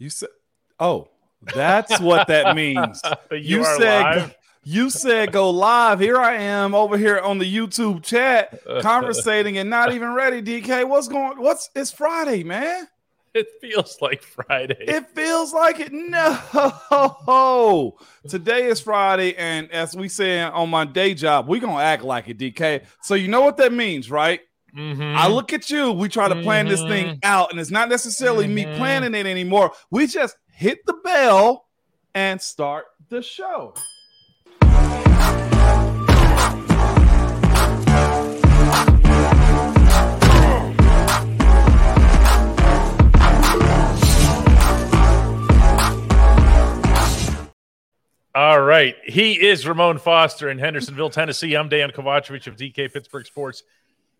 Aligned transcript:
You 0.00 0.08
said, 0.08 0.30
"Oh, 0.80 1.10
that's 1.42 2.00
what 2.00 2.26
that 2.28 2.56
means." 2.56 3.02
you, 3.30 3.58
you 3.58 3.64
said, 3.64 4.02
live. 4.02 4.36
"You 4.64 4.88
said 4.88 5.30
go 5.30 5.50
live." 5.50 6.00
Here 6.00 6.16
I 6.16 6.36
am 6.36 6.74
over 6.74 6.96
here 6.96 7.18
on 7.18 7.36
the 7.36 7.44
YouTube 7.44 8.02
chat, 8.02 8.62
conversating 8.80 9.58
and 9.58 9.68
not 9.68 9.92
even 9.92 10.14
ready. 10.14 10.40
DK, 10.40 10.88
what's 10.88 11.06
going? 11.06 11.38
What's? 11.38 11.68
It's 11.76 11.92
Friday, 11.92 12.44
man. 12.44 12.88
It 13.34 13.46
feels 13.60 13.98
like 14.00 14.22
Friday. 14.22 14.78
It 14.80 15.10
feels 15.10 15.52
like 15.52 15.80
it. 15.80 15.92
No, 15.92 17.94
today 18.26 18.64
is 18.64 18.80
Friday, 18.80 19.36
and 19.36 19.70
as 19.70 19.94
we 19.94 20.08
say 20.08 20.40
on 20.40 20.70
my 20.70 20.86
day 20.86 21.12
job, 21.12 21.46
we 21.46 21.60
gonna 21.60 21.82
act 21.82 22.02
like 22.02 22.26
it, 22.28 22.38
DK. 22.38 22.86
So 23.02 23.14
you 23.14 23.28
know 23.28 23.42
what 23.42 23.58
that 23.58 23.74
means, 23.74 24.10
right? 24.10 24.40
Mhm. 24.74 25.16
I 25.16 25.28
look 25.28 25.52
at 25.52 25.70
you. 25.70 25.92
We 25.92 26.08
try 26.08 26.28
to 26.28 26.42
plan 26.42 26.68
this 26.68 26.82
thing 26.82 27.18
out, 27.22 27.50
and 27.50 27.60
it's 27.60 27.70
not 27.70 27.88
necessarily 27.88 28.46
me 28.46 28.64
Mhm. 28.64 28.76
planning 28.76 29.14
it 29.14 29.26
anymore. 29.26 29.72
We 29.90 30.06
just 30.06 30.36
hit 30.52 30.84
the 30.86 30.94
bell 31.04 31.66
and 32.14 32.40
start 32.40 32.86
the 33.08 33.22
show. 33.22 33.74
All 48.32 48.60
right. 48.60 48.94
He 49.04 49.44
is 49.44 49.66
Ramon 49.66 49.98
Foster 49.98 50.48
in 50.48 50.58
Hendersonville, 50.58 51.10
Tennessee. 51.10 51.54
I'm 51.56 51.68
Dejan 51.68 51.92
Kovacevic 51.92 52.46
of 52.46 52.56
DK 52.56 52.88
Pittsburgh 52.88 53.26
Sports 53.26 53.64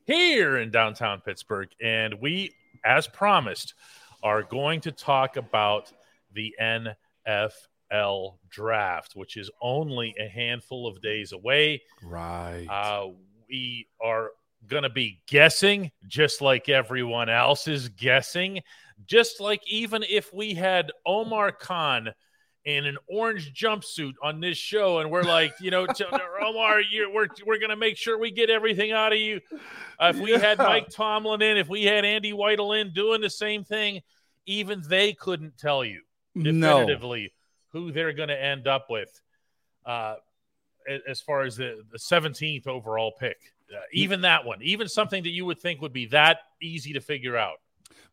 here 0.07 0.59
in 0.59 0.71
downtown 0.71 1.21
Pittsburgh. 1.21 1.69
And 1.83 2.15
we, 2.21 2.55
as 2.85 3.07
promised, 3.07 3.75
are 4.23 4.43
going 4.43 4.81
to 4.83 4.93
talk 4.93 5.37
about 5.37 5.93
the 6.33 6.55
NFL 6.61 8.37
draft, 8.49 9.13
which 9.15 9.37
is 9.37 9.51
only 9.61 10.15
a 10.19 10.29
handful 10.29 10.87
of 10.87 11.01
days 11.01 11.33
away. 11.33 11.83
Right. 12.03 12.67
Uh, 12.69 13.09
we 13.49 13.87
are 14.03 14.31
going 14.67 14.83
to 14.83 14.91
be 14.91 15.21
guessing 15.27 15.91
just 16.07 16.41
like 16.41 16.69
everyone 16.69 17.29
else 17.29 17.67
is 17.67 17.89
guessing. 17.89 18.61
Just 19.07 19.41
like 19.41 19.63
even 19.67 20.05
if 20.09 20.33
we 20.33 20.55
had 20.55 20.93
Omar 21.07 21.53
Khan 21.53 22.13
in 22.65 22.85
an 22.85 22.99
orange 23.07 23.55
jumpsuit 23.55 24.13
on 24.23 24.41
this 24.41 24.59
show, 24.59 24.99
and 24.99 25.11
we're 25.11 25.23
like, 25.23 25.55
you 25.61 25.71
know, 25.71 25.87
Omar, 26.43 26.81
you're, 26.83 27.11
we're, 27.13 27.29
we're 27.47 27.59
to 27.71 27.77
make 27.77 27.97
sure 27.97 28.19
we 28.19 28.31
get 28.31 28.51
everything 28.51 28.93
out 28.93 29.13
of 29.13 29.19
you. 29.19 29.41
Uh, 29.99 30.13
if 30.15 30.21
we 30.21 30.33
had 30.33 30.59
Mike 30.59 30.89
Tomlin 30.91 31.43
in, 31.43 31.57
if 31.57 31.69
we 31.69 31.85
had 31.85 32.05
Andy 32.05 32.33
Weidel 32.33 32.79
in 32.79 32.93
doing 32.93 33.21
the 33.21 33.31
same 33.31 33.65
thing, 33.65 34.01
even 34.47 34.83
they 34.89 35.13
couldn't 35.13 35.57
tell 35.57 35.85
you 35.85 36.03
no. 36.35 36.53
definitively 36.53 37.33
who 37.73 37.93
they're 37.93 38.13
to 38.29 38.43
end 38.43 38.67
up 38.67 38.87
with 38.91 39.21
uh, 39.87 40.17
as 41.09 41.21
far 41.21 41.43
as 41.43 41.57
the, 41.57 41.83
the 41.91 41.99
17th 41.99 42.67
overall 42.67 43.13
pick. 43.19 43.39
Uh, 43.73 43.79
even 43.93 44.23
that 44.23 44.45
one, 44.45 44.59
even 44.63 44.89
something 44.89 45.23
that 45.23 45.31
you 45.31 45.45
would 45.45 45.61
think 45.61 45.81
would 45.81 45.93
be 45.93 46.07
that 46.07 46.39
easy 46.61 46.93
to 46.93 47.01
figure 47.01 47.37
out. 47.37 47.59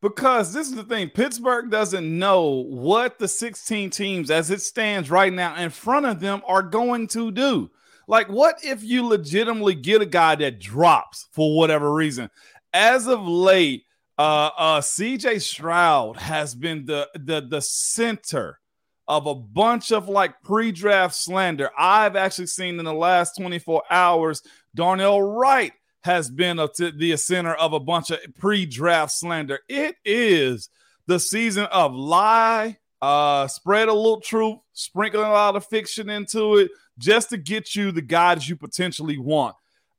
Because 0.01 0.53
this 0.53 0.67
is 0.67 0.75
the 0.75 0.83
thing 0.83 1.09
Pittsburgh 1.09 1.71
doesn't 1.71 2.19
know 2.19 2.63
what 2.67 3.17
the 3.17 3.27
16 3.27 3.89
teams, 3.89 4.29
as 4.29 4.51
it 4.51 4.61
stands 4.61 5.09
right 5.09 5.33
now 5.33 5.55
in 5.55 5.71
front 5.71 6.05
of 6.05 6.19
them, 6.19 6.41
are 6.45 6.61
going 6.61 7.07
to 7.07 7.31
do. 7.31 7.71
Like, 8.07 8.29
what 8.29 8.63
if 8.63 8.83
you 8.83 9.05
legitimately 9.05 9.75
get 9.75 10.01
a 10.01 10.05
guy 10.05 10.35
that 10.35 10.59
drops 10.59 11.27
for 11.31 11.57
whatever 11.57 11.93
reason? 11.93 12.29
As 12.73 13.07
of 13.07 13.27
late, 13.27 13.83
uh, 14.17 14.49
uh, 14.57 14.81
CJ 14.81 15.41
Stroud 15.41 16.17
has 16.17 16.55
been 16.55 16.85
the, 16.85 17.09
the, 17.15 17.41
the 17.41 17.61
center 17.61 18.59
of 19.07 19.25
a 19.25 19.35
bunch 19.35 19.91
of 19.91 20.09
like 20.09 20.41
pre 20.43 20.71
draft 20.71 21.15
slander. 21.15 21.69
I've 21.77 22.15
actually 22.15 22.47
seen 22.47 22.77
in 22.77 22.85
the 22.85 22.93
last 22.93 23.37
24 23.37 23.83
hours, 23.89 24.41
Darnell 24.75 25.21
Wright 25.21 25.73
has 26.07 26.29
been 26.29 26.57
a, 26.57 26.69
the 26.95 27.15
center 27.17 27.53
of 27.53 27.73
a 27.73 27.79
bunch 27.79 28.11
of 28.11 28.19
pre-draft 28.39 29.11
slander. 29.11 29.59
It 29.67 29.97
is 30.05 30.69
the 31.05 31.19
season 31.19 31.65
of 31.65 31.93
lie, 31.93 32.77
uh, 33.01 33.47
spread 33.47 33.89
a 33.89 33.93
little 33.93 34.21
truth, 34.21 34.57
sprinkling 34.71 35.25
a 35.25 35.31
lot 35.31 35.57
of 35.57 35.65
fiction 35.65 36.09
into 36.09 36.55
it, 36.55 36.71
just 36.97 37.29
to 37.29 37.37
get 37.37 37.75
you 37.75 37.91
the 37.91 38.01
guys 38.01 38.47
you 38.47 38.55
potentially 38.55 39.17
want. 39.17 39.55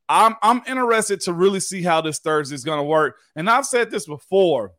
I'm 0.09 0.37
I'm 0.41 0.63
interested 0.67 1.21
to 1.23 1.35
really 1.35 1.61
see 1.61 1.83
how 1.83 2.01
this 2.01 2.19
Thursday 2.19 2.55
is 2.55 2.65
going 2.65 2.79
to 2.79 2.85
work. 2.85 3.19
And 3.37 3.49
I've 3.49 3.67
said 3.67 3.91
this 3.91 4.07
before, 4.07 4.73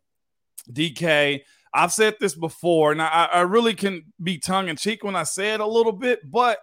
DK. 0.70 1.42
I've 1.72 1.92
said 1.92 2.16
this 2.18 2.34
before, 2.34 2.90
and 2.90 3.00
I, 3.00 3.28
I 3.32 3.40
really 3.42 3.74
can 3.74 4.12
be 4.20 4.38
tongue 4.38 4.68
in 4.68 4.74
cheek 4.74 5.04
when 5.04 5.14
I 5.14 5.22
say 5.22 5.54
it 5.54 5.60
a 5.60 5.66
little 5.66 5.92
bit, 5.92 6.28
but 6.28 6.58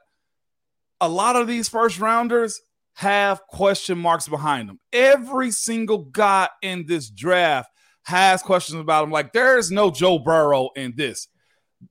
a 0.99 1.07
lot 1.07 1.37
of 1.37 1.47
these 1.47 1.69
first 1.69 1.97
rounders 1.99 2.59
have 2.97 3.45
question 3.45 3.95
marks 3.95 4.27
behind 4.27 4.67
them. 4.67 4.79
Every 4.91 5.51
single 5.51 5.99
guy 5.99 6.49
in 6.63 6.87
this 6.87 7.11
draft 7.11 7.69
has 8.01 8.41
questions 8.41 8.81
about 8.81 9.03
him. 9.03 9.11
Like, 9.11 9.33
there's 9.33 9.69
no 9.69 9.91
Joe 9.91 10.17
Burrow 10.17 10.71
in 10.75 10.95
this. 10.95 11.27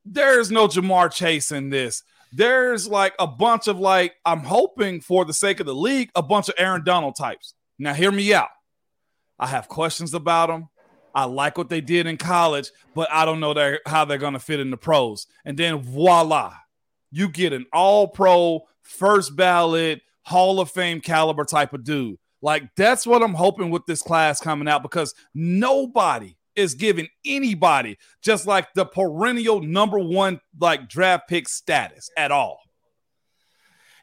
There's 0.04 0.50
no 0.50 0.66
Ja'Marr 0.66 1.12
Chase 1.12 1.52
in 1.52 1.70
this. 1.70 2.02
There's 2.32 2.88
like 2.88 3.14
a 3.20 3.26
bunch 3.28 3.68
of 3.68 3.78
like, 3.78 4.16
I'm 4.24 4.40
hoping 4.40 5.00
for 5.00 5.24
the 5.24 5.32
sake 5.32 5.60
of 5.60 5.66
the 5.66 5.74
league, 5.76 6.10
a 6.16 6.24
bunch 6.24 6.48
of 6.48 6.56
Aaron 6.58 6.82
Donald 6.82 7.14
types. 7.14 7.54
Now, 7.78 7.94
hear 7.94 8.10
me 8.10 8.34
out. 8.34 8.48
I 9.38 9.46
have 9.46 9.68
questions 9.68 10.12
about 10.12 10.48
them. 10.48 10.70
I 11.14 11.26
like 11.26 11.56
what 11.56 11.68
they 11.68 11.80
did 11.80 12.08
in 12.08 12.16
college, 12.16 12.72
but 12.96 13.08
I 13.12 13.24
don't 13.24 13.38
know 13.38 13.54
how 13.86 14.04
they're 14.04 14.18
going 14.18 14.32
to 14.32 14.40
fit 14.40 14.58
in 14.58 14.72
the 14.72 14.76
pros. 14.76 15.28
And 15.44 15.56
then 15.56 15.78
voila, 15.82 16.52
you 17.12 17.28
get 17.28 17.52
an 17.52 17.66
all 17.72 18.08
pro, 18.08 18.62
first 18.82 19.36
ballot, 19.36 20.02
Hall 20.26 20.58
of 20.58 20.70
Fame 20.70 21.00
caliber 21.00 21.44
type 21.44 21.72
of 21.72 21.84
dude. 21.84 22.18
Like 22.42 22.74
that's 22.76 23.06
what 23.06 23.22
I'm 23.22 23.34
hoping 23.34 23.70
with 23.70 23.86
this 23.86 24.02
class 24.02 24.40
coming 24.40 24.68
out 24.68 24.82
because 24.82 25.14
nobody 25.34 26.36
is 26.56 26.74
giving 26.74 27.06
anybody 27.24 27.96
just 28.22 28.46
like 28.46 28.72
the 28.74 28.84
perennial 28.84 29.60
number 29.60 29.98
one 30.00 30.40
like 30.58 30.88
draft 30.88 31.28
pick 31.28 31.48
status 31.48 32.10
at 32.16 32.32
all. 32.32 32.60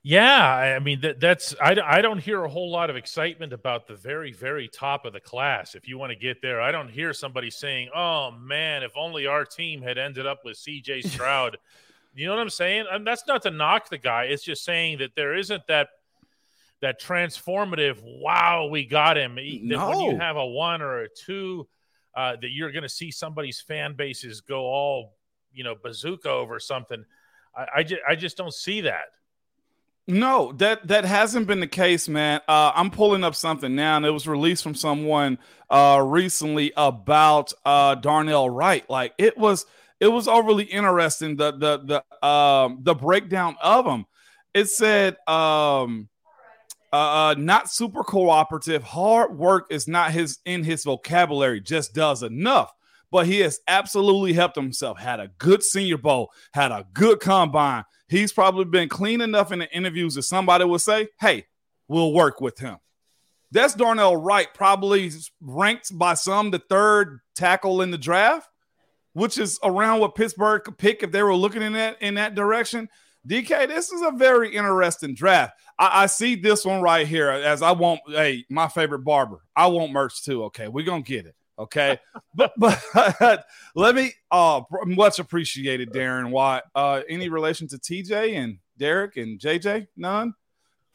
Yeah, 0.01 0.45
I 0.45 0.79
mean 0.79 1.01
that, 1.01 1.19
that's 1.19 1.56
I, 1.61 1.78
I 1.84 2.01
don't 2.01 2.19
hear 2.19 2.44
a 2.44 2.50
whole 2.50 2.72
lot 2.72 2.90
of 2.90 2.95
excitement 2.95 3.51
about 3.51 3.88
the 3.88 3.95
very 3.95 4.31
very 4.31 4.69
top 4.69 5.05
of 5.05 5.11
the 5.11 5.19
class. 5.19 5.75
If 5.75 5.90
you 5.90 5.97
want 5.97 6.11
to 6.11 6.17
get 6.17 6.41
there, 6.41 6.61
I 6.61 6.72
don't 6.72 6.90
hear 6.90 7.13
somebody 7.13 7.50
saying, 7.50 7.90
"Oh 7.94 8.31
man, 8.31 8.84
if 8.84 8.91
only 8.97 9.28
our 9.28 9.45
team 9.45 9.81
had 9.81 9.97
ended 9.97 10.25
up 10.25 10.40
with 10.45 10.55
C.J. 10.57 11.01
Stroud." 11.01 11.57
you 12.16 12.28
know 12.28 12.35
what 12.35 12.41
I'm 12.41 12.50
saying? 12.50 12.85
And 12.91 13.07
that's 13.07 13.25
not 13.28 13.41
to 13.44 13.51
knock 13.51 13.90
the 13.90 13.97
guy. 13.97 14.25
It's 14.25 14.44
just 14.44 14.63
saying 14.63 15.00
that 15.00 15.16
there 15.16 15.35
isn't 15.35 15.66
that 15.67 15.90
that 16.84 17.02
transformative. 17.02 17.98
Wow, 18.04 18.68
we 18.70 18.86
got 18.86 19.18
him. 19.18 19.36
That 19.36 19.88
when 19.88 20.00
you 20.02 20.18
have 20.18 20.36
a 20.36 20.46
one 20.46 20.82
or 20.82 21.04
a 21.04 21.08
two, 21.10 21.68
uh, 22.14 22.36
that 22.42 22.52
you're 22.52 22.72
going 22.72 22.84
to 22.84 22.90
see 22.90 23.10
somebody's 23.10 23.62
fan 23.62 23.96
bases 23.96 24.42
go 24.42 24.60
all 24.60 25.16
you 25.54 25.64
know 25.64 25.76
bazooka 25.82 26.30
over 26.30 26.60
something. 26.60 27.04
I, 27.56 27.68
I 27.78 27.84
just 27.84 28.02
I 28.08 28.16
just 28.16 28.38
don't 28.38 28.54
see 28.54 28.82
that. 28.82 29.06
No, 30.06 30.52
that 30.58 30.86
that 30.90 31.06
hasn't 31.06 31.48
been 31.48 31.62
the 31.62 31.68
case, 31.68 32.10
man. 32.10 32.42
Uh, 32.50 32.74
I'm 32.76 32.92
pulling 32.92 33.24
up 33.24 33.36
something 33.36 33.74
now, 33.74 33.96
and 33.96 34.06
it 34.06 34.12
was 34.12 34.28
released 34.28 34.62
from 34.62 34.76
someone 34.76 35.40
uh, 35.70 36.04
recently 36.06 36.74
about 36.76 37.54
uh, 37.64 37.96
Darnell 37.96 38.50
Wright. 38.50 38.88
Like 38.90 39.14
it 39.18 39.38
was, 39.38 39.66
it 40.02 40.10
was 40.10 40.28
overly 40.28 40.66
interesting. 40.66 41.38
The 41.38 41.52
the 41.54 42.04
the 42.22 42.28
um, 42.28 42.80
the 42.82 42.94
breakdown 42.94 43.56
of 43.64 43.86
him. 43.86 44.06
It 44.54 44.70
said, 44.70 45.16
um, 45.26 46.10
uh, 46.94 47.31
uh, 47.31 47.36
not 47.38 47.70
super 47.70 48.04
cooperative. 48.04 48.84
Hard 48.84 49.38
work 49.38 49.68
is 49.70 49.88
not 49.88 50.12
his 50.12 50.40
in 50.46 50.64
his 50.64 50.84
vocabulary. 50.84 51.59
Just 51.59 51.94
does 51.94 52.24
enough. 52.24 52.72
But 53.12 53.28
he 53.28 53.42
has 53.42 53.59
absolutely 53.68 54.34
helped 54.34 54.56
himself. 54.56 54.97
Had 54.97 55.20
a 55.20 55.32
good 55.38 55.62
Senior 55.62 55.97
Bowl. 55.97 56.32
Had 56.53 56.72
a 56.72 56.88
good 56.94 57.20
combine 57.20 57.84
he's 58.14 58.32
probably 58.32 58.66
been 58.66 58.90
clean 58.90 59.22
enough 59.22 59.52
in 59.52 59.59
the 59.59 59.76
interviews 59.76 60.16
that 60.16 60.23
somebody 60.23 60.64
will 60.66 60.79
say, 60.79 61.09
Hey, 61.20 61.47
we'll 61.88 62.14
work 62.14 62.40
with 62.40 62.59
him. 62.59 62.78
That's 63.52 63.73
Darnell 63.76 64.16
Wright, 64.16 64.47
probably 64.53 65.12
ranked 65.41 65.97
by 65.97 66.16
some 66.16 66.52
the 66.52 66.59
third 66.59 67.20
tackle 67.35 67.82
in 67.82 67.91
the 67.91 67.97
draft, 67.97 68.50
which 69.14 69.38
is 69.38 69.59
around 69.64 70.00
what 70.00 70.16
Pittsburgh 70.16 70.64
could 70.64 70.78
pick 70.78 71.03
if 71.03 71.12
they 71.12 71.22
were 71.22 71.35
looking 71.35 71.62
in 71.62 71.73
that 71.73 72.02
in 72.02 72.16
that 72.16 72.35
direction. 72.35 72.90
DK, 73.28 73.67
this 73.67 73.91
is 73.91 74.02
a 74.02 74.11
very 74.11 74.53
interesting 74.53 75.16
draft. 75.16 75.53
I, 75.79 76.03
I 76.03 76.05
see 76.08 76.35
this 76.35 76.66
one 76.66 76.81
right 76.81 77.08
here 77.08 77.29
as 77.29 77.61
I 77.61 77.72
want. 77.72 78.02
Hey, 78.08 78.46
my 78.49 78.67
favorite 78.67 78.99
barber. 78.99 79.41
I 79.55 79.67
want 79.67 79.91
merch 79.91 80.23
too. 80.23 80.46
Okay, 80.46 80.67
we're 80.67 80.85
gonna 80.85 81.02
get 81.02 81.25
it. 81.25 81.35
Okay, 81.58 81.99
but 82.35 82.53
but 82.58 82.84
let 83.75 83.96
me. 83.96 84.14
Uh, 84.29 84.61
much 84.85 85.20
appreciated, 85.20 85.91
Darren 85.91 86.31
Watt. 86.31 86.64
Uh, 86.75 87.02
any 87.08 87.29
relation 87.29 87.67
to 87.70 87.78
TJ 87.78 88.35
and 88.35 88.58
Derek 88.78 89.17
and 89.17 89.40
JJ? 89.40 89.87
None. 89.96 90.34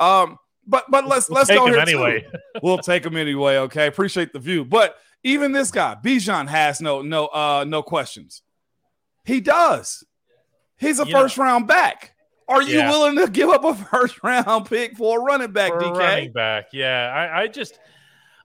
Um, 0.01 0.39
but 0.67 0.85
but 0.91 1.07
let's 1.07 1.31
let's 1.31 1.49
Take 1.49 1.59
go 1.59 1.67
here 1.67 1.79
anyway. 1.79 2.27
We'll 2.63 2.79
take 2.79 3.07
him 3.07 3.17
anyway. 3.17 3.57
Okay, 3.57 3.87
appreciate 3.87 4.33
the 4.33 4.39
view. 4.39 4.65
But 4.65 4.97
even 5.23 5.53
this 5.53 5.71
guy, 5.71 5.97
Bijan, 6.03 6.49
has 6.49 6.81
no 6.81 7.03
no 7.03 7.27
uh 7.27 7.65
no 7.67 7.83
questions. 7.83 8.43
He 9.25 9.41
does. 9.41 10.05
He's 10.77 11.01
a 11.01 11.07
You 11.07 11.13
first 11.13 11.39
round 11.39 11.67
back. 11.67 12.15
Are 12.49 12.63
you 12.63 12.79
Yeah. 12.79 12.91
willing 12.91 13.17
to 13.17 13.31
give 13.31 13.51
up 13.51 13.65
a 13.65 13.75
first 13.75 14.23
round 14.23 14.67
pick 14.69 14.97
for 14.97 15.21
a 15.21 15.23
running 15.23 15.53
back, 15.53 15.73
For 15.73 15.81
DK? 15.81 15.99
running 15.99 16.33
back. 16.33 16.69
Yeah, 16.73 17.13
I, 17.15 17.43
I 17.43 17.47
just 17.49 17.79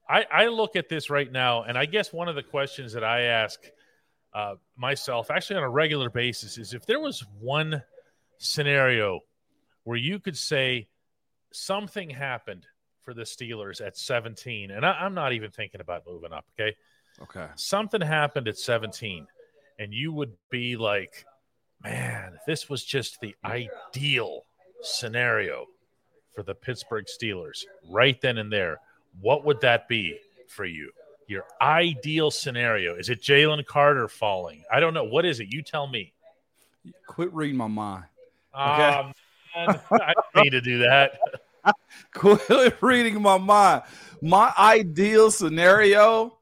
I, 0.10 0.26
I 0.32 0.48
look 0.48 0.76
at 0.76 0.90
this 0.90 1.10
right 1.10 1.32
now, 1.32 1.64
and 1.64 1.78
I 1.78 1.86
guess 1.86 2.12
one 2.12 2.28
of 2.28 2.36
the 2.36 2.44
questions 2.44 2.92
that 2.94 3.04
I 3.06 3.22
ask 3.24 3.60
uh, 4.34 4.56
myself, 4.76 5.32
actually 5.32 5.58
on 5.58 5.64
a 5.64 5.70
regular 5.70 6.10
basis, 6.10 6.58
is 6.58 6.74
if 6.74 6.86
there 6.86 7.00
was 7.00 7.24
one 7.40 7.82
scenario 8.38 9.22
where 9.86 9.98
you 9.98 10.20
could 10.20 10.38
say 10.38 10.88
something 11.52 12.10
happened 12.10 12.66
for 13.02 13.14
the 13.14 13.22
Steelers 13.24 13.86
at 13.86 13.98
17, 13.98 14.72
and 14.72 14.86
I, 14.86 14.92
I'm 14.92 15.14
not 15.14 15.34
even 15.34 15.52
thinking 15.52 15.82
about 15.82 16.04
moving 16.08 16.34
up. 16.34 16.46
Okay, 16.60 16.76
Okay. 17.22 17.48
something 17.56 18.02
happened 18.02 18.48
at 18.48 18.58
17, 18.58 19.26
and 19.80 19.94
you 19.94 20.12
would 20.14 20.34
be 20.50 20.76
like, 20.78 21.26
man, 21.84 22.38
this 22.48 22.70
was 22.70 22.84
just 22.84 23.20
the 23.22 23.36
ideal 23.46 24.46
scenario 24.82 25.66
for 26.34 26.44
the 26.44 26.56
Pittsburgh 26.56 27.06
Steelers 27.06 27.66
right 27.90 28.20
then 28.22 28.38
and 28.38 28.52
there. 28.52 28.80
What 29.22 29.46
would 29.46 29.62
that 29.62 29.88
be 29.88 30.18
for 30.48 30.66
you? 30.66 30.92
Your 31.28 31.46
ideal 31.62 32.32
scenario? 32.32 32.96
Is 32.96 33.10
it 33.10 33.22
Jalen 33.22 33.66
Carter 33.66 34.08
falling? 34.08 34.64
I 34.72 34.80
don't 34.80 34.94
know. 34.94 35.04
What 35.04 35.26
is 35.26 35.40
it? 35.40 35.48
You 35.54 35.62
tell 35.62 35.88
me. 35.88 36.14
Quit 37.08 37.34
reading 37.34 37.56
my 37.58 37.68
mind. 37.68 38.06
Um, 38.54 39.14
man, 39.56 39.80
I 39.92 40.14
don't 40.14 40.44
need 40.44 40.50
to 40.52 40.62
do 40.62 40.80
that. 40.80 41.18
Quit 42.14 42.76
reading 42.82 43.22
my 43.22 43.38
mind. 43.38 43.84
My 44.22 44.54
ideal 44.58 45.32
scenario 45.32 46.38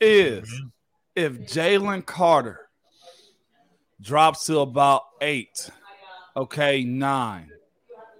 is 0.00 0.48
Mhm. 0.50 0.72
if 1.16 1.32
Jalen 1.40 2.04
Carter 2.04 2.68
drops 4.00 4.46
to 4.46 4.60
about 4.60 5.02
eight, 5.20 5.70
okay, 6.36 6.84
nine, 6.84 7.50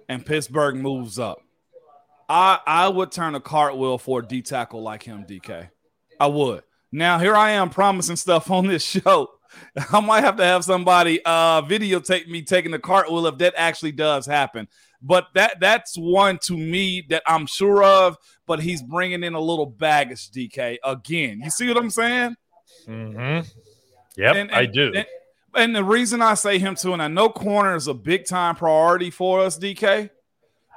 and 0.07 0.25
Pittsburgh 0.25 0.75
moves 0.75 1.19
up. 1.19 1.39
I 2.29 2.59
I 2.65 2.87
would 2.87 3.11
turn 3.11 3.35
a 3.35 3.39
cartwheel 3.41 3.97
for 3.97 4.19
a 4.19 4.25
D 4.25 4.41
tackle 4.41 4.81
like 4.81 5.03
him, 5.03 5.25
DK. 5.25 5.69
I 6.19 6.27
would. 6.27 6.63
Now 6.91 7.19
here 7.19 7.35
I 7.35 7.51
am 7.51 7.69
promising 7.69 8.15
stuff 8.15 8.49
on 8.51 8.67
this 8.67 8.83
show. 8.83 9.27
I 9.91 9.99
might 9.99 10.23
have 10.23 10.37
to 10.37 10.45
have 10.45 10.63
somebody 10.63 11.19
uh 11.25 11.61
videotape 11.63 12.27
me 12.27 12.41
taking 12.41 12.71
the 12.71 12.79
cartwheel 12.79 13.27
if 13.27 13.37
that 13.39 13.53
actually 13.57 13.91
does 13.91 14.25
happen. 14.25 14.67
But 15.01 15.27
that 15.33 15.59
that's 15.59 15.97
one 15.97 16.37
to 16.43 16.55
me 16.55 17.05
that 17.09 17.23
I'm 17.25 17.47
sure 17.47 17.83
of. 17.83 18.17
But 18.45 18.61
he's 18.61 18.81
bringing 18.81 19.23
in 19.23 19.33
a 19.33 19.39
little 19.41 19.65
baggage, 19.65 20.29
DK. 20.31 20.77
Again, 20.83 21.41
you 21.43 21.49
see 21.49 21.67
what 21.67 21.77
I'm 21.77 21.89
saying? 21.89 22.35
Mm-hmm. 22.87 23.47
Yep, 24.17 24.35
And- 24.35 24.51
I 24.51 24.65
do. 24.65 24.93
And, 24.95 25.05
and 25.55 25.75
the 25.75 25.83
reason 25.83 26.21
I 26.21 26.33
say 26.35 26.59
him 26.59 26.75
too, 26.75 26.93
and 26.93 27.01
I 27.01 27.07
know 27.07 27.29
corner 27.29 27.75
is 27.75 27.87
a 27.87 27.93
big 27.93 28.25
time 28.25 28.55
priority 28.55 29.09
for 29.09 29.41
us, 29.41 29.57
DK. 29.57 30.09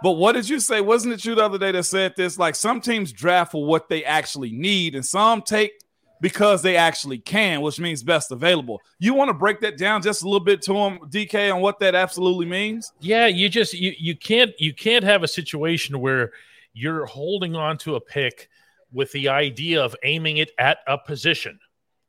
But 0.03 0.13
what 0.13 0.33
did 0.33 0.49
you 0.49 0.61
say? 0.61 0.81
Wasn't 0.81 1.15
it 1.15 1.25
you 1.25 1.35
the 1.35 1.45
other 1.45 1.59
day 1.59 1.73
that 1.73 1.85
said 1.85 2.15
this? 2.17 2.39
Like 2.39 2.55
some 2.55 2.81
teams 2.81 3.13
draft 3.13 3.53
for 3.53 3.65
what 3.65 3.89
they 3.89 4.05
actually 4.05 4.53
need, 4.53 4.95
and 4.95 5.05
some 5.05 5.43
take 5.43 5.73
because 6.21 6.63
they 6.63 6.77
actually 6.77 7.19
can, 7.19 7.61
which 7.61 7.79
means 7.79 8.03
best 8.03 8.33
available. 8.33 8.81
You 8.99 9.15
want 9.15 9.29
to 9.29 9.35
break 9.35 9.61
that 9.61 9.77
down 9.77 10.03
just 10.03 10.23
a 10.23 10.25
little 10.25 10.45
bit 10.45 10.63
to 10.63 10.75
him, 10.75 10.99
DK, 11.11 11.55
on 11.55 11.61
what 11.61 11.79
that 11.81 11.95
absolutely 11.95 12.47
means? 12.47 12.93
Yeah, 13.01 13.27
you 13.27 13.49
just 13.49 13.75
you 13.75 13.93
you 13.99 14.17
can't 14.17 14.53
you 14.59 14.75
can't 14.75 15.05
have 15.05 15.23
a 15.23 15.29
situation 15.29 16.01
where 16.01 16.33
you're 16.73 17.07
holding 17.07 17.55
on 17.55 17.79
to 17.79 17.95
a 17.95 18.01
pick 18.01 18.49
with 18.93 19.11
the 19.13 19.29
idea 19.29 19.83
of 19.83 19.95
aiming 20.03 20.39
it 20.39 20.53
at 20.59 20.79
a 20.87 20.97
position. 20.97 21.59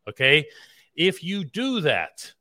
Okay? 0.08 0.48
If 0.96 1.24
you 1.24 1.44
do 1.44 1.82
that, 1.82 2.32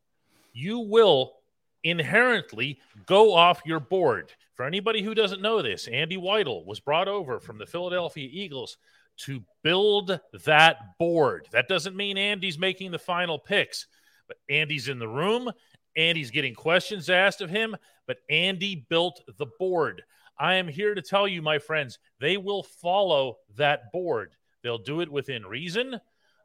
you 0.54 0.78
will 0.78 1.34
inherently 1.82 2.78
go 3.06 3.34
off 3.34 3.60
your 3.66 3.80
board. 3.80 4.32
For 4.54 4.64
anybody 4.64 5.02
who 5.02 5.14
doesn't 5.14 5.42
know 5.42 5.60
this, 5.60 5.88
Andy 5.88 6.16
Weidel 6.16 6.64
was 6.64 6.80
brought 6.80 7.08
over 7.08 7.40
from 7.40 7.58
the 7.58 7.66
Philadelphia 7.66 8.28
Eagles 8.30 8.78
to 9.16 9.42
build 9.62 10.18
that 10.44 10.98
board. 10.98 11.48
That 11.52 11.68
doesn't 11.68 11.96
mean 11.96 12.16
Andy's 12.16 12.58
making 12.58 12.92
the 12.92 12.98
final 12.98 13.38
picks, 13.38 13.86
but 14.28 14.38
Andy's 14.48 14.88
in 14.88 14.98
the 14.98 15.08
room. 15.08 15.50
Andy's 15.96 16.30
getting 16.30 16.54
questions 16.54 17.10
asked 17.10 17.40
of 17.40 17.50
him, 17.50 17.76
but 18.06 18.18
Andy 18.30 18.86
built 18.88 19.20
the 19.38 19.46
board. 19.58 20.02
I 20.38 20.54
am 20.54 20.66
here 20.66 20.94
to 20.94 21.02
tell 21.02 21.28
you, 21.28 21.42
my 21.42 21.58
friends, 21.58 21.98
they 22.18 22.36
will 22.36 22.62
follow 22.62 23.38
that 23.56 23.92
board. 23.92 24.34
They'll 24.62 24.78
do 24.78 25.00
it 25.00 25.10
within 25.10 25.46
reason. 25.46 26.00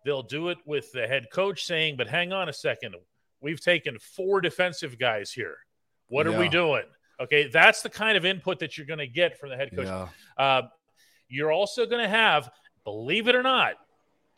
They'll 0.06 0.23
do 0.23 0.50
it 0.50 0.57
with 0.65 0.91
the 0.91 1.07
head 1.07 1.27
coach 1.31 1.63
saying, 1.65 1.97
but 1.97 2.07
hang 2.07 2.33
on 2.33 2.50
a 2.50 2.53
second. 2.53 2.95
We've 3.41 3.62
taken 3.62 3.97
four 4.00 4.41
defensive 4.41 4.97
guys 5.00 5.31
here. 5.31 5.57
What 6.07 6.27
are 6.27 6.38
we 6.38 6.50
doing? 6.50 6.83
Okay, 7.19 7.47
that's 7.50 7.81
the 7.81 7.89
kind 7.89 8.18
of 8.18 8.25
input 8.25 8.59
that 8.59 8.77
you're 8.77 8.88
going 8.88 9.00
to 9.00 9.07
get 9.07 9.38
from 9.39 9.50
the 9.50 9.56
head 9.57 9.71
coach. 9.75 10.09
Uh, 10.38 10.62
you're 11.27 11.51
also 11.51 11.86
going 11.86 12.01
to 12.01 12.09
have, 12.09 12.50
believe 12.83 13.27
it 13.27 13.36
or 13.36 13.44
not, 13.44 13.74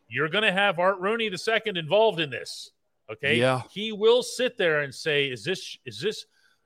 you're 0.08 0.28
going 0.28 0.44
to 0.44 0.52
have 0.52 0.78
Art 0.78 0.98
Rooney 1.00 1.28
the 1.28 1.38
second 1.38 1.76
involved 1.78 2.20
in 2.20 2.28
this. 2.30 2.70
Okay, 3.10 3.36
Yeah. 3.36 3.62
he 3.72 3.92
will 3.92 4.22
sit 4.22 4.56
there 4.58 4.80
and 4.80 4.94
say, 4.94 5.26
"Is 5.26 5.44
this 5.44 5.76
is 5.84 6.00
this 6.00 6.24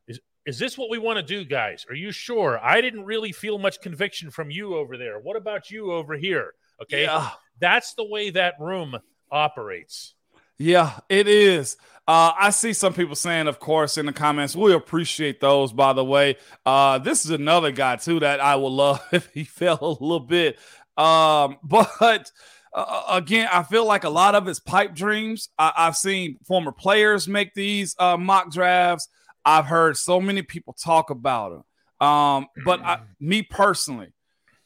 is 0.09 0.21
is 0.45 0.59
this 0.59 0.77
what 0.79 0.91
we 0.91 0.99
want 0.99 1.17
to 1.19 1.23
do, 1.23 1.45
guys? 1.45 1.87
Are 1.89 1.95
you 1.95 2.13
sure? 2.13 2.59
I 2.63 2.81
didn't 2.81 3.05
really 3.05 3.33
feel 3.33 3.59
much 3.59 3.81
conviction 3.81 4.31
from 4.31 4.51
you 4.51 4.77
over 4.77 4.97
there. 4.97 5.19
What 5.19 5.37
about 5.37 5.71
you 5.71 5.93
over 5.93 6.15
here? 6.15 6.55
Okay, 6.83 7.03
Yeah. 7.05 7.31
that's 7.61 7.95
the 7.95 8.05
way 8.05 8.31
that 8.31 8.55
room 8.61 8.97
operates. 9.31 10.15
Yeah, 10.59 10.99
it 11.09 11.29
is. 11.29 11.77
Uh, 12.09 12.33
I 12.39 12.51
see 12.51 12.73
some 12.73 12.95
people 12.95 13.17
saying, 13.17 13.49
of 13.49 13.59
course, 13.59 13.99
in 13.99 14.07
the 14.07 14.13
comments. 14.13 14.55
We 14.55 14.73
appreciate 14.73 15.41
those, 15.41 15.73
by 15.73 15.93
the 15.93 16.05
way. 16.05 16.37
Uh, 16.65 16.99
this 16.99 17.25
is 17.25 17.33
another 17.33 17.73
guy 17.73 17.97
too 17.97 18.21
that 18.21 18.41
I 18.41 18.55
would 18.57 18.69
love 18.69 19.03
if 19.13 19.29
he 19.35 19.45
fell 19.45 19.79
a 19.81 19.91
little 20.05 20.21
bit. 20.21 20.59
Um, 20.97 21.59
but 21.65 22.31
uh, 22.73 23.03
again, 23.11 23.49
I 23.53 23.65
feel 23.65 23.85
like 23.85 24.05
a 24.05 24.09
lot 24.11 24.35
of 24.35 24.47
his 24.47 24.61
pipe 24.61 24.95
dreams. 24.95 25.49
I- 25.59 25.73
I've 25.77 25.97
seen 25.97 26.39
former 26.47 26.73
players 26.73 27.27
make 27.27 27.55
these 27.55 27.97
uh, 27.99 28.17
mock 28.17 28.51
drafts. 28.53 29.09
I've 29.45 29.67
heard 29.67 29.97
so 29.97 30.21
many 30.21 30.43
people 30.43 30.75
talk 30.75 31.11
about 31.11 31.53
him. 31.53 32.07
Um, 32.07 32.47
but 32.65 32.81
I, 32.83 33.01
me 33.21 33.43
personally, 33.43 34.09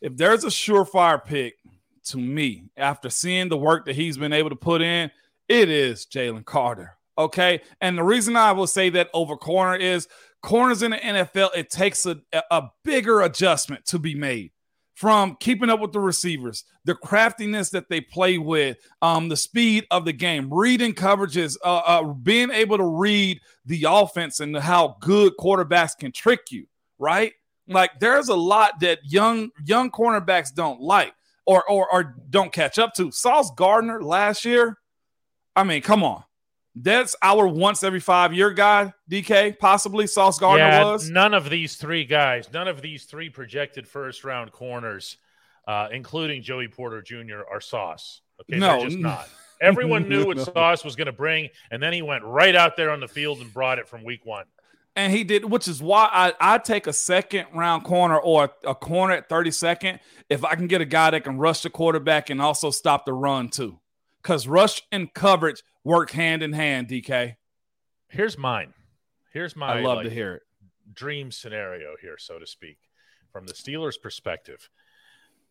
if 0.01 0.17
there's 0.17 0.45
a 0.45 0.49
surefire 0.49 1.23
pick 1.25 1.55
to 2.07 2.17
me 2.19 2.65
after 2.77 3.09
seeing 3.11 3.49
the 3.49 3.57
work 3.57 3.85
that 3.87 3.95
he's 3.95 4.17
been 4.17 4.33
able 4.33 4.51
to 4.51 4.57
put 4.57 4.83
in, 4.83 5.11
it 5.51 5.69
is 5.69 6.07
Jalen 6.07 6.45
Carter. 6.45 6.97
Okay. 7.19 7.61
And 7.81 7.99
the 7.99 8.05
reason 8.05 8.37
I 8.37 8.53
will 8.53 8.69
say 8.69 8.89
that 8.91 9.11
over 9.13 9.37
corner 9.37 9.77
is 9.77 10.09
corners 10.43 10.83
in 10.83 10.93
the 10.93 10.97
NFL, 10.97 11.51
it 11.55 11.69
takes 11.71 12.07
a, 12.07 12.19
a 12.51 12.69
bigger 12.85 13.21
adjustment 13.23 13.85
to 13.87 13.99
be 13.99 14.15
made 14.15 14.53
from 14.95 15.37
keeping 15.41 15.69
up 15.69 15.81
with 15.81 15.93
the 15.93 15.99
receivers, 16.01 16.65
the 16.85 16.95
craftiness 16.95 17.71
that 17.71 17.89
they 17.89 18.01
play 18.01 18.39
with, 18.39 18.77
um, 19.03 19.29
the 19.29 19.37
speed 19.37 19.87
of 19.91 20.05
the 20.05 20.13
game, 20.13 20.53
reading 20.53 20.93
coverages, 20.93 21.57
uh, 21.65 21.79
uh, 21.79 22.03
being 22.05 22.51
able 22.51 22.79
to 22.79 22.85
read 22.85 23.41
the 23.67 23.87
offense 23.89 24.41
and 24.41 24.57
how 24.57 24.97
good 25.01 25.33
quarterbacks 25.39 25.99
can 25.99 26.13
trick 26.13 26.51
you, 26.51 26.67
right? 26.99 27.33
Like 27.67 27.99
there's 27.99 28.29
a 28.29 28.37
lot 28.37 28.79
that 28.81 29.01
young 29.05 29.51
young 29.65 29.91
cornerbacks 29.91 30.55
don't 30.55 30.81
like 30.81 31.15
or 31.45 31.69
or, 31.69 31.93
or 31.93 32.17
don't 32.31 32.53
catch 32.53 32.79
up 32.79 32.95
to. 32.95 33.11
Sauce 33.11 33.51
Gardner 33.57 34.03
last 34.03 34.45
year, 34.45 34.77
I 35.61 35.65
mean, 35.65 35.83
come 35.83 36.03
on. 36.03 36.25
That's 36.75 37.15
our 37.21 37.47
once 37.47 37.83
every 37.83 38.01
five 38.01 38.33
year 38.33 38.51
guy, 38.51 38.95
DK, 39.11 39.59
possibly 39.59 40.07
Sauce 40.07 40.39
Gardner 40.39 40.65
yeah, 40.65 40.85
was. 40.85 41.11
none 41.11 41.35
of 41.35 41.51
these 41.51 41.77
three 41.77 42.05
guys, 42.05 42.51
none 42.53 42.67
of 42.69 42.81
these 42.81 43.05
three 43.05 43.29
projected 43.29 43.87
first 43.87 44.25
round 44.25 44.53
corners, 44.53 45.19
uh, 45.69 45.89
including 45.93 46.43
Joey 46.43 46.69
Porter 46.69 47.03
Jr., 47.03 47.43
are 47.51 47.61
Sauce. 47.61 48.23
Okay, 48.41 48.59
No. 48.59 48.79
they're 48.79 48.89
just 48.89 48.99
not. 48.99 49.29
Everyone 49.61 50.09
knew 50.09 50.27
what 50.27 50.39
No. 50.39 50.45
Sauce 50.55 50.85
was 50.85 50.97
going 50.97 51.07
to 51.07 51.13
bring, 51.13 51.51
and 51.71 51.83
then 51.83 51.93
he 51.93 52.01
went 52.01 52.25
right 52.25 52.55
out 52.57 52.77
there 52.77 52.91
on 52.91 53.01
the 53.01 53.09
field 53.09 53.41
and 53.41 53.53
brought 53.53 53.79
it 53.79 53.87
from 53.87 54.03
week 54.03 54.25
one. 54.25 54.47
And 54.97 55.13
he 55.13 55.25
did, 55.25 55.45
which 55.45 55.69
is 55.69 55.83
why 55.83 56.09
I, 56.11 56.55
I 56.55 56.59
take 56.59 56.87
a 56.87 56.93
second 56.93 57.47
round 57.53 57.85
corner 57.85 58.19
or 58.19 58.51
a, 58.67 58.75
corner 58.75 59.15
at 59.15 59.29
32nd 59.29 60.01
if 60.29 60.45
I 60.45 60.55
can 60.55 60.67
get 60.67 60.81
a 60.81 60.85
guy 60.85 61.11
that 61.11 61.25
can 61.25 61.37
rush 61.37 61.63
the 61.63 61.71
quarterback 61.71 62.31
and 62.31 62.41
also 62.41 62.71
stop 62.71 63.07
the 63.07 63.13
run 63.13 63.51
too. 63.51 63.79
Because 64.23 64.47
rush 64.47 64.83
and 64.93 65.13
coverage 65.15 65.63
work 65.85 66.11
hand 66.11 66.43
in 66.43 66.53
hand, 66.53 66.89
DK. 66.89 67.37
Here's 68.09 68.37
mine. 68.37 68.75
Here's 69.33 69.55
my 69.57 69.79
I 69.79 69.81
love 69.81 69.99
like, 69.99 70.05
to 70.09 70.11
hear 70.11 70.35
it. 70.35 70.43
dream 70.93 71.31
scenario 71.31 71.95
here, 72.01 72.17
so 72.19 72.39
to 72.39 72.47
speak, 72.47 72.79
from 73.33 73.47
the 73.47 73.53
Steelers' 73.55 74.01
perspective. 74.01 74.69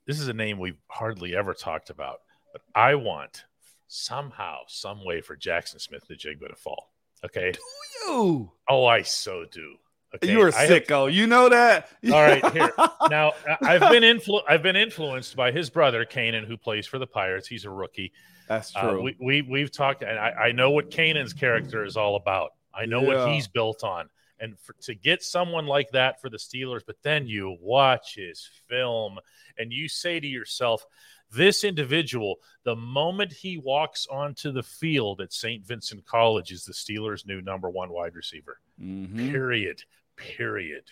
This 0.05 0.19
is 0.19 0.27
a 0.27 0.33
name 0.33 0.59
we've 0.59 0.79
hardly 0.87 1.35
ever 1.35 1.53
talked 1.53 1.89
about, 1.89 2.19
but 2.51 2.61
I 2.75 2.95
want 2.95 3.45
somehow, 3.87 4.59
some 4.67 5.03
way 5.05 5.21
for 5.21 5.35
Jaxon 5.37 5.79
Smith-Njigba 5.79 6.49
to 6.49 6.55
fall. 6.55 6.91
Okay. 7.25 7.51
Do 7.53 7.59
you, 8.05 8.51
Oh, 8.67 8.85
I 8.85 9.01
so 9.03 9.45
do. 9.51 9.75
Okay. 10.15 10.31
you 10.31 10.41
are 10.41 10.51
I 10.55 10.65
have- 10.65 11.13
You 11.13 11.27
know 11.27 11.49
that? 11.49 11.89
All 12.05 12.21
right, 12.21 12.43
here. 12.51 12.71
now 13.09 13.33
I've 13.61 13.81
been 13.91 14.03
influ- 14.03 14.41
I've 14.47 14.63
been 14.63 14.75
influenced 14.75 15.35
by 15.35 15.51
his 15.51 15.69
brother 15.69 16.03
Canaan, 16.05 16.45
who 16.45 16.57
plays 16.57 16.87
for 16.87 16.97
the 16.97 17.05
Pirates. 17.07 17.47
He's 17.47 17.65
a 17.65 17.69
rookie. 17.69 18.11
That's 18.49 18.75
Uh, 18.75 18.81
true. 18.91 19.01
we, 19.03 19.15
we 19.19 19.41
we've 19.43 19.71
talked, 19.71 20.01
and 20.03 20.19
I, 20.19 20.31
I 20.47 20.51
know 20.51 20.71
what 20.71 20.91
Canaan's 20.91 21.31
character 21.33 21.85
is 21.85 21.95
all 21.95 22.15
about. 22.17 22.51
I 22.73 22.85
know 22.85 23.01
Yeah. 23.01 23.07
what 23.25 23.33
he's 23.33 23.47
built 23.47 23.83
on. 23.85 24.09
And 24.41 24.57
for, 24.59 24.73
to 24.83 24.95
get 24.95 25.21
someone 25.21 25.65
like 25.67 25.91
that 25.91 26.19
for 26.21 26.29
the 26.29 26.37
Steelers, 26.37 26.81
but 26.85 26.95
then 27.03 27.27
you 27.27 27.57
watch 27.61 28.15
his 28.15 28.49
film 28.67 29.19
and 29.57 29.71
you 29.71 29.87
say 29.89 30.19
to 30.19 30.27
yourself, 30.27 30.85
this 31.31 31.63
individual, 31.63 32.37
the 32.63 32.75
moment 32.75 33.31
he 33.33 33.57
walks 33.57 34.07
onto 34.09 34.51
the 34.51 34.63
field 34.63 35.19
at 35.21 35.31
St. 35.33 35.63
Vincent 35.65 36.05
College, 36.05 36.51
is 36.51 36.63
the 36.65 36.73
Steelers' 36.73 37.27
new 37.27 37.41
number 37.41 37.69
one 37.69 37.89
wide 37.91 38.15
receiver. 38.15 38.59
Mhm. 38.81 39.29
Period. 39.29 39.83
Period. 40.15 40.85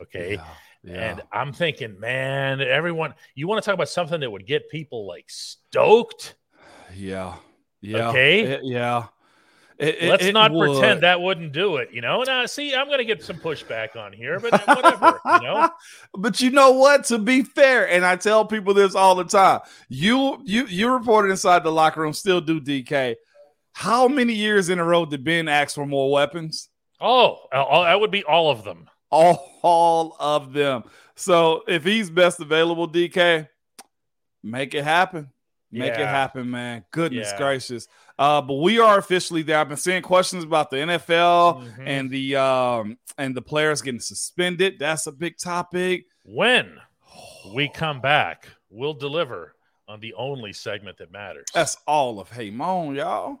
Okay. 0.00 0.32
Yeah, 0.34 0.44
yeah. 0.82 1.10
And 1.10 1.22
I'm 1.30 1.52
thinking, 1.52 2.00
man, 2.00 2.60
everyone, 2.60 3.14
you 3.36 3.46
want 3.46 3.62
to 3.62 3.66
talk 3.66 3.74
about 3.74 3.88
something 3.90 4.18
that 4.20 4.30
would 4.30 4.46
get 4.46 4.68
people 4.70 5.06
like 5.06 5.26
stoked? 5.28 6.34
Yeah. 6.94 7.36
Yeah. 7.80 8.08
Okay. 8.10 8.40
It- 8.42 8.60
yeah. 8.64 9.06
It- 9.78 10.02
Let's 10.08 10.24
it 10.26 10.32
not 10.32 10.52
would. 10.52 10.78
pretend 10.78 11.02
that 11.02 11.20
wouldn't 11.20 11.52
do 11.52 11.76
it. 11.78 11.88
You 11.92 12.02
know, 12.02 12.22
now 12.22 12.46
see, 12.46 12.72
I'm 12.72 12.86
going 12.86 12.98
to 12.98 13.04
get 13.04 13.24
some 13.24 13.38
pushback 13.38 13.96
on 13.96 14.12
here, 14.12 14.38
but 14.38 14.52
whatever. 14.66 15.18
you 15.24 15.40
know, 15.40 15.70
but 16.14 16.40
you 16.40 16.50
know 16.50 16.72
what? 16.72 17.04
To 17.06 17.18
be 17.18 17.42
fair, 17.42 17.88
and 17.88 18.04
I 18.04 18.14
tell 18.14 18.44
people 18.44 18.74
this 18.74 18.94
all 18.94 19.16
the 19.16 19.24
time. 19.24 19.60
You 19.88 20.40
you 20.44 20.66
you 20.66 20.92
reported 20.92 21.30
inside 21.30 21.64
the 21.64 21.72
locker 21.72 22.00
room, 22.02 22.12
still 22.12 22.40
do 22.40 22.60
DK. 22.60 23.16
How 23.72 24.06
many 24.06 24.34
years 24.34 24.68
in 24.68 24.78
a 24.78 24.84
row 24.84 25.04
did 25.04 25.24
Ben 25.24 25.48
ask 25.48 25.74
for 25.74 25.86
more 25.86 26.12
weapons? 26.12 26.68
oh, 27.00 27.38
uh, 27.50 27.82
that 27.82 27.98
would 27.98 28.12
be 28.12 28.22
all 28.22 28.52
of 28.52 28.62
them. 28.62 28.88
All, 29.10 29.58
all 29.62 30.16
of 30.20 30.52
them. 30.52 30.84
So 31.16 31.62
if 31.66 31.82
he's 31.82 32.08
best 32.08 32.38
available, 32.38 32.88
DK, 32.88 33.48
make 34.44 34.74
it 34.74 34.84
happen. 34.84 35.31
Make 35.72 35.92
it 35.94 36.06
happen, 36.06 36.50
man. 36.50 36.84
Goodness 36.90 37.30
Yeah. 37.32 37.38
gracious. 37.38 37.88
Uh, 38.18 38.40
but 38.42 38.54
we 38.54 38.78
are 38.78 38.98
officially 38.98 39.42
there. 39.42 39.58
I've 39.58 39.68
been 39.68 39.76
seeing 39.78 40.02
questions 40.02 40.44
about 40.44 40.70
the 40.70 40.76
NFL 40.76 41.62
Mhm. 41.62 41.82
and 41.86 42.10
the 42.10 42.36
um 42.36 42.98
and 43.18 43.34
the 43.34 43.42
players 43.42 43.80
getting 43.82 44.00
suspended. 44.00 44.78
That's 44.78 45.06
a 45.06 45.12
big 45.12 45.38
topic. 45.38 46.04
When 46.24 46.78
we 47.54 47.68
come 47.68 48.00
back, 48.00 48.48
we'll 48.70 48.94
deliver 48.94 49.54
on 49.88 50.00
the 50.00 50.14
only 50.14 50.52
segment 50.52 50.98
that 50.98 51.10
matters. 51.10 51.46
That's 51.52 51.76
all 51.86 52.20
of 52.20 52.30
Hey 52.30 52.50
Moan, 52.50 52.94
y'all. 52.94 53.40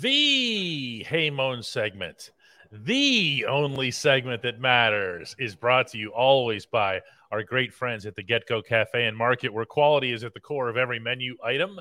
The 0.00 1.02
Hey 1.04 1.30
Moan 1.30 1.62
segment, 1.62 2.30
the 2.70 3.46
only 3.48 3.90
segment 3.90 4.42
that 4.42 4.60
matters, 4.60 5.34
is 5.38 5.56
brought 5.56 5.88
to 5.88 5.98
you 5.98 6.10
always 6.10 6.66
by 6.66 7.00
our 7.32 7.42
great 7.42 7.72
friends 7.72 8.06
at 8.06 8.14
the 8.14 8.22
Get 8.22 8.46
Go 8.46 8.62
Cafe 8.62 9.06
and 9.06 9.16
Market, 9.16 9.52
where 9.52 9.64
quality 9.64 10.12
is 10.12 10.24
at 10.24 10.34
the 10.34 10.40
core 10.40 10.68
of 10.68 10.76
every 10.76 11.00
menu 11.00 11.36
item. 11.42 11.80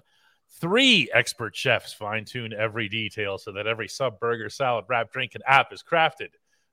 Three 0.49 1.09
expert 1.13 1.55
chefs 1.55 1.93
fine 1.93 2.25
tune 2.25 2.53
every 2.53 2.87
detail 2.89 3.37
so 3.37 3.51
that 3.51 3.67
every 3.67 3.89
sub, 3.89 4.19
burger, 4.19 4.49
salad, 4.49 4.85
wrap, 4.87 5.11
drink, 5.11 5.35
and 5.35 5.43
app 5.45 5.73
is 5.73 5.83
crafted 5.83 6.29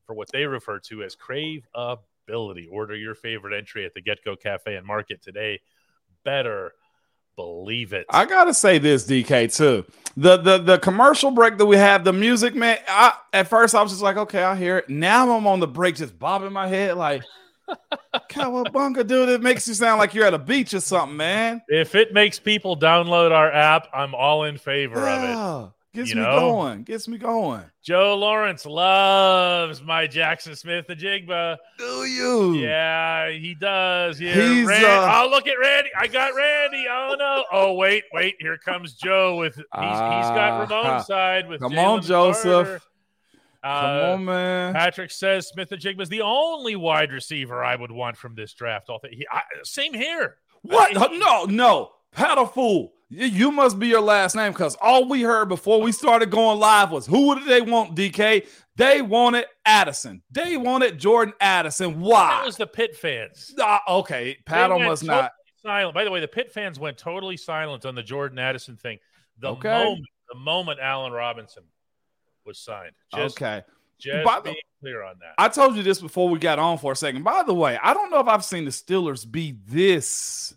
for 0.06 0.14
what 0.14 0.30
they 0.32 0.46
refer 0.46 0.78
to 0.78 1.02
as 1.02 1.16
craveability. 1.16 2.68
Order 2.70 2.96
your 2.96 3.16
favorite 3.16 3.58
entry 3.58 3.84
at 3.84 3.92
the 3.92 4.00
Get 4.00 4.24
Go 4.24 4.36
Cafe 4.36 4.76
and 4.76 4.86
Market 4.86 5.20
today. 5.20 5.60
Better 6.24 6.72
believe 7.36 7.92
it. 7.92 8.06
I 8.10 8.24
gotta 8.26 8.54
say 8.54 8.78
this, 8.78 9.06
DK, 9.06 9.54
too. 9.54 9.84
The 10.16 10.36
the 10.36 10.58
the 10.58 10.78
commercial 10.78 11.30
break 11.30 11.58
that 11.58 11.66
we 11.66 11.76
have, 11.76 12.04
the 12.04 12.12
music, 12.12 12.54
man. 12.54 12.78
I 12.88 13.12
at 13.32 13.48
first 13.48 13.74
I 13.74 13.82
was 13.82 13.90
just 13.92 14.02
like, 14.02 14.16
okay, 14.16 14.42
I'll 14.42 14.54
hear 14.54 14.78
it. 14.78 14.88
Now 14.88 15.36
I'm 15.36 15.46
on 15.46 15.60
the 15.60 15.66
break, 15.66 15.96
just 15.96 16.18
bobbing 16.18 16.52
my 16.52 16.68
head 16.68 16.96
like 16.96 17.22
Cowabunga, 18.30 19.06
dude. 19.06 19.28
It 19.28 19.42
makes 19.42 19.66
you 19.66 19.74
sound 19.74 19.98
like 19.98 20.14
you're 20.14 20.26
at 20.26 20.34
a 20.34 20.38
beach 20.38 20.74
or 20.74 20.80
something, 20.80 21.16
man. 21.16 21.62
If 21.68 21.94
it 21.94 22.12
makes 22.12 22.38
people 22.38 22.76
download 22.76 23.32
our 23.32 23.50
app, 23.50 23.88
I'm 23.92 24.14
all 24.14 24.44
in 24.44 24.58
favor 24.58 25.00
of 25.00 25.24
it. 25.24 25.72
Gets 25.94 26.10
You 26.10 26.16
me 26.16 26.22
know? 26.22 26.40
going. 26.40 26.82
Gets 26.82 27.06
me 27.06 27.18
going. 27.18 27.62
Joe 27.82 28.16
Lawrence 28.18 28.66
loves 28.66 29.80
my 29.80 30.08
Jaxon 30.08 30.56
Smith-Njigba. 30.56 31.56
Do 31.78 32.04
you? 32.04 32.54
Yeah, 32.54 33.30
he 33.30 33.54
does. 33.54 34.20
Yeah, 34.20 34.34
He's, 34.34 34.66
Ran- 34.66 34.84
uh, 34.84 35.22
oh, 35.24 35.28
look 35.30 35.46
at 35.46 35.54
Randy. 35.60 35.90
I 35.96 36.08
got 36.08 36.34
Randy. 36.34 36.84
Oh 36.90 37.14
no. 37.16 37.44
Oh 37.52 37.74
wait, 37.74 38.02
wait. 38.12 38.34
Here 38.40 38.58
comes 38.58 38.94
Joe 38.94 39.36
with 39.36 39.54
he's, 39.54 39.62
he's 39.64 39.70
got 39.70 40.36
Ah, 40.50 40.66
Ramon's 40.68 41.06
side 41.06 41.48
with. 41.48 41.60
come 41.60 41.78
on, 41.78 42.02
Joseph. 42.02 42.66
Carter. 42.66 42.80
Come 43.62 43.72
Uh, 43.72 44.12
on, 44.14 44.24
man. 44.26 44.74
Patrick 44.74 45.10
says 45.10 45.48
Smith-Njigba 45.48 46.00
is 46.02 46.08
the 46.08 46.20
only 46.22 46.76
wide 46.76 47.12
receiver 47.12 47.64
I 47.64 47.76
would 47.76 47.90
want 47.92 48.16
from 48.16 48.34
this 48.34 48.52
draft. 48.52 48.90
All 48.90 48.98
th- 48.98 49.14
he, 49.16 49.26
I, 49.30 49.42
same 49.62 49.94
here. 49.94 50.36
What? 50.62 50.96
I- 50.96 51.16
No, 51.16 51.44
no. 51.44 51.92
Paddle 52.12 52.46
fool. 52.46 52.92
You- 53.16 53.52
must 53.52 53.78
be 53.78 53.86
your 53.88 54.00
last 54.00 54.34
name 54.34 54.52
because 54.52 54.76
all 54.80 55.08
we 55.08 55.22
heard 55.22 55.48
before 55.48 55.80
we 55.80 55.92
started 55.92 56.30
going 56.30 56.58
live 56.58 56.90
was 56.90 57.06
who 57.06 57.34
did 57.38 57.46
they 57.46 57.60
want, 57.60 57.94
DK? 57.94 58.46
They 58.76 59.02
wanted 59.02 59.46
Addison. 59.64 60.22
They 60.30 60.56
wanted 60.56 60.98
Jordan 60.98 61.34
Addison. 61.40 62.00
Why? 62.00 62.38
That 62.38 62.46
was 62.46 62.56
the 62.56 62.66
Pitt 62.66 62.96
fans. 62.96 63.54
Ah, 63.60 63.80
okay, 63.88 64.36
Paddle 64.46 64.80
must 64.80 65.02
totally 65.02 65.22
not. 65.22 65.32
silent. 65.62 65.94
By 65.94 66.04
the 66.04 66.10
way, 66.10 66.20
the 66.20 66.26
Pitt 66.28 66.50
fans 66.52 66.78
went 66.78 66.98
totally 66.98 67.36
silent 67.36 67.84
on 67.84 67.94
the 67.94 68.02
Jordan 68.02 68.38
Addison 68.38 68.76
thing. 68.76 68.98
The 69.38 69.48
Okay. 69.48 69.68
moment, 69.84 70.06
the 70.32 70.38
moment 70.38 70.80
Allen 70.80 71.12
Robinson 71.12 71.62
was 72.44 72.58
signed. 72.58 72.92
Just, 73.14 73.36
okay. 73.40 73.62
just 73.98 74.24
By 74.24 74.36
the- 74.40 74.42
being 74.50 74.56
clear 74.80 75.02
on 75.04 75.14
that. 75.20 75.34
I 75.38 75.48
told 75.48 75.76
you 75.76 75.82
this 75.84 76.00
before 76.00 76.28
we 76.28 76.38
got 76.40 76.58
on 76.58 76.78
for 76.78 76.92
a 76.92 76.96
second. 76.96 77.22
By 77.22 77.44
the 77.44 77.54
way, 77.54 77.78
I 77.82 77.94
don't 77.94 78.10
know 78.10 78.18
if 78.20 78.26
I've 78.28 78.44
seen 78.44 78.64
the 78.64 78.70
Steelers 78.72 79.30
be 79.30 79.56
this 79.66 80.54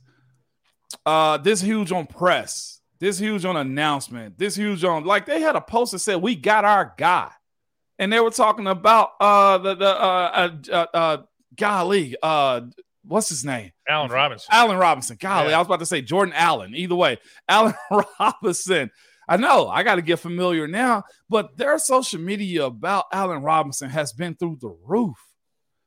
uh 1.08 1.38
this 1.38 1.62
huge 1.62 1.92
on 1.92 2.06
press, 2.06 2.82
this 3.00 3.18
huge 3.18 3.46
on 3.46 3.56
announcement, 3.56 4.38
this 4.38 4.56
huge 4.56 4.84
on 4.84 5.06
like 5.06 5.26
they 5.26 5.42
had 5.42 5.56
a 5.56 5.62
post 5.62 5.94
that 5.94 6.00
said 6.00 6.22
we 6.22 6.36
got 6.36 6.66
our 6.66 6.94
guy. 6.98 7.32
And 8.00 8.12
they 8.14 8.20
were 8.20 8.30
talking 8.30 8.68
about 8.68 9.12
uh 9.20 9.58
the 9.58 9.76
the 9.76 9.90
uh 9.90 10.50
uh, 10.70 10.72
uh, 10.72 10.86
uh 10.98 11.18
golly, 11.56 12.16
uh 12.22 12.62
what's 13.04 13.30
his 13.30 13.46
name? 13.46 13.72
Allen 13.88 14.12
Robinson. 14.12 14.50
Allen 14.52 14.78
Robinson. 14.78 15.18
Golly, 15.20 15.50
Yeah. 15.52 15.56
I 15.56 15.60
was 15.60 15.68
about 15.68 15.80
to 15.80 15.86
say 15.86 16.02
Jordan 16.02 16.34
Allen. 16.36 16.76
Either 16.76 16.96
way, 16.96 17.18
Allen 17.50 17.74
Robinson. 18.20 18.92
I 19.30 19.38
know 19.38 19.68
I 19.70 19.84
got 19.84 19.96
to 19.96 20.02
get 20.02 20.20
familiar 20.20 20.68
now, 20.68 21.04
but 21.30 21.58
their 21.58 21.78
social 21.80 22.20
media 22.20 22.66
about 22.66 23.06
Allen 23.14 23.42
Robinson 23.44 23.90
has 23.90 24.14
been 24.14 24.36
through 24.36 24.58
the 24.62 24.76
roof. 24.86 25.18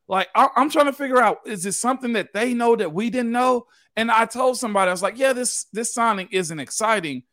Like 0.09 0.29
I- 0.35 0.49
I'm 0.57 0.71
trying 0.71 0.87
to 0.87 0.93
figure 0.93 1.21
out, 1.23 1.39
is 1.47 1.65
it 1.67 1.73
something 1.73 2.15
that 2.15 2.33
they 2.35 2.53
know 2.55 2.75
that 2.77 2.93
we 2.93 3.11
didn't 3.11 3.33
know? 3.33 3.67
And 3.97 4.11
I 4.11 4.25
told 4.25 4.57
somebody, 4.57 4.89
I 4.89 4.93
was 4.93 5.03
like, 5.03 5.19
yeah, 5.19 5.33
this 5.33 5.67
this 5.73 5.93
signing 5.93 6.29
isn't 6.31 6.61
exciting, 6.61 7.25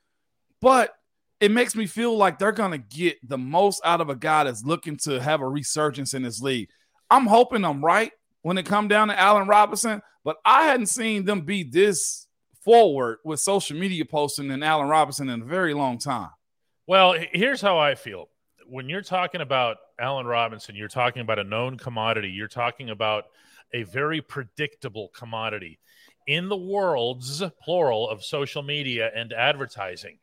but 0.62 0.94
it 1.40 1.52
makes 1.52 1.76
me 1.76 1.86
feel 1.86 2.18
like 2.18 2.40
they're 2.40 2.52
gonna 2.52 2.78
get 2.78 3.18
the 3.28 3.38
most 3.38 3.82
out 3.86 4.02
of 4.02 4.10
a 4.10 4.16
guy 4.16 4.44
that's 4.44 4.64
looking 4.64 4.98
to 4.98 5.22
have 5.22 5.42
a 5.42 5.48
resurgence 5.48 6.14
in 6.14 6.24
this 6.24 6.42
league. 6.42 6.70
I'm 7.10 7.28
hoping 7.28 7.64
I'm 7.64 7.84
right 7.84 8.12
when 8.42 8.58
it 8.58 8.66
come 8.66 8.88
down 8.88 9.10
to 9.10 9.20
Allen 9.20 9.48
Robinson, 9.48 10.02
but 10.24 10.38
I 10.44 10.64
hadn't 10.64 10.88
seen 10.88 11.26
them 11.26 11.42
be 11.42 11.64
this 11.64 12.28
forward 12.64 13.20
with 13.24 13.40
social 13.40 13.78
media 13.78 14.04
posting 14.04 14.52
and 14.52 14.64
Allen 14.64 14.90
Robinson 14.90 15.30
in 15.30 15.42
a 15.42 15.46
very 15.46 15.74
long 15.74 16.00
time. 16.00 16.30
Well, 16.86 17.16
here's 17.32 17.62
how 17.62 17.78
I 17.78 17.96
feel. 17.96 18.30
When 18.66 18.90
you're 18.90 19.02
talking 19.02 19.42
about 19.42 19.78
Allen 20.00 20.26
Robinson, 20.26 20.76
you're 20.76 20.88
talking 20.88 21.22
about 21.22 21.40
a 21.40 21.44
known 21.44 21.78
commodity. 21.78 22.30
You're 22.30 22.48
talking 22.48 22.90
about 22.90 23.26
a 23.74 23.84
very 23.84 24.22
predictable 24.22 25.10
commodity 25.16 25.80
in 26.28 26.50
the 26.50 26.58
world's 26.58 27.42
plural 27.62 28.10
of 28.10 28.24
social 28.24 28.62
media 28.62 29.10
and 29.16 29.34
advertising. 29.34 30.20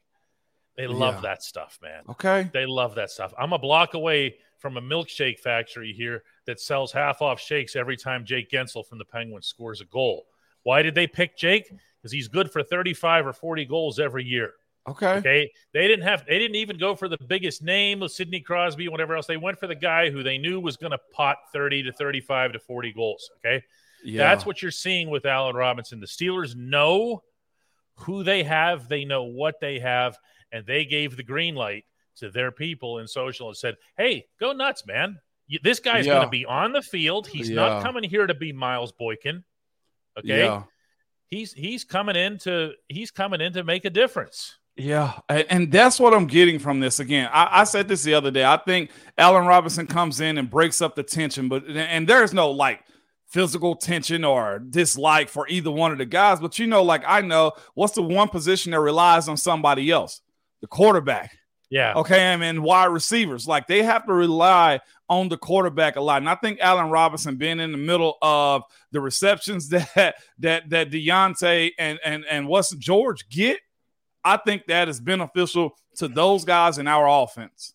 They 0.77 0.87
love 0.87 1.17
Yeah. 1.17 1.21
that 1.23 1.43
stuff, 1.43 1.79
man. 1.83 2.03
Okay. 2.11 2.51
They 2.53 2.67
love 2.67 2.95
that 2.97 3.11
stuff. 3.11 3.33
I'm 3.39 3.53
a 3.53 3.59
block 3.59 3.95
away 3.95 4.37
from 4.59 4.77
a 4.77 4.81
milkshake 4.83 5.39
factory 5.41 5.93
here 5.93 6.25
that 6.47 6.61
sells 6.61 6.93
half 6.93 7.23
off 7.23 7.41
shakes 7.41 7.77
every 7.77 7.97
time 7.97 8.25
Jake 8.25 8.51
Guentzel 8.51 8.87
from 8.87 8.99
the 8.99 9.05
Penguins 9.05 9.47
scores 9.47 9.81
a 9.81 9.85
goal. 9.87 10.27
Why 10.63 10.83
did 10.83 10.95
they 10.95 11.07
pick 11.07 11.37
Jake? 11.37 11.71
Because 12.01 12.13
he's 12.13 12.29
good 12.29 12.51
for 12.51 12.63
35 12.63 13.27
or 13.27 13.33
40 13.33 13.65
goals 13.67 13.99
every 13.99 14.25
year. 14.25 14.55
Okay. 14.87 15.15
Okay. 15.15 15.51
They 15.73 15.87
didn't 15.89 16.05
have 16.05 16.27
they 16.27 16.39
didn't 16.39 16.57
even 16.57 16.77
go 16.77 16.95
for 16.95 17.09
the 17.09 17.17
biggest 17.27 17.63
name, 17.63 18.03
of 18.03 18.11
Sidney 18.13 18.41
Crosby, 18.41 18.89
whatever 18.89 19.17
else. 19.17 19.27
They 19.27 19.39
went 19.39 19.59
for 19.59 19.67
the 19.67 19.75
guy 19.75 20.11
who 20.11 20.23
they 20.23 20.37
knew 20.37 20.61
was 20.61 20.77
going 20.77 20.91
to 20.91 20.99
pot 21.13 21.37
30 21.55 21.85
to 21.85 21.93
35 21.93 22.53
to 22.53 22.59
40 22.59 22.93
goals. 22.93 23.31
Okay. 23.39 23.65
Yeah. 24.05 24.19
That's 24.29 24.45
what 24.47 24.63
you're 24.63 24.71
seeing 24.71 25.11
with 25.11 25.25
Allen 25.27 25.57
Robinson. 25.57 26.01
The 26.01 26.07
Steelers 26.07 26.55
know 26.55 27.23
who 27.97 28.23
they 28.25 28.43
have, 28.43 28.89
they 28.89 29.05
know 29.05 29.25
what 29.25 29.61
they 29.61 29.79
have, 29.79 30.17
and 30.53 30.67
they 30.67 30.85
gave 30.85 31.17
the 31.17 31.23
green 31.23 31.55
light 31.55 31.85
to 32.17 32.31
their 32.31 32.53
people 32.53 32.99
in 32.99 33.07
social 33.09 33.49
and 33.49 33.57
said, 33.57 33.77
"Hey, 33.97 34.27
go 34.39 34.53
nuts, 34.53 34.87
man! 34.87 35.19
This 35.63 35.81
guy's 35.81 36.07
Yeah. 36.07 36.15
going 36.15 36.27
to 36.27 36.31
be 36.31 36.45
on 36.45 36.73
the 36.73 36.83
field. 36.83 37.27
He's 37.27 37.51
Yeah. 37.51 37.57
not 37.57 37.83
coming 37.83 38.05
here 38.05 38.27
to 38.27 38.35
be 38.35 38.53
Miles 38.53 38.93
Boykin. 38.93 39.45
Okay, 40.19 40.45
Yeah. 40.45 40.63
he's 41.29 41.53
he's 41.53 41.85
coming 41.85 42.17
in 42.17 42.39
to 42.39 42.75
he's 42.89 43.11
coming 43.11 43.41
in 43.41 43.53
to 43.55 43.65
make 43.65 43.85
a 43.85 43.91
difference." 43.91 44.59
Yeah, 44.77 45.21
and 45.29 45.71
that's 45.71 46.01
what 46.01 46.13
I'm 46.15 46.27
getting 46.27 46.59
from 46.59 46.81
this. 46.81 46.99
Again, 46.99 47.31
I, 47.33 47.61
I 47.61 47.65
said 47.65 47.87
this 47.87 48.03
the 48.03 48.15
other 48.15 48.33
day. 48.33 48.45
I 48.45 48.57
think 48.57 48.91
Allen 49.17 49.47
Robinson 49.47 49.87
comes 49.87 50.21
in 50.21 50.37
and 50.37 50.51
breaks 50.51 50.83
up 50.83 50.97
the 50.97 51.05
tension, 51.05 51.49
but 51.49 51.65
and 51.69 52.09
there's 52.09 52.35
no 52.35 52.51
like 52.51 52.83
physical 53.35 53.75
tension 53.75 54.25
or 54.25 54.61
dislike 54.61 55.29
for 55.29 55.49
either 55.49 55.69
one 55.69 55.91
of 55.91 55.99
the 55.99 56.07
guys. 56.07 56.38
But 56.38 56.57
you 56.61 56.69
know, 56.69 56.85
like 56.85 57.03
I 57.05 57.21
know 57.21 57.53
what's 57.75 57.95
the 57.95 58.03
one 58.03 58.29
position 58.29 58.71
that 58.71 58.79
relies 58.79 59.29
on 59.29 59.37
somebody 59.37 59.91
else, 59.91 60.21
the 60.61 60.69
quarterback. 60.69 61.37
Yeah, 61.69 61.95
Okay, 61.97 62.33
I 62.33 62.37
mean, 62.37 62.62
wide 62.62 62.85
receivers, 62.85 63.49
like 63.49 63.67
they 63.67 63.83
have 63.83 64.07
to 64.07 64.12
rely 64.12 64.79
on 65.09 65.29
the 65.29 65.37
quarterback 65.37 65.97
a 65.97 66.00
lot. 66.00 66.19
And 66.19 66.29
I 66.29 66.37
think 66.37 66.61
Allen 66.61 66.91
Robinson 66.91 67.35
being 67.35 67.59
in 67.59 67.73
the 67.73 67.79
middle 67.79 68.17
of 68.23 68.62
the 68.93 69.00
receptions 69.00 69.69
that 69.71 70.14
that 70.38 70.71
that 70.71 70.91
Diontae 70.93 71.73
and 71.76 71.99
and 72.05 72.25
and 72.31 72.47
what's 72.47 72.73
George 72.76 73.29
get, 73.29 73.59
I 74.23 74.37
think 74.37 74.67
that 74.67 74.88
is 74.88 75.00
beneficial 75.00 75.76
to 75.97 76.07
those 76.07 76.45
guys 76.45 76.79
in 76.79 76.87
our 76.87 77.09
offense. 77.09 77.75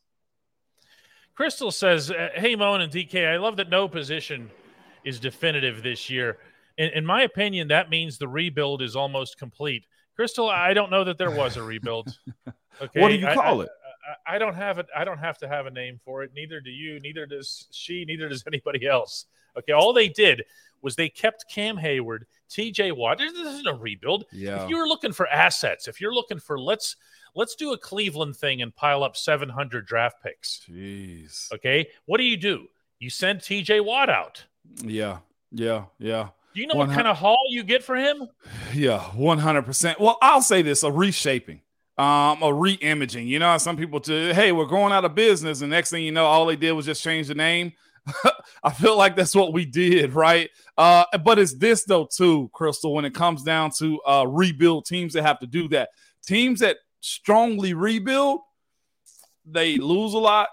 Crystal 1.36 1.72
says, 1.72 2.10
"Hey, 2.36 2.56
Moan 2.56 2.80
and 2.80 2.94
DK, 2.94 3.28
I 3.28 3.36
love 3.36 3.58
that 3.58 3.70
no 3.70 3.89
position 3.89 4.50
is 5.03 5.20
definitive 5.20 5.84
this 5.84 6.10
year. 6.10 6.38
In, 6.77 6.89
in 6.91 7.06
my 7.06 7.24
opinion, 7.24 7.68
that 7.70 7.89
means 7.89 8.18
the 8.18 8.27
rebuild 8.27 8.82
is 8.82 8.96
almost 8.96 9.38
complete." 9.38 9.86
Crystal, 10.15 10.50
I 10.50 10.74
don't 10.74 10.91
know 10.91 11.06
that 11.06 11.18
there 11.18 11.32
was 11.32 11.56
a 11.56 11.63
rebuild. 11.63 12.13
Okay, 12.82 13.00
What 13.01 13.10
do 13.10 13.15
you 13.15 13.25
call 13.27 13.62
I- 13.62 13.65
it? 13.65 13.70
I, 14.27 14.36
I 14.36 14.38
don't 14.38 14.56
have 14.56 14.79
it. 14.79 14.88
I 14.96 15.03
don't 15.06 15.18
have 15.18 15.38
to 15.39 15.48
have 15.48 15.65
a 15.65 15.72
name 15.72 16.00
for 16.03 16.24
it. 16.24 16.32
Neither 16.36 16.60
do 16.62 16.72
you. 16.72 17.00
Neither 17.00 17.25
does 17.25 17.68
she. 17.72 18.03
Neither 18.06 18.27
does 18.29 18.44
anybody 18.48 18.86
else. 18.88 19.25
Okay, 19.58 19.72
all 19.74 19.94
they 19.94 20.08
did 20.10 20.44
was 20.82 20.96
they 20.96 21.10
kept 21.10 21.46
Cam 21.51 21.77
Heyward, 21.77 22.22
T.J. 22.50 22.94
Watt. 22.94 23.18
This 23.18 23.34
isn't 23.34 23.68
a 23.68 23.74
rebuild. 23.74 24.25
Yeah. 24.32 24.63
If 24.63 24.70
you're 24.70 24.88
looking 24.88 25.12
for 25.12 25.27
assets, 25.27 25.88
if 25.88 26.00
you're 26.00 26.13
looking 26.13 26.39
for 26.39 26.60
let's 26.60 26.96
let's 27.36 27.56
do 27.56 27.74
a 27.74 27.77
Cleveland 27.77 28.36
thing 28.38 28.62
and 28.62 28.75
pile 28.75 29.03
up 29.03 29.15
700 29.18 29.86
draft 29.86 30.22
picks. 30.24 30.62
Jeez. 30.70 31.51
Okay, 31.53 31.88
what 32.06 32.18
do 32.18 32.24
you 32.24 32.38
do? 32.38 32.68
You 33.00 33.10
send 33.10 33.41
T.J. 33.44 33.79
Watt 33.82 34.10
out. 34.10 34.46
Yeah. 34.84 35.20
Yeah. 35.52 35.86
Yeah. 35.98 36.30
Do 36.54 36.62
you 36.62 36.68
know 36.68 36.76
what 36.76 36.90
kind 36.90 37.08
of 37.08 37.18
haul 37.18 37.38
you 37.50 37.64
get 37.64 37.84
for 37.84 37.96
him? 37.96 38.28
Yeah, 38.74 39.02
one 39.16 39.38
hundred 39.38 39.64
percent. 39.64 40.00
Well, 40.00 40.18
I'll 40.22 40.42
say 40.42 40.62
this: 40.62 40.82
a 40.84 40.92
reshaping, 40.92 41.62
um, 41.98 42.42
a 42.42 42.52
re-imaging. 42.52 43.28
You 43.28 43.40
know, 43.40 43.58
some 43.60 43.78
people 43.78 44.00
to 44.02 44.34
hey, 44.34 44.52
we're 44.52 44.66
going 44.66 44.92
out 44.92 45.06
of 45.06 45.14
business, 45.14 45.62
and 45.62 45.70
next 45.70 45.92
thing 45.92 46.04
you 46.04 46.12
know, 46.12 46.26
all 46.26 46.46
they 46.48 46.56
did 46.56 46.72
was 46.72 46.86
just 46.86 47.04
change 47.04 47.28
the 47.28 47.36
name. 47.36 47.74
I 48.64 48.72
feel 48.72 48.98
like 48.98 49.16
that's 49.16 49.36
what 49.36 49.54
we 49.54 49.66
did, 49.66 50.14
right? 50.14 50.50
Uh, 50.76 51.06
but 51.24 51.38
it's 51.38 51.54
this 51.54 51.84
though 51.84 52.08
too, 52.12 52.50
Crystal. 52.52 52.94
When 52.94 53.06
it 53.06 53.14
comes 53.14 53.44
down 53.44 53.70
to 53.78 54.02
uh, 54.02 54.26
rebuild 54.28 54.86
teams 54.86 55.14
that 55.14 55.22
have 55.22 55.40
to 55.40 55.48
do 55.48 55.68
that, 55.70 55.90
teams 56.26 56.62
that 56.62 56.78
strongly 57.00 57.76
rebuild, 57.76 58.42
they 59.46 59.78
lose 59.78 60.14
a 60.14 60.18
lot, 60.18 60.50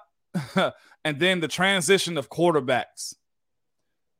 and 1.05 1.19
then 1.19 1.41
the 1.41 1.49
transition 1.49 2.19
of 2.19 2.29
quarterbacks 2.29 3.15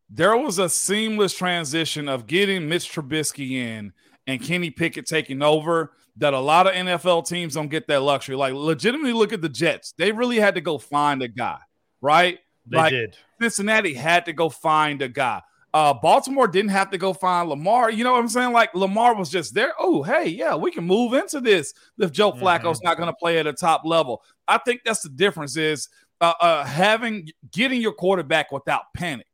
there 0.09 0.37
was 0.37 0.59
a 0.59 0.69
seamless 0.69 1.35
transition 1.35 2.09
of 2.09 2.27
getting 2.27 2.69
Mitch 2.69 2.93
Trubisky 2.93 3.53
in 3.53 3.93
and 4.27 4.41
Kenny 4.41 4.71
Pickett 4.71 5.07
taking 5.07 5.43
over 5.43 5.93
that 6.17 6.33
a 6.33 6.39
lot 6.41 6.67
of 6.67 6.73
NFL 6.73 7.27
teams 7.27 7.55
don't 7.55 7.69
get 7.69 7.87
that 7.89 8.01
luxury. 8.03 8.37
Like, 8.37 8.55
legitimately 8.55 9.13
look 9.13 9.33
at 9.33 9.43
the 9.43 9.49
Jets. 9.49 9.93
They 9.99 10.13
really 10.13 10.39
had 10.39 10.55
to 10.55 10.61
go 10.61 10.79
find 10.79 11.23
a 11.23 11.29
guy, 11.29 11.59
right? 12.01 12.39
They 12.67 12.77
Like, 12.77 12.93
did. 12.93 13.17
Cincinnati 13.41 13.95
had 13.95 14.25
to 14.27 14.33
go 14.33 14.49
find 14.49 15.03
a 15.03 15.09
guy. 15.09 15.43
Uh, 15.75 15.93
Baltimore 15.93 16.49
didn't 16.49 16.71
have 16.71 16.91
to 16.91 16.97
go 16.97 17.13
find 17.13 17.51
Lamar. 17.51 17.91
You 17.91 18.03
know 18.03 18.13
what 18.13 18.21
I'm 18.21 18.29
saying? 18.29 18.53
Like 18.53 18.75
Lamar 18.75 19.15
was 19.15 19.29
just 19.29 19.53
there. 19.53 19.75
Oh, 19.79 20.03
hey, 20.03 20.27
yeah, 20.29 20.55
we 20.55 20.71
can 20.71 20.85
move 20.85 21.13
into 21.13 21.39
this 21.39 21.75
if 21.99 22.13
Joe 22.13 22.33
Flacco's 22.33 22.81
not 22.83 22.97
going 22.97 23.09
to 23.09 23.15
play 23.15 23.37
at 23.39 23.47
a 23.47 23.53
top 23.53 23.83
level. 23.85 24.23
I 24.49 24.57
think 24.57 24.81
that's 24.87 25.03
the 25.03 25.11
difference 25.11 25.59
is 25.59 25.91
uh, 26.23 26.33
uh, 26.41 26.65
having 26.65 27.29
getting 27.53 27.83
your 27.83 27.93
quarterback 27.93 28.53
without 28.53 28.85
panic. 28.95 29.27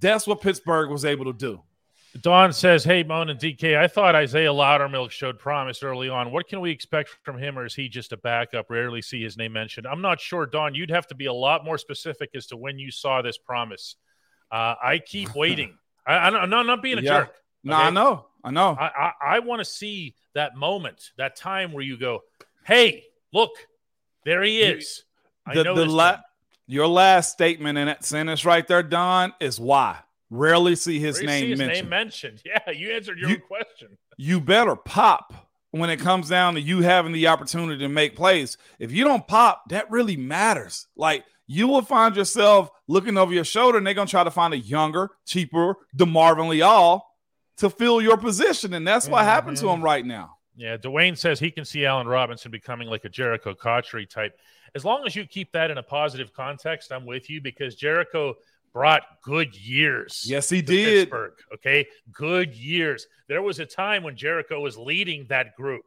That's 0.00 0.26
what 0.26 0.40
Pittsburgh 0.40 0.90
was 0.90 1.04
able 1.04 1.24
to 1.26 1.32
do. 1.32 1.62
Don 2.22 2.52
says, 2.52 2.84
"Hey, 2.84 3.02
Moan 3.02 3.28
and 3.28 3.38
DK, 3.38 3.76
I 3.76 3.86
thought 3.86 4.14
Isaiahh 4.14 4.52
Loudermilk 4.52 5.10
showed 5.10 5.38
promise 5.38 5.82
early 5.82 6.08
on. 6.08 6.32
What 6.32 6.48
can 6.48 6.60
we 6.60 6.70
expect 6.70 7.10
from 7.22 7.38
him, 7.38 7.58
or 7.58 7.66
is 7.66 7.74
he 7.74 7.88
just 7.88 8.12
a 8.12 8.16
backup? 8.16 8.70
Rarely 8.70 9.02
see 9.02 9.22
his 9.22 9.36
name 9.36 9.52
mentioned. 9.52 9.86
I'm 9.86 10.00
not 10.00 10.18
sure, 10.20 10.46
Don. 10.46 10.74
You'd 10.74 10.90
have 10.90 11.06
to 11.08 11.14
be 11.14 11.26
a 11.26 11.32
lot 11.32 11.64
more 11.64 11.76
specific 11.78 12.30
as 12.34 12.46
to 12.46 12.56
when 12.56 12.78
you 12.78 12.90
saw 12.90 13.20
this 13.22 13.36
promise. 13.38 13.96
Uh, 14.50 14.74
I 14.82 15.00
keep 15.04 15.34
waiting. 15.36 15.76
I, 16.06 16.14
I'm 16.16 16.48
not, 16.50 16.64
not 16.66 16.82
being 16.82 16.98
a 16.98 17.02
Yeah. 17.02 17.20
jerk. 17.20 17.34
No, 17.62 17.74
Okay. 17.74 17.82
I 17.84 17.90
know, 17.90 18.26
I 18.42 18.50
know. 18.52 18.76
I, 18.80 18.86
I, 18.86 19.12
I 19.36 19.38
want 19.40 19.60
to 19.60 19.64
see 19.64 20.14
that 20.34 20.56
moment, 20.56 21.10
that 21.18 21.36
time 21.36 21.72
where 21.72 21.84
you 21.84 21.98
go, 21.98 22.22
"Hey, 22.64 23.04
look, 23.32 23.50
there 24.24 24.42
he 24.42 24.62
is." 24.62 25.04
I 25.46 25.54
know 25.54 25.74
the 25.74 25.86
la-. 25.86 26.18
Your 26.70 26.86
last 26.86 27.32
statement 27.32 27.78
in 27.78 27.86
that 27.86 28.04
sentence 28.04 28.44
right 28.44 28.66
there, 28.68 28.82
Don, 28.82 29.32
is 29.40 29.58
why. 29.58 29.98
Rarely 30.30 30.76
see 30.76 30.98
his 31.00 31.18
you 31.20 31.26
name 31.26 31.40
see 31.44 31.50
his 31.50 31.58
mentioned. 31.58 31.80
name 31.82 31.88
mentioned. 31.88 32.42
Yeah, 32.46 32.70
you 32.70 32.90
answered 32.92 33.18
your 33.18 33.30
You- 33.30 33.36
own 33.36 33.40
question. 33.42 33.88
you 34.18 34.40
better 34.40 34.76
pop 34.76 35.48
when 35.70 35.88
it 35.90 35.98
comes 35.98 36.28
down 36.28 36.54
to 36.54 36.60
you 36.60 36.82
having 36.82 37.12
the 37.12 37.26
opportunity 37.28 37.78
to 37.78 37.88
make 37.88 38.14
plays. 38.14 38.58
If 38.78 38.92
you 38.92 39.04
don't 39.04 39.26
pop, 39.26 39.68
that 39.70 39.90
really 39.90 40.16
matters. 40.18 40.86
Like 40.94 41.24
you 41.46 41.66
will 41.68 41.80
find 41.82 42.14
yourself 42.14 42.70
looking 42.86 43.16
over 43.16 43.32
your 43.32 43.44
shoulder 43.44 43.78
and 43.78 43.86
they're 43.86 43.94
gonna 43.94 44.06
try 44.06 44.24
to 44.24 44.30
find 44.30 44.52
a 44.52 44.58
younger, 44.58 45.08
cheaper 45.26 45.74
DeMarvin 45.96 46.48
Leal 46.50 47.02
to 47.56 47.70
fill 47.70 48.02
your 48.02 48.18
position. 48.18 48.74
And 48.74 48.86
that's 48.86 49.08
what 49.08 49.24
happened 49.24 49.56
to 49.58 49.64
Mhm. 49.66 49.74
him 49.76 49.82
right 49.82 50.04
now. 50.04 50.36
Yeah, 50.56 50.76
Dwayne 50.76 51.16
says 51.16 51.38
he 51.40 51.50
can 51.50 51.64
see 51.64 51.86
Allen 51.86 52.06
Robinson 52.08 52.50
becoming 52.50 52.88
like 52.88 53.04
a 53.06 53.08
Jerricho 53.08 53.56
Cotchery 53.56 54.04
type. 54.06 54.38
As 54.74 54.84
long 54.84 55.04
as 55.06 55.16
you 55.16 55.26
keep 55.26 55.52
that 55.52 55.70
in 55.70 55.78
a 55.78 55.82
positive 55.82 56.32
context, 56.32 56.92
I'm 56.92 57.06
with 57.06 57.30
you 57.30 57.40
because 57.40 57.76
Jerricho 57.76 58.34
brought 58.72 59.02
good 59.22 59.56
years. 59.56 60.24
Yes, 60.26 60.48
he 60.48 60.62
did. 60.62 61.08
Pittsburgh. 61.08 61.34
Okay, 61.54 61.86
good 62.12 62.54
years. 62.54 63.06
There 63.28 63.42
was 63.42 63.58
a 63.58 63.66
time 63.66 64.02
when 64.02 64.16
Jerricho 64.16 64.60
was 64.60 64.76
leading 64.76 65.26
that 65.28 65.56
group. 65.56 65.82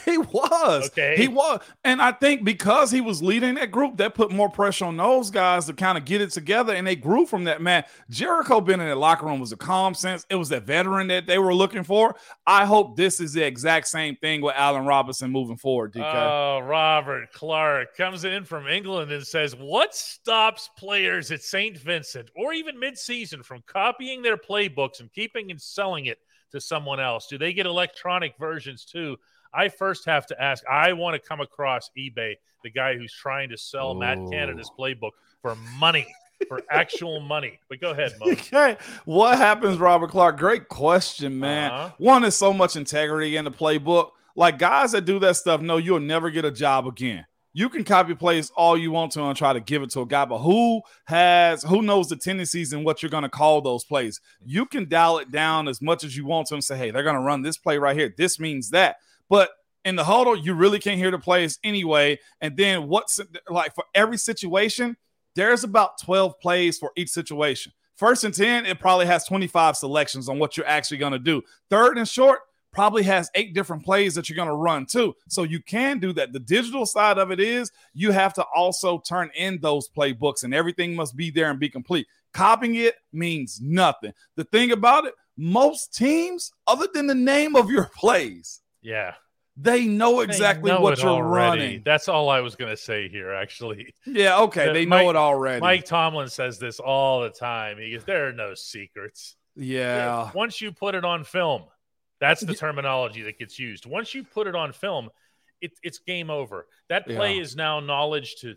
He 0.04 0.18
was. 0.18 0.86
Okay. 0.86 1.16
He 1.16 1.28
was. 1.28 1.60
And 1.84 2.02
I 2.02 2.12
think 2.12 2.44
because 2.44 2.90
he 2.90 3.00
was 3.00 3.22
leading 3.22 3.54
that 3.54 3.70
group, 3.70 3.96
that 3.98 4.14
put 4.14 4.30
more 4.30 4.48
pressure 4.48 4.84
on 4.84 4.96
those 4.96 5.30
guys 5.30 5.66
to 5.66 5.72
kind 5.72 5.96
of 5.96 6.04
get 6.04 6.20
it 6.20 6.30
together. 6.30 6.74
And 6.74 6.86
they 6.86 6.96
grew 6.96 7.24
from 7.26 7.44
that, 7.44 7.62
man. 7.62 7.84
Jerricho 8.10 8.64
being 8.64 8.80
in 8.80 8.88
the 8.88 8.96
locker 8.96 9.26
room 9.26 9.40
was 9.40 9.52
a 9.52 9.56
calm 9.56 9.94
sense. 9.94 10.26
It 10.28 10.36
was 10.36 10.48
that 10.50 10.64
veteran 10.64 11.08
that 11.08 11.26
they 11.26 11.38
were 11.38 11.54
looking 11.54 11.84
for. 11.84 12.14
I 12.46 12.64
hope 12.64 12.96
this 12.96 13.20
is 13.20 13.32
the 13.32 13.44
exact 13.44 13.88
same 13.88 14.16
thing 14.16 14.42
with 14.42 14.54
Allen 14.56 14.86
Robinson 14.86 15.30
moving 15.30 15.56
forward, 15.56 15.92
DK. 15.92 16.02
Oh, 16.02 16.60
Robert 16.60 17.32
Clark 17.32 17.96
comes 17.96 18.24
in 18.24 18.44
from 18.44 18.66
England 18.66 19.12
and 19.12 19.26
says, 19.26 19.54
What 19.56 19.94
stops 19.94 20.68
players 20.76 21.30
at 21.30 21.42
St. 21.42 21.76
Vincent 21.78 22.30
or 22.36 22.52
even 22.52 22.76
midseason 22.80 23.44
from 23.44 23.62
copying 23.66 24.22
their 24.22 24.36
playbooks 24.36 25.00
and 25.00 25.12
keeping 25.12 25.50
and 25.50 25.60
selling 25.60 26.06
it 26.06 26.18
to 26.52 26.60
someone 26.60 27.00
else? 27.00 27.26
Do 27.26 27.38
they 27.38 27.52
get 27.52 27.66
electronic 27.66 28.34
versions 28.38 28.84
too? 28.84 29.16
I 29.54 29.68
first 29.68 30.04
have 30.06 30.26
to 30.26 30.42
ask. 30.42 30.64
I 30.66 30.92
want 30.92 31.20
to 31.20 31.28
come 31.28 31.40
across 31.40 31.90
eBay, 31.96 32.34
the 32.64 32.70
guy 32.70 32.96
who's 32.96 33.12
trying 33.12 33.50
to 33.50 33.56
sell 33.56 33.94
Matt 33.94 34.18
Oh. 34.18 34.30
Canada's 34.30 34.70
playbook 34.78 35.10
for 35.40 35.54
money, 35.78 36.06
for 36.48 36.60
actual 36.70 37.20
money. 37.20 37.58
But 37.68 37.80
go 37.80 37.90
ahead, 37.90 38.12
Mo. 38.20 38.26
Okay. 38.32 38.76
What 39.04 39.38
happens, 39.38 39.78
Robert 39.78 40.10
Clark? 40.10 40.38
Great 40.38 40.68
question, 40.68 41.38
man. 41.38 41.70
Uh-huh. 41.70 41.90
One 41.98 42.24
is 42.24 42.34
so 42.36 42.52
much 42.52 42.76
integrity 42.76 43.36
in 43.36 43.44
the 43.44 43.50
playbook. 43.50 44.10
Like 44.34 44.58
guys 44.58 44.92
that 44.92 45.04
do 45.04 45.18
that 45.18 45.36
stuff 45.36 45.60
know 45.60 45.76
you'll 45.76 46.00
never 46.00 46.30
get 46.30 46.44
a 46.44 46.50
job 46.50 46.86
again. 46.86 47.26
You 47.54 47.68
can 47.68 47.84
copy 47.84 48.14
plays 48.14 48.50
all 48.56 48.78
you 48.78 48.90
want 48.90 49.12
to 49.12 49.22
and 49.24 49.36
try 49.36 49.52
to 49.52 49.60
give 49.60 49.82
it 49.82 49.90
to 49.90 50.00
a 50.00 50.06
guy, 50.06 50.24
but 50.24 50.38
who 50.38 50.80
has 51.04 51.62
who 51.62 51.82
knows 51.82 52.08
the 52.08 52.16
tendencies 52.16 52.72
and 52.72 52.82
what 52.82 53.02
you're 53.02 53.10
going 53.10 53.24
to 53.24 53.28
call 53.28 53.60
those 53.60 53.84
plays? 53.84 54.22
You 54.42 54.64
can 54.64 54.88
dial 54.88 55.18
it 55.18 55.30
down 55.30 55.68
as 55.68 55.82
much 55.82 56.02
as 56.02 56.16
you 56.16 56.24
want 56.24 56.46
to 56.48 56.54
and 56.54 56.64
say, 56.64 56.78
hey, 56.78 56.90
they're 56.90 57.02
going 57.02 57.16
to 57.16 57.20
run 57.20 57.42
this 57.42 57.58
play 57.58 57.76
right 57.76 57.94
here. 57.94 58.14
This 58.16 58.40
means 58.40 58.70
that. 58.70 58.96
But 59.32 59.48
in 59.86 59.96
the 59.96 60.04
huddle, 60.04 60.36
you 60.36 60.52
really 60.52 60.78
can't 60.78 60.98
hear 60.98 61.10
the 61.10 61.18
plays 61.18 61.58
anyway. 61.64 62.18
And 62.42 62.54
then 62.54 62.86
what's 62.86 63.18
like 63.48 63.74
for 63.74 63.84
every 63.94 64.18
situation, 64.18 64.94
there's 65.36 65.64
about 65.64 65.98
12 66.02 66.38
plays 66.38 66.76
for 66.76 66.92
each 66.96 67.08
situation. 67.08 67.72
First 67.96 68.24
and 68.24 68.34
10, 68.34 68.66
it 68.66 68.78
probably 68.78 69.06
has 69.06 69.24
25 69.24 69.78
selections 69.78 70.28
on 70.28 70.38
what 70.38 70.58
you're 70.58 70.66
actually 70.66 70.98
going 70.98 71.14
to 71.14 71.18
do. 71.18 71.40
Third 71.70 71.96
and 71.96 72.06
short, 72.06 72.40
probably 72.74 73.04
has 73.04 73.30
eight 73.34 73.54
different 73.54 73.82
plays 73.82 74.14
that 74.16 74.28
you're 74.28 74.36
going 74.36 74.48
to 74.48 74.54
run 74.54 74.84
too. 74.84 75.14
So 75.30 75.44
you 75.44 75.62
can 75.62 75.98
do 75.98 76.12
that. 76.12 76.34
The 76.34 76.40
digital 76.40 76.84
side 76.84 77.16
of 77.16 77.30
it 77.30 77.40
is 77.40 77.72
you 77.94 78.10
have 78.10 78.34
to 78.34 78.44
also 78.54 78.98
turn 78.98 79.30
in 79.34 79.60
those 79.62 79.88
playbooks 79.88 80.44
and 80.44 80.52
everything 80.52 80.94
must 80.94 81.16
be 81.16 81.30
there 81.30 81.50
and 81.50 81.58
be 81.58 81.70
complete. 81.70 82.06
Copying 82.34 82.74
it 82.74 82.96
means 83.14 83.60
nothing. 83.62 84.12
The 84.36 84.44
thing 84.44 84.72
about 84.72 85.06
it, 85.06 85.14
most 85.38 85.94
teams, 85.94 86.52
other 86.66 86.86
than 86.92 87.06
the 87.06 87.14
name 87.14 87.56
of 87.56 87.70
your 87.70 87.90
plays, 87.96 88.61
Yeah. 88.82 89.14
They 89.56 89.84
know 89.84 90.20
exactly 90.20 90.70
They 90.70 90.76
know 90.76 90.80
what 90.82 90.98
you're 91.02 91.10
already. 91.10 91.60
running. 91.60 91.82
That's 91.84 92.08
all 92.08 92.30
I 92.30 92.40
was 92.40 92.56
going 92.56 92.70
to 92.70 92.76
say 92.76 93.08
here, 93.08 93.32
actually. 93.34 93.94
Yeah, 94.06 94.40
okay. 94.42 94.72
They 94.72 94.86
Mike- 94.86 95.04
know 95.04 95.10
it 95.10 95.16
already. 95.16 95.60
Mike 95.60 95.84
Tomlin 95.84 96.28
says 96.28 96.58
this 96.58 96.80
all 96.80 97.20
the 97.20 97.28
time. 97.30 97.76
He 97.78 97.92
goes, 97.92 98.04
There 98.04 98.28
are 98.28 98.32
no 98.32 98.54
secrets. 98.54 99.36
yeah. 99.54 100.30
Once 100.34 100.60
you 100.60 100.72
put 100.72 100.94
it 100.94 101.04
on 101.04 101.24
film, 101.24 101.64
that's 102.18 102.40
the 102.40 102.54
terminology 102.54 103.22
that 103.22 103.38
gets 103.38 103.58
used. 103.58 103.84
Once 103.84 104.14
you 104.14 104.24
put 104.24 104.46
it 104.46 104.54
on 104.54 104.72
film, 104.72 105.10
it, 105.60 105.72
it's 105.82 105.98
game 105.98 106.30
over. 106.30 106.66
That 106.88 107.04
play 107.06 107.34
Yeah. 107.34 107.42
is 107.42 107.54
now 107.54 107.78
knowledge 107.80 108.36
to 108.36 108.54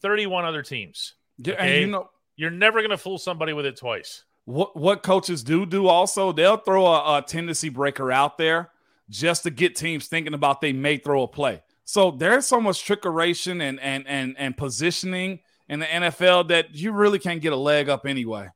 31 0.00 0.44
other 0.44 0.62
teams. 0.62 1.14
Okay. 1.40 1.56
And 1.58 1.80
you 1.80 1.86
know 1.88 2.08
You're 2.36 2.50
never 2.50 2.80
going 2.80 2.90
to 2.90 2.98
fool 2.98 3.18
somebody 3.18 3.52
with 3.52 3.66
it 3.66 3.76
twice. 3.76 4.24
what 4.44 4.76
what 4.76 5.02
coaches 5.02 5.42
do 5.42 5.66
do 5.66 5.88
also, 5.88 6.30
they'll 6.32 6.56
throw 6.56 6.86
a, 6.86 7.18
a 7.18 7.22
tendency 7.22 7.68
breaker 7.68 8.12
out 8.12 8.38
there 8.38 8.70
just 9.10 9.44
to 9.44 9.50
get 9.50 9.76
teams 9.76 10.06
thinking 10.08 10.34
about 10.34 10.60
they 10.60 10.72
may 10.72 10.96
throw 10.96 11.22
a 11.22 11.28
play. 11.28 11.62
So 11.84 12.10
there's 12.10 12.46
so 12.46 12.60
much 12.60 12.84
trickeration 12.84 13.60
and 13.62 13.78
and 13.80 14.04
and 14.08 14.34
and 14.38 14.56
positioning 14.56 15.40
in 15.68 15.80
the 15.80 15.86
NFL 15.86 16.48
that 16.48 16.74
you 16.74 16.92
really 16.92 17.18
can't 17.18 17.40
get 17.40 17.52
a 17.52 17.56
leg 17.56 17.88
up 17.88 18.06
anyway. 18.06 18.48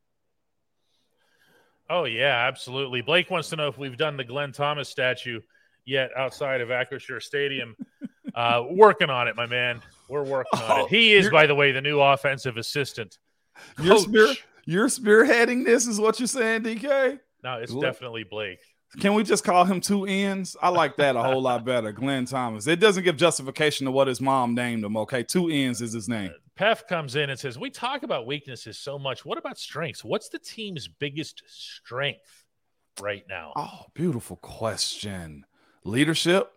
Oh, 1.88 2.04
yeah, 2.04 2.46
absolutely. 2.46 3.00
Blake 3.00 3.30
wants 3.30 3.48
to 3.50 3.56
know 3.56 3.66
if 3.66 3.76
we've 3.76 3.96
done 3.96 4.16
the 4.16 4.22
Glenn 4.22 4.52
Thomas 4.52 4.88
statue 4.88 5.40
yet 5.84 6.10
outside 6.16 6.60
of 6.60 6.68
Acrisure 6.68 7.20
Stadium. 7.20 7.74
uh, 8.36 8.62
working 8.70 9.10
on 9.10 9.26
it, 9.26 9.34
my 9.34 9.46
man. 9.46 9.80
We're 10.08 10.22
working 10.22 10.60
on 10.60 10.70
Oh, 10.82 10.84
it. 10.84 10.90
He 10.90 11.14
is, 11.14 11.28
by 11.30 11.46
the 11.46 11.54
way, 11.54 11.72
the 11.72 11.80
new 11.80 12.00
offensive 12.00 12.56
assistant. 12.56 13.18
You're 13.82 13.98
spear, 13.98 14.34
you're 14.66 14.86
spearheading 14.88 15.64
this, 15.64 15.88
is 15.88 15.98
what 15.98 16.20
you're 16.20 16.28
saying, 16.28 16.62
DK. 16.62 17.18
No, 17.42 17.54
it's 17.54 17.72
Look. 17.72 17.82
definitely 17.82 18.22
Blake. 18.22 18.60
Can 18.98 19.14
we 19.14 19.22
just 19.22 19.44
call 19.44 19.64
him 19.64 19.80
two 19.80 20.04
ends? 20.04 20.56
I 20.60 20.68
like 20.68 20.96
that 20.96 21.14
a 21.14 21.22
whole 21.22 21.40
lot 21.40 21.64
better. 21.64 21.92
Glenn 21.92 22.24
Thomas. 22.24 22.66
It 22.66 22.80
doesn't 22.80 23.04
give 23.04 23.16
justification 23.16 23.84
to 23.84 23.92
what 23.92 24.08
his 24.08 24.20
mom 24.20 24.54
named 24.54 24.84
him. 24.84 24.96
Okay, 24.96 25.22
two 25.22 25.48
ends 25.48 25.80
is 25.80 25.92
his 25.92 26.08
name. 26.08 26.32
Pef 26.58 26.86
comes 26.88 27.14
in 27.14 27.30
and 27.30 27.38
says, 27.38 27.56
We 27.58 27.70
talk 27.70 28.02
about 28.02 28.26
weaknesses 28.26 28.78
so 28.78 28.98
much. 28.98 29.24
What 29.24 29.38
about 29.38 29.58
strengths? 29.58 30.04
What's 30.04 30.28
the 30.28 30.40
team's 30.40 30.88
biggest 30.88 31.42
strength 31.46 32.44
right 33.00 33.24
now? 33.28 33.52
Oh, 33.54 33.86
beautiful 33.94 34.36
question. 34.36 35.46
Leadership. 35.84 36.50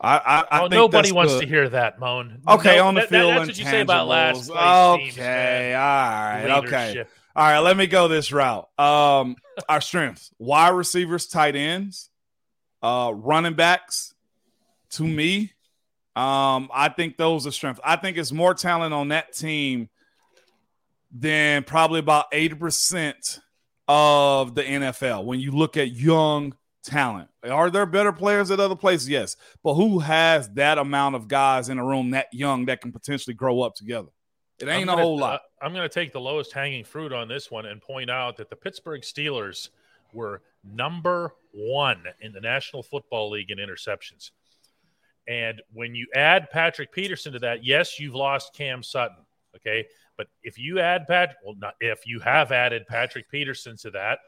I 0.00 0.18
I, 0.18 0.38
I 0.40 0.46
oh, 0.58 0.60
think 0.64 0.72
nobody 0.74 1.12
wants 1.12 1.38
to 1.40 1.46
hear 1.46 1.68
that, 1.70 1.98
Moan. 1.98 2.40
Okay, 2.46 2.76
No, 2.76 2.86
on 2.88 2.94
the 2.94 3.00
that- 3.00 3.10
that- 3.10 3.18
field, 3.20 3.36
that's 3.36 3.48
what 3.48 3.58
you 3.58 3.64
say 3.64 3.80
about 3.80 4.06
last 4.06 4.48
place 4.48 5.14
Okay, 5.14 5.20
man. 5.22 5.74
all 5.74 5.80
right, 5.80 6.64
okay, 6.64 6.88
Leadership. 6.88 7.10
All 7.38 7.44
right. 7.44 7.60
Let 7.60 7.76
me 7.76 7.86
go 7.86 8.08
this 8.08 8.32
route. 8.32 8.68
Um, 8.80 9.36
our 9.68 9.80
strengths: 9.80 10.32
wide 10.40 10.70
receivers, 10.70 11.28
tight 11.28 11.54
ends, 11.54 12.10
uh, 12.82 13.12
running 13.14 13.54
backs. 13.54 14.12
To 14.92 15.04
me, 15.04 15.52
um, 16.16 16.68
I 16.74 16.92
think 16.94 17.16
those 17.16 17.46
are 17.46 17.52
strengths. 17.52 17.80
I 17.84 17.94
think 17.94 18.16
it's 18.16 18.32
more 18.32 18.54
talent 18.54 18.92
on 18.92 19.08
that 19.08 19.34
team 19.36 19.88
than 21.12 21.62
probably 21.62 22.00
about 22.00 22.26
eighty 22.32 22.56
percent 22.56 23.38
of 23.86 24.56
the 24.56 24.64
NFL. 24.64 25.24
When 25.24 25.38
you 25.38 25.52
look 25.52 25.76
at 25.76 25.92
young 25.92 26.56
talent, 26.82 27.28
are 27.48 27.70
there 27.70 27.86
better 27.86 28.12
players 28.12 28.50
at 28.50 28.58
other 28.58 28.74
places? 28.74 29.08
Yes, 29.08 29.36
but 29.62 29.74
who 29.74 30.00
has 30.00 30.48
that 30.54 30.78
amount 30.78 31.14
of 31.14 31.28
guys 31.28 31.68
in 31.68 31.78
a 31.78 31.84
room 31.84 32.10
that 32.10 32.26
young 32.32 32.66
that 32.66 32.80
can 32.80 32.90
potentially 32.90 33.34
grow 33.34 33.60
up 33.60 33.76
together? 33.76 34.08
It 34.60 34.64
ain't 34.68 34.70
I'm 34.70 34.82
a 34.82 34.86
gonna- 34.92 35.02
whole 35.02 35.18
lot. 35.18 35.40
uh, 35.40 35.64
I'm 35.64 35.72
going 35.72 35.88
to 35.88 35.92
take 35.92 36.12
the 36.12 36.20
lowest 36.20 36.52
hanging 36.52 36.84
fruit 36.84 37.12
on 37.12 37.28
this 37.28 37.50
one 37.50 37.66
and 37.66 37.80
point 37.80 38.10
out 38.10 38.36
that 38.38 38.50
the 38.50 38.56
Pittsburgh 38.56 39.02
Steelers 39.02 39.68
were 40.12 40.42
number 40.64 41.34
one 41.52 42.02
in 42.20 42.32
the 42.32 42.40
National 42.40 42.82
Football 42.82 43.30
League 43.30 43.50
in 43.50 43.58
interceptions. 43.58 44.30
And 45.26 45.60
when 45.72 45.94
you 45.94 46.06
add 46.14 46.48
Patrick 46.50 46.90
Peterson 46.92 47.32
to 47.34 47.38
that, 47.40 47.64
yes, 47.64 48.00
you've 48.00 48.14
lost 48.14 48.54
Cam 48.54 48.82
Sutton. 48.82 49.18
Okay. 49.56 49.86
But 50.16 50.28
if 50.42 50.58
you 50.58 50.80
add 50.80 51.06
Pat, 51.06 51.36
well, 51.44 51.54
not 51.58 51.74
if 51.80 52.06
you 52.06 52.18
have 52.20 52.50
added 52.50 52.86
Patrick 52.88 53.30
Peterson 53.30 53.76
to 53.78 53.90
that, 53.92 54.18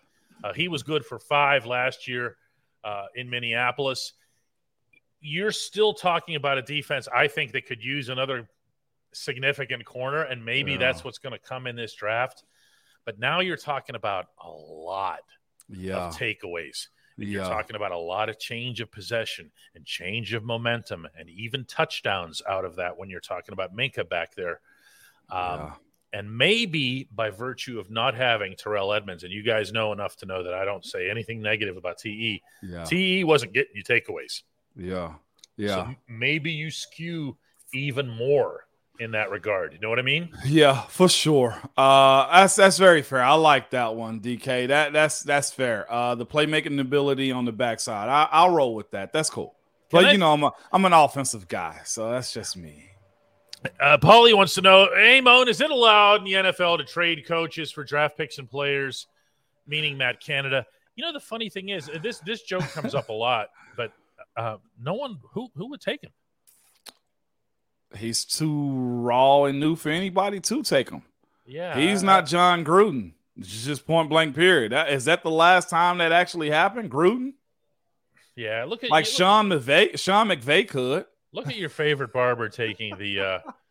uh, 0.45 0.53
he 0.53 0.69
was 0.69 0.83
good 0.83 1.05
for 1.05 1.19
five 1.19 1.67
last 1.67 2.07
year 2.07 2.37
uh, 2.85 3.07
in 3.15 3.29
Minneapolis. 3.29 4.13
You're 5.21 5.53
still 5.53 5.93
talking 5.93 6.37
about 6.37 6.59
a 6.59 6.63
defense, 6.63 7.09
I 7.15 7.29
think, 7.29 7.53
that 7.53 7.67
could 7.67 7.83
use 7.83 8.09
another 8.09 8.49
significant 9.13 9.85
corner, 9.85 10.23
and 10.23 10.45
maybe 10.45 10.73
Yeah. 10.73 10.79
that's 10.79 11.05
what's 11.05 11.19
going 11.19 11.33
to 11.33 11.39
come 11.39 11.67
in 11.67 11.77
this 11.77 11.95
draft. 11.95 12.45
But 13.05 13.19
now 13.19 13.41
you're 13.41 13.57
talking 13.57 13.97
about 13.97 14.27
a 14.43 14.51
lot 14.51 15.21
yeah, 15.69 16.09
of 16.09 16.17
takeaways. 16.17 16.89
You're 17.17 17.45
talking 17.45 17.77
about 17.77 17.93
a 17.93 17.99
lot 17.99 18.31
of 18.31 18.39
change 18.39 18.81
of 18.81 18.91
possession 18.91 19.51
and 19.75 19.85
change 19.85 20.33
of 20.33 20.43
momentum 20.43 21.07
and 21.19 21.29
even 21.29 21.67
touchdowns 21.67 22.41
out 22.49 22.65
of 22.65 22.77
that 22.77 22.97
when 22.97 23.11
you're 23.11 23.21
talking 23.21 23.53
about 23.53 23.77
Minkah 23.77 24.09
back 24.09 24.35
there. 24.35 24.61
Um, 25.31 25.61
yeah. 25.61 25.73
And 26.13 26.37
maybe 26.37 27.09
by 27.15 27.29
virtue 27.31 27.79
of 27.79 27.91
not 27.91 28.15
having 28.15 28.57
Terrell 28.57 28.93
Edmunds, 28.93 29.23
and 29.23 29.33
you 29.33 29.43
guys 29.43 29.71
know 29.71 29.93
enough 29.93 30.17
to 30.17 30.27
know 30.27 30.43
that 30.43 30.55
I 30.55 30.65
don't 30.65 30.85
say 30.85 31.11
anything 31.11 31.43
negative 31.43 31.77
about 31.77 31.99
TE. 31.99 32.43
yeah, 32.63 32.85
TE 32.85 33.23
wasn't 33.25 33.53
getting 33.53 33.77
you 33.77 33.85
takeaways. 33.85 34.43
yeah, 34.75 35.15
yeah. 35.57 35.69
So 35.69 35.95
maybe 36.09 36.51
you 36.51 36.71
skew 36.71 37.37
even 37.75 38.09
more 38.09 38.65
in 39.01 39.11
that 39.13 39.31
regard. 39.31 39.73
You 39.73 39.81
know 39.81 39.89
what 39.89 39.99
I 39.99 40.03
mean? 40.03 40.29
Yeah, 40.45 40.83
for 40.83 41.09
sure. 41.09 41.59
Uh, 41.77 42.31
that's 42.41 42.55
that's 42.55 42.79
very 42.79 43.03
fair. 43.03 43.23
I 43.23 43.35
like 43.35 43.71
that 43.71 43.97
one, 43.97 44.21
DK. 44.21 44.69
That 44.69 44.93
that's 44.93 45.23
that's 45.23 45.51
fair. 45.51 45.91
Uh, 45.91 46.15
the 46.15 46.27
playmaking 46.27 46.79
ability 46.81 47.33
on 47.33 47.45
the 47.47 47.53
backside, 47.53 48.09
I, 48.09 48.29
I'll 48.31 48.51
roll 48.51 48.75
with 48.75 48.91
that. 48.93 49.13
That's 49.13 49.31
cool. 49.31 49.57
Can 49.91 49.99
But 50.03 50.05
I- 50.07 50.13
you 50.13 50.19
know, 50.19 50.33
I'm 50.33 50.43
a 50.45 50.53
I'm 50.71 50.85
an 50.85 50.93
offensive 50.93 51.49
guy, 51.49 51.81
so 51.85 52.11
that's 52.11 52.33
just 52.33 52.57
me. 52.57 52.87
Uh, 53.79 53.99
Paulie 53.99 54.35
wants 54.35 54.55
to 54.55 54.63
know, 54.63 54.89
hey, 54.95 55.21
Moan, 55.21 55.47
is 55.47 55.61
it 55.61 55.71
allowed 55.71 56.21
in 56.21 56.25
the 56.25 56.33
NFL 56.53 56.79
to 56.79 56.85
trade 56.85 57.27
coaches 57.27 57.71
for 57.71 57.85
draft 57.85 58.17
picks 58.17 58.39
and 58.39 58.49
players, 58.49 59.07
meaning 59.67 59.99
Matt 59.99 60.19
Canada? 60.19 60.65
You 60.97 61.05
know, 61.05 61.13
the 61.13 61.21
funny 61.21 61.51
thing 61.51 61.69
is, 61.69 61.91
this 62.03 62.21
this 62.21 62.43
joke 62.43 62.63
comes 62.73 62.95
up 62.95 63.09
a 63.09 63.13
lot, 63.13 63.49
but 63.77 63.93
uh, 64.37 64.57
no 64.83 64.95
one 64.95 65.19
who 65.33 65.49
who 65.55 65.69
would 65.71 65.81
take 65.81 66.03
him. 66.03 66.11
He's 67.97 68.25
too 68.25 68.71
raw 68.73 69.45
and 69.45 69.59
new 69.59 69.77
for 69.77 69.89
anybody 69.91 70.41
to 70.41 70.63
take 70.63 70.91
him. 70.91 71.03
Yeah, 71.47 71.77
He's 71.79 72.03
not 72.03 72.27
Jon 72.27 72.65
Gruden. 72.65 73.13
It's 73.37 73.65
just 73.65 73.87
point 73.87 74.09
blank. 74.09 74.35
Period. 74.37 74.73
Is 74.89 75.07
that 75.07 75.23
the 75.23 75.31
last 75.31 75.69
time 75.71 75.99
that 75.99 76.13
actually 76.13 76.51
happened? 76.51 76.91
Gruden, 76.91 77.33
Yeah, 78.37 78.65
look 78.69 78.85
at 78.85 78.91
like 78.91 79.07
you, 79.07 79.13
Sean 79.13 79.49
McVay. 79.49 79.99
Sean 79.99 80.29
McVay 80.29 80.69
could. 80.69 81.07
Look, 81.33 81.47
look 81.47 81.49
at 81.49 81.57
your 81.57 81.69
favorite 81.71 82.13
barber 82.13 82.49
taking 82.49 82.97
the 82.99 83.21
uh, 83.21 83.39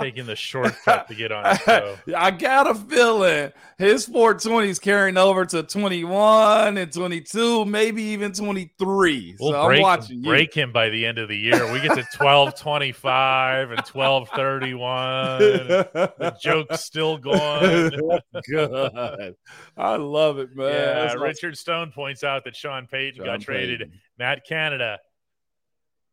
taking 0.00 0.26
the 0.26 0.36
shortcut 0.36 1.08
to 1.08 1.14
get 1.14 1.32
on 1.32 1.56
show. 1.58 1.96
I 2.16 2.30
got 2.30 2.68
a 2.68 2.74
feeling 2.74 3.52
his 3.78 4.06
420 4.06 4.68
is 4.68 4.78
carrying 4.78 5.16
over 5.16 5.44
to 5.46 5.62
21 5.62 6.78
and 6.78 6.92
22, 6.92 7.64
maybe 7.64 8.02
even 8.02 8.32
23. 8.32 9.36
We'll 9.38 9.52
so 9.52 9.66
break, 9.66 9.78
I'm 9.78 9.82
watching 9.82 10.18
you. 10.18 10.24
break 10.24 10.54
him 10.54 10.72
by 10.72 10.88
the 10.88 11.04
end 11.06 11.18
of 11.18 11.28
the 11.28 11.36
year. 11.36 11.70
We 11.72 11.80
get 11.80 11.94
to 11.96 12.06
twelve 12.14 12.58
twenty 12.58 12.92
five 12.92 13.70
and 13.70 13.84
twelve 13.84 14.28
thirty 14.30 14.74
one. 14.74 15.38
The 15.38 16.36
joke's 16.40 16.80
still 16.80 17.18
going. 17.18 17.90
Good. 18.48 19.34
I 19.76 19.96
love 19.96 20.38
it, 20.38 20.54
man. 20.54 20.66
Yeah, 20.66 20.94
That's. 20.94 21.16
Richard 21.16 21.56
Stone 21.56 21.92
points 21.92 22.24
out 22.24 22.44
that 22.44 22.56
Sean 22.56 22.86
Payton 22.86 23.24
got 23.24 23.32
Sean 23.32 23.40
traded. 23.40 23.92
Matt 24.18 24.46
Canada 24.46 24.98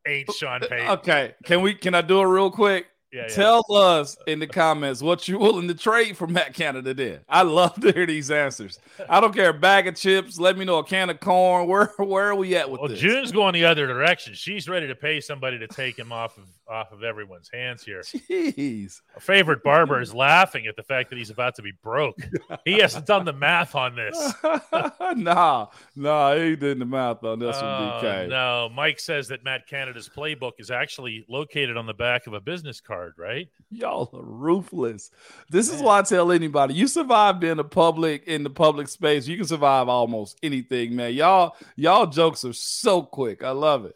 ain't 0.08 0.32
Sean 0.34 0.64
uh, 0.64 0.68
Payton. 0.68 0.90
Okay, 0.90 1.36
can 1.44 1.62
we? 1.62 1.74
Can 1.74 1.96
I 1.96 2.02
do 2.02 2.20
it 2.22 2.26
real 2.26 2.52
quick? 2.52 2.88
Yeah, 3.12 3.22
yeah. 3.22 3.28
Tell 3.36 3.64
us 3.74 4.18
in 4.28 4.40
the 4.40 4.48
comments 4.48 5.02
what 5.02 5.28
you're 5.28 5.40
willing 5.40 5.68
to 5.70 5.74
trade 5.74 6.18
for 6.18 6.28
Matt 6.28 6.54
Canada 6.54 6.94
did. 6.94 7.22
I 7.30 7.44
love 7.44 7.74
to 7.82 7.92
hear 7.94 8.06
these 8.06 8.30
answers. 8.30 8.80
I 9.10 9.22
don't 9.22 9.34
care. 9.34 9.50
A 9.50 9.54
bag 9.54 9.88
of 9.88 9.96
chips. 9.96 10.38
Let 10.38 10.58
me 10.58 10.66
know 10.66 10.80
a 10.80 10.84
can 10.84 11.10
of 11.10 11.20
corn. 11.22 11.68
Where 11.70 11.94
where 11.98 12.26
are 12.30 12.36
we 12.36 12.56
at 12.56 12.70
with 12.70 12.82
Well, 12.82 12.90
this? 12.90 13.00
June's 13.00 13.32
going 13.32 13.54
the 13.54 13.64
other 13.66 13.88
direction. 13.88 14.34
She's 14.34 14.68
ready 14.68 14.88
to 14.88 14.96
pay 14.96 15.22
somebody 15.22 15.58
to 15.60 15.68
take 15.68 15.98
him 15.98 16.12
off 16.12 16.38
of 16.38 16.44
off 16.70 16.92
of 16.92 17.04
everyone's 17.04 17.50
hands 17.54 17.84
here. 17.84 18.02
Jeez. 18.02 19.02
Our 19.16 19.22
favorite 19.22 19.64
barber 19.64 20.02
is 20.02 20.14
laughing 20.16 20.68
at 20.68 20.76
the 20.76 20.84
fact 20.84 21.10
that 21.10 21.18
he's 21.18 21.30
about 21.30 21.56
to 21.56 21.62
be 21.62 21.72
broke. 21.84 22.18
He 22.66 22.80
hasn't 22.80 23.06
done 23.06 23.26
the 23.26 23.34
math 23.34 23.76
on 23.76 23.96
this. 23.96 24.34
nah, 25.16 25.68
nah, 25.96 26.36
he 26.36 26.56
did 26.56 26.80
the 26.80 26.86
math 26.86 27.24
on 27.24 27.40
this 27.40 27.56
one, 27.56 27.66
Oh, 27.66 28.00
DK. 28.04 28.30
no, 28.30 28.70
Mike 28.74 29.00
says 29.00 29.28
that 29.30 29.44
Matt 29.44 29.68
Canada's 29.68 30.10
playbook 30.10 30.54
is 30.60 30.72
actually 30.72 31.26
located 31.30 31.78
on 31.78 31.86
the 31.86 31.94
back 31.94 32.28
of 32.28 32.34
a 32.34 32.42
business 32.42 32.82
card, 32.82 33.14
right? 33.18 33.48
Y'all 33.70 34.10
are 34.14 34.24
ruthless. 34.24 35.12
This 35.50 35.72
is 35.72 35.82
why 35.82 36.00
I 36.00 36.02
tell 36.02 36.32
anybody: 36.32 36.74
you 36.74 36.88
survive 36.88 37.40
being 37.40 37.60
a 37.60 37.64
public 37.64 38.26
in 38.28 38.44
the 38.44 38.50
public 38.50 38.88
space, 38.88 39.28
you 39.28 39.38
can 39.38 39.46
survive 39.46 39.88
almost 39.90 40.38
anything, 40.44 40.96
man. 40.96 41.14
Y'all, 41.14 41.56
y'all 41.76 42.06
jokes 42.08 42.44
are 42.46 42.54
so 42.54 43.02
quick. 43.02 43.44
I 43.44 43.52
love 43.52 43.86
it. 43.86 43.96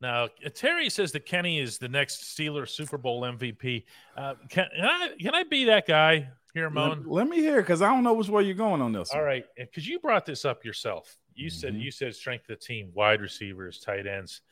Now, 0.00 0.28
Terry 0.54 0.90
says 0.90 1.12
that 1.12 1.24
Kenny 1.24 1.58
is 1.58 1.78
the 1.78 1.88
next 1.88 2.22
Steelers 2.36 2.68
Super 2.70 2.98
Bowl 2.98 3.22
MVP. 3.22 3.84
Uh, 4.16 4.34
can, 4.50 4.66
can 4.74 4.84
I 4.84 5.10
can 5.20 5.34
I 5.34 5.42
be 5.44 5.64
that 5.64 5.86
guy 5.86 6.28
here, 6.52 6.68
Moan? 6.68 6.98
Let, 7.06 7.08
let 7.08 7.28
me 7.28 7.38
hear 7.38 7.62
because 7.62 7.80
I 7.80 7.88
don't 7.88 8.04
know 8.04 8.12
which 8.12 8.28
way 8.28 8.42
you're 8.42 8.54
going 8.54 8.82
on 8.82 8.92
this. 8.92 9.10
All 9.12 9.18
one. 9.20 9.26
right, 9.26 9.44
because 9.56 9.88
you 9.88 9.98
brought 9.98 10.26
this 10.26 10.44
up 10.44 10.64
yourself. 10.64 11.16
You 11.34 11.48
said 11.50 11.74
Mhm. 11.74 11.80
you 11.82 11.90
said 11.90 12.14
strength 12.14 12.42
of 12.50 12.58
the 12.58 12.64
team, 12.64 12.90
wide 12.94 13.20
receivers, 13.22 13.78
tight 13.80 14.06
ends. 14.06 14.42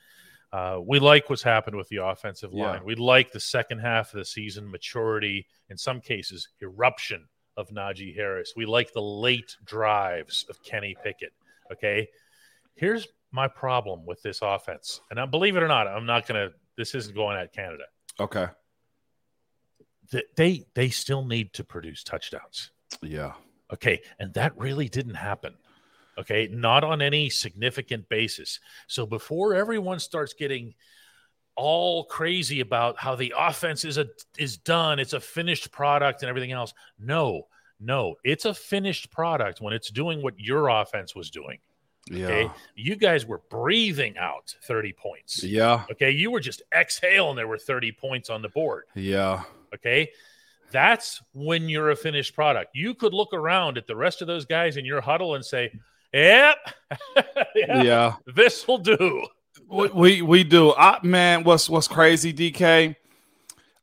Uh, 0.53 0.79
we 0.81 0.99
like 1.01 1.29
what's 1.29 1.43
happened 1.43 1.77
with 1.77 1.89
the 1.89 1.97
offensive 1.97 2.55
line. 2.55 2.77
Yeah. 2.81 2.85
We 2.85 2.95
like 2.95 3.33
the 3.33 3.41
second 3.41 3.81
half 3.81 4.13
of 4.15 4.19
the 4.19 4.25
season 4.25 4.71
maturity, 4.71 5.47
in 5.69 5.77
some 5.77 6.01
cases, 6.01 6.49
eruption 6.63 7.27
of 7.57 7.69
Najee 7.71 8.15
Harris. 8.15 8.53
We 8.57 8.65
like 8.65 8.93
the 8.93 9.03
late 9.03 9.57
drives 9.65 10.47
of 10.49 10.63
Kenny 10.63 10.95
Pickett. 11.03 11.33
Okay. 11.73 12.09
Here's 12.77 13.09
my 13.35 13.49
problem 13.49 14.07
with 14.07 14.23
this 14.23 14.39
offense. 14.43 15.01
And 15.11 15.19
I, 15.19 15.27
believe 15.27 15.57
it 15.57 15.63
or 15.63 15.69
not, 15.69 15.89
I'm 15.89 16.07
not 16.07 16.29
going 16.29 16.49
to, 16.49 16.55
this 16.79 16.95
isn't 16.95 17.15
going 17.17 17.37
at 17.37 17.53
Canada. 17.53 17.83
Okay. 18.21 18.47
Th- 20.13 20.25
They, 20.37 20.65
they 20.75 20.89
still 20.89 21.25
need 21.25 21.53
to 21.55 21.65
produce 21.65 22.05
touchdowns. 22.05 22.71
Yeah. 23.03 23.33
Okay. 23.73 24.03
And 24.21 24.33
that 24.35 24.57
really 24.57 24.89
didn't 24.89 25.15
happen. 25.15 25.55
Okay. 26.17 26.49
Not 26.49 26.85
on 26.85 27.03
any 27.03 27.29
significant 27.29 28.09
basis. 28.09 28.61
So 28.87 29.05
before 29.05 29.55
everyone 29.55 29.99
starts 29.99 30.33
getting 30.33 30.75
all 31.57 32.05
crazy 32.05 32.61
about 32.61 32.99
how 32.99 33.17
the 33.17 33.35
offense 33.37 33.85
is 33.85 33.99
a 33.99 34.07
is 34.39 34.57
done, 34.57 35.01
it's 35.01 35.13
a 35.13 35.21
finished 35.21 35.73
product 35.73 36.23
and 36.23 36.29
everything 36.29 36.53
else. 36.53 36.73
No, 36.99 37.49
no, 37.81 38.15
it's 38.25 38.45
a 38.45 38.55
finished 38.55 39.11
product 39.11 39.61
when 39.61 39.73
it's 39.73 39.91
doing 39.91 40.23
what 40.23 40.39
your 40.39 40.69
offense 40.69 41.15
was 41.15 41.31
doing. 41.31 41.59
Yeah. 42.11 42.27
Okay. 42.27 42.51
You 42.77 42.97
guys 42.97 43.25
were 43.27 43.41
breathing 43.51 44.17
out 44.19 44.55
30 44.65 44.93
points. 44.93 45.43
Yeah. 45.43 45.85
Okay. 45.93 46.11
You 46.11 46.31
were 46.31 46.41
just 46.41 46.63
exhaling. 46.77 47.37
There 47.37 47.49
were 47.49 47.59
30 47.59 47.93
points 47.93 48.29
on 48.31 48.43
the 48.43 48.49
board. 48.51 48.85
Yeah. 48.95 49.43
Okay. 49.75 50.11
That's 50.71 51.23
when 51.33 51.69
you're 51.69 51.91
a 51.91 51.97
finished 51.97 52.35
product. 52.35 52.71
You 52.75 52.95
could 52.95 53.15
look 53.15 53.33
around 53.33 53.79
at 53.79 53.87
the 53.87 53.97
rest 53.97 54.21
of 54.23 54.27
those 54.27 54.45
guys 54.45 54.77
in 54.77 54.85
your 54.85 55.01
huddle 55.01 55.35
and 55.35 55.45
say, 55.45 55.71
Yep, 56.13 56.57
yeah, 57.57 57.83
Yeah. 57.83 58.15
this 58.35 58.67
will 58.69 58.79
do. 58.79 59.27
we, 59.69 59.89
we 59.89 60.23
we 60.23 60.45
do. 60.45 60.73
I 60.75 60.99
man, 61.03 61.43
what's 61.45 61.69
what's 61.69 61.89
crazy, 61.89 62.33
DK? 62.33 62.95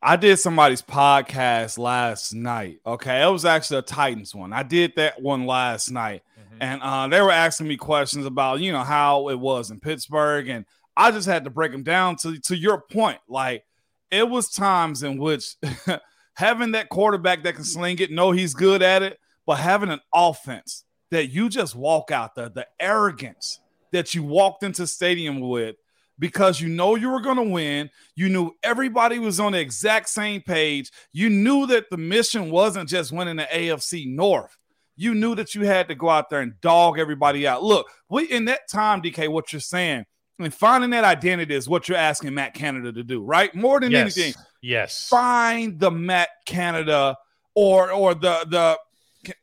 I 0.01 0.15
did 0.15 0.37
somebody's 0.37 0.81
podcast 0.81 1.77
last 1.77 2.33
night. 2.33 2.79
Okay, 2.85 3.21
it 3.21 3.29
was 3.31 3.45
actually 3.45 3.79
a 3.79 3.83
Titans 3.83 4.33
one. 4.33 4.51
I 4.53 4.63
did 4.63 4.95
that 4.95 5.21
one 5.21 5.45
last 5.45 5.91
night, 5.91 6.23
and 6.59 6.81
uh, 6.81 7.07
they 7.07 7.21
were 7.21 7.31
asking 7.31 7.67
me 7.67 7.77
questions 7.77 8.25
about 8.25 8.59
you 8.59 8.71
know 8.71 8.83
how 8.83 9.29
it 9.29 9.39
was 9.39 9.71
in 9.71 9.79
Pittsburgh, 9.79 10.47
and 10.49 10.65
I 10.95 11.11
just 11.11 11.27
had 11.27 11.43
to 11.45 11.49
break 11.49 11.71
them 11.71 11.83
down 11.83 12.17
to 12.17 12.39
to 12.39 12.55
your 12.55 12.81
point. 12.81 13.19
Like 13.27 13.63
it 14.09 14.27
was 14.27 14.49
times 14.49 15.03
in 15.03 15.17
which 15.17 15.55
having 16.35 16.71
that 16.71 16.89
quarterback 16.89 17.43
that 17.43 17.55
can 17.55 17.63
sling 17.63 17.99
it, 17.99 18.11
know 18.11 18.31
he's 18.31 18.53
good 18.53 18.81
at 18.81 19.03
it, 19.03 19.19
but 19.45 19.55
having 19.55 19.89
an 19.89 20.01
offense 20.13 20.83
that 21.11 21.27
you 21.27 21.49
just 21.49 21.75
walk 21.75 22.11
out 22.11 22.35
there, 22.35 22.49
the 22.49 22.67
arrogance 22.79 23.59
that 23.91 24.13
you 24.15 24.23
walked 24.23 24.63
into 24.63 24.87
stadium 24.87 25.39
with 25.39 25.75
because 26.19 26.61
you 26.61 26.69
know 26.69 26.95
you 26.95 27.09
were 27.09 27.19
going 27.19 27.37
to 27.37 27.43
win. 27.43 27.89
You 28.15 28.29
knew 28.29 28.51
everybody 28.63 29.19
was 29.19 29.39
on 29.39 29.53
the 29.53 29.59
exact 29.59 30.07
same 30.07 30.41
page. 30.41 30.91
You 31.11 31.29
knew 31.29 31.65
that 31.67 31.89
the 31.89 31.97
mission 31.97 32.51
wasn't 32.51 32.87
just 32.87 33.11
winning 33.11 33.37
the 33.37 33.47
AFC 33.51 34.07
North. 34.07 34.55
You 35.01 35.15
knew 35.15 35.33
that 35.35 35.55
you 35.55 35.63
had 35.65 35.87
to 35.87 35.95
go 35.95 36.09
out 36.09 36.29
there 36.29 36.41
and 36.41 36.59
dog 36.61 36.99
everybody 36.99 37.47
out. 37.47 37.63
Look, 37.63 37.89
we 38.09 38.25
in 38.25 38.45
that 38.45 38.69
time, 38.69 39.01
DK, 39.01 39.27
what 39.29 39.51
you're 39.51 39.59
saying 39.59 40.05
and 40.37 40.53
finding 40.53 40.91
that 40.91 41.03
identity 41.03 41.55
is 41.55 41.67
what 41.67 41.87
you're 41.89 41.97
asking 41.97 42.33
Matt 42.33 42.53
Canada 42.53 42.91
to 42.93 43.03
do, 43.03 43.23
right? 43.23 43.53
More 43.55 43.79
than 43.79 43.91
Yes. 43.91 44.17
anything, 44.17 44.33
Yes. 44.61 45.07
find 45.07 45.79
the 45.79 45.89
Matt 45.91 46.29
Canada 46.45 47.17
or 47.55 47.91
or 47.91 48.13
the 48.13 48.45
the 48.49 48.79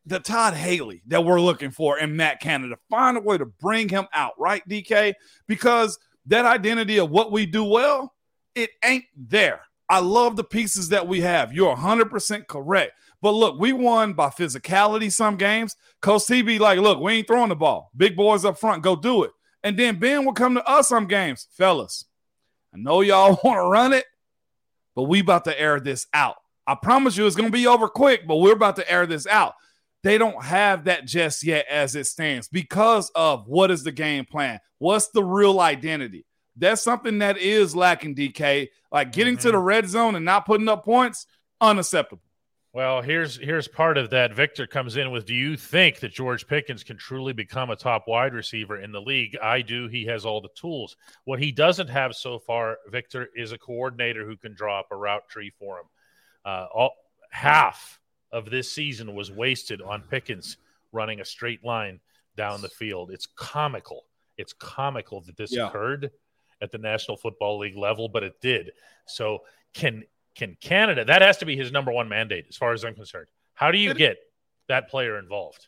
the 0.06 0.18
Todd 0.20 0.54
Haley 0.54 1.02
that 1.06 1.24
we're 1.24 1.40
looking 1.40 1.70
for 1.70 1.98
in 1.98 2.16
Matt 2.16 2.40
Canada. 2.40 2.76
Find 2.90 3.16
a 3.16 3.20
way 3.20 3.38
to 3.38 3.46
bring 3.46 3.88
him 3.88 4.06
out, 4.12 4.32
right, 4.38 4.62
DK? 4.68 5.14
Because 5.46 5.98
that 6.26 6.44
identity 6.46 6.98
of 6.98 7.10
what 7.10 7.30
we 7.32 7.46
do 7.46 7.64
well, 7.64 8.12
it 8.54 8.70
ain't 8.84 9.04
there. 9.16 9.60
I 9.88 10.00
love 10.00 10.36
the 10.36 10.44
pieces 10.44 10.88
that 10.90 11.06
we 11.06 11.20
have. 11.22 11.52
You're 11.52 11.74
100% 11.74 12.46
correct. 12.48 12.92
But 13.20 13.32
look, 13.32 13.58
we 13.58 13.72
won 13.72 14.12
by 14.12 14.28
physicality 14.28 15.10
some 15.10 15.36
games. 15.36 15.74
Coach 16.00 16.26
T 16.26 16.42
be 16.42 16.58
like, 16.58 16.78
look, 16.78 17.00
we 17.00 17.14
ain't 17.14 17.26
throwing 17.26 17.48
the 17.48 17.56
ball. 17.56 17.90
Big 17.96 18.16
boys 18.16 18.44
up 18.44 18.58
front, 18.58 18.82
go 18.82 18.94
do 18.94 19.24
it. 19.24 19.32
And 19.64 19.76
then 19.76 19.98
Ben 19.98 20.24
will 20.24 20.32
come 20.34 20.54
to 20.54 20.64
us 20.68 20.88
some 20.88 21.06
games. 21.06 21.48
Fellas, 21.56 22.04
I 22.72 22.78
know 22.78 23.00
y'all 23.00 23.38
want 23.44 23.56
to 23.58 23.68
run 23.68 23.92
it, 23.92 24.04
but 24.94 25.04
we 25.04 25.20
about 25.20 25.44
to 25.46 25.60
air 25.60 25.80
this 25.80 26.06
out. 26.14 26.36
I 26.66 26.76
promise 26.76 27.16
you 27.16 27.26
it's 27.26 27.34
going 27.34 27.50
to 27.50 27.56
be 27.56 27.66
over 27.66 27.88
quick, 27.88 28.26
but 28.26 28.36
we're 28.36 28.52
about 28.52 28.76
to 28.76 28.90
air 28.90 29.06
this 29.06 29.26
out. 29.26 29.54
They 30.04 30.16
don't 30.16 30.44
have 30.44 30.84
that 30.84 31.06
just 31.06 31.42
yet 31.42 31.66
as 31.68 31.96
it 31.96 32.06
stands 32.06 32.46
because 32.46 33.10
of 33.16 33.48
what 33.48 33.70
is 33.72 33.82
the 33.82 33.90
game 33.90 34.24
plan? 34.26 34.60
What's 34.78 35.08
the 35.08 35.24
real 35.24 35.58
identity? 35.58 36.24
That's 36.56 36.82
something 36.82 37.18
that 37.18 37.36
is 37.38 37.74
lacking, 37.74 38.14
DK. 38.14 38.68
Like 38.92 39.12
getting 39.12 39.36
to 39.38 39.48
Mhm. 39.48 39.52
the 39.52 39.58
red 39.58 39.88
zone 39.88 40.14
and 40.14 40.24
not 40.24 40.46
putting 40.46 40.68
up 40.68 40.84
points, 40.84 41.26
unacceptable. 41.60 42.22
Well, 42.74 43.00
here's 43.00 43.38
here's 43.38 43.66
part 43.66 43.96
of 43.96 44.10
that. 44.10 44.34
Victor 44.34 44.66
comes 44.66 44.96
in 44.96 45.10
with, 45.10 45.24
"Do 45.24 45.34
you 45.34 45.56
think 45.56 46.00
that 46.00 46.12
George 46.12 46.46
Pickens 46.46 46.84
can 46.84 46.98
truly 46.98 47.32
become 47.32 47.70
a 47.70 47.76
top 47.76 48.06
wide 48.06 48.34
receiver 48.34 48.78
in 48.78 48.92
the 48.92 49.00
league?" 49.00 49.36
I 49.42 49.62
do. 49.62 49.88
He 49.88 50.04
has 50.04 50.26
all 50.26 50.40
the 50.42 50.50
tools. 50.54 50.96
What 51.24 51.38
he 51.40 51.50
doesn't 51.50 51.88
have 51.88 52.14
so 52.14 52.38
far, 52.38 52.78
Victor, 52.88 53.30
is 53.34 53.52
a 53.52 53.58
coordinator 53.58 54.26
who 54.26 54.36
can 54.36 54.54
draw 54.54 54.80
up 54.80 54.88
a 54.90 54.96
route 54.96 55.28
tree 55.28 55.50
for 55.50 55.78
him. 55.80 55.86
Uh, 56.44 56.66
all 56.72 56.94
half 57.30 57.98
of 58.32 58.50
this 58.50 58.70
season 58.70 59.14
was 59.14 59.30
wasted 59.30 59.80
on 59.80 60.02
Pickens 60.02 60.58
running 60.92 61.20
a 61.20 61.24
straight 61.24 61.64
line 61.64 62.00
down 62.36 62.60
the 62.60 62.68
field. 62.68 63.10
It's 63.10 63.26
comical. 63.26 64.04
It's 64.36 64.52
comical 64.52 65.22
that 65.22 65.36
this 65.36 65.52
Yeah. 65.54 65.68
occurred 65.68 66.10
at 66.60 66.70
the 66.70 66.78
National 66.78 67.16
Football 67.16 67.58
League 67.58 67.76
level, 67.76 68.08
but 68.08 68.22
it 68.22 68.40
did. 68.40 68.72
So 69.06 69.44
can 69.74 70.04
can 70.38 70.56
Canada? 70.62 71.04
That 71.04 71.20
has 71.20 71.36
to 71.38 71.44
be 71.46 71.56
his 71.56 71.70
number 71.72 71.92
one 71.92 72.08
mandate, 72.08 72.46
as 72.48 72.56
far 72.56 72.72
as 72.72 72.84
I'm 72.84 72.94
concerned. 72.94 73.26
How 73.54 73.70
do 73.70 73.78
you 73.78 73.92
get 73.92 74.16
that 74.68 74.88
player 74.88 75.18
involved? 75.18 75.66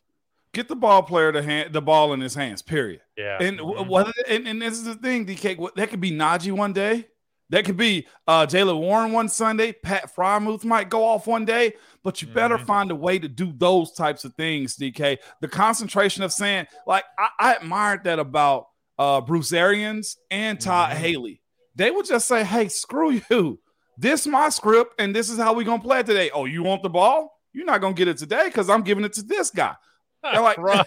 Get 0.55 0.69
the 0.69 0.77
ball 0.77 1.03
player 1.03 1.31
the 1.33 1.43
hand, 1.43 1.73
the 1.73 1.83
ball 1.83 2.13
in 2.13 2.21
his 2.21 2.35
hands. 2.35 2.63
Period. 2.63 3.01
Yeah, 3.17 3.39
And 3.41 3.59
Mhm. 3.61 3.87
what? 3.87 4.13
And, 4.29 4.49
and 4.49 4.63
this 4.63 4.75
is 4.75 4.85
the 4.85 4.95
thing, 4.95 5.25
DK. 5.27 5.57
what- 5.59 5.77
That 5.77 5.91
could 5.91 6.01
be 6.01 6.11
Najee 6.13 6.53
one 6.53 6.73
day. 6.73 7.07
That 7.51 7.65
could 7.65 7.77
be 7.77 8.07
uh, 8.29 8.47
Jaylen 8.47 8.79
Warren 8.79 9.11
one 9.13 9.29
Sunday. 9.29 9.73
Pat 9.73 10.15
Freiermuth 10.15 10.65
might 10.65 10.89
go 10.89 11.05
off 11.05 11.27
one 11.27 11.45
day, 11.45 11.75
but 12.05 12.23
you 12.23 12.29
better 12.29 12.57
Mhm. 12.59 12.65
find 12.67 12.91
a 12.93 12.95
way 12.95 13.19
to 13.19 13.27
do 13.29 13.53
those 13.57 13.93
types 13.93 14.25
of 14.25 14.35
things, 14.35 14.77
DK. 14.77 15.19
The 15.41 15.49
concentration 15.49 16.23
of 16.23 16.33
saying, 16.33 16.67
like, 16.87 17.05
I, 17.19 17.29
I 17.41 17.55
admired 17.57 18.05
that 18.05 18.19
about 18.21 18.67
uh, 18.99 19.21
Bruce 19.21 19.53
Arians 19.53 20.17
and 20.31 20.61
Todd 20.61 20.91
Mhm. 20.91 20.97
Haley. 20.99 21.43
They 21.75 21.91
would 21.91 22.05
just 22.07 22.29
say, 22.29 22.45
"Hey, 22.45 22.69
screw 22.69 23.21
you. 23.31 23.59
This 24.01 24.27
my 24.27 24.49
script, 24.49 24.99
and 24.99 25.15
this 25.15 25.29
is 25.29 25.37
how 25.37 25.53
we 25.53 25.63
gonna 25.63 25.83
play 25.83 26.01
it 26.01 26.07
today. 26.07 26.31
Oh, 26.31 26.47
you 26.47 26.63
want 26.63 26.83
the 26.83 26.89
ball? 26.89 27.39
You're 27.53 27.67
not 27.67 27.83
gonna 27.83 27.93
get 27.93 28.09
it 28.09 28.17
today 28.17 28.45
because 28.47 28.71
I'm 28.71 28.81
giving 28.81 29.05
it 29.05 29.13
to 29.15 29.23
this 29.23 29.51
guy." 29.51 29.75
They're 30.23 30.41
like, 30.41 30.57
Rob- 30.57 30.87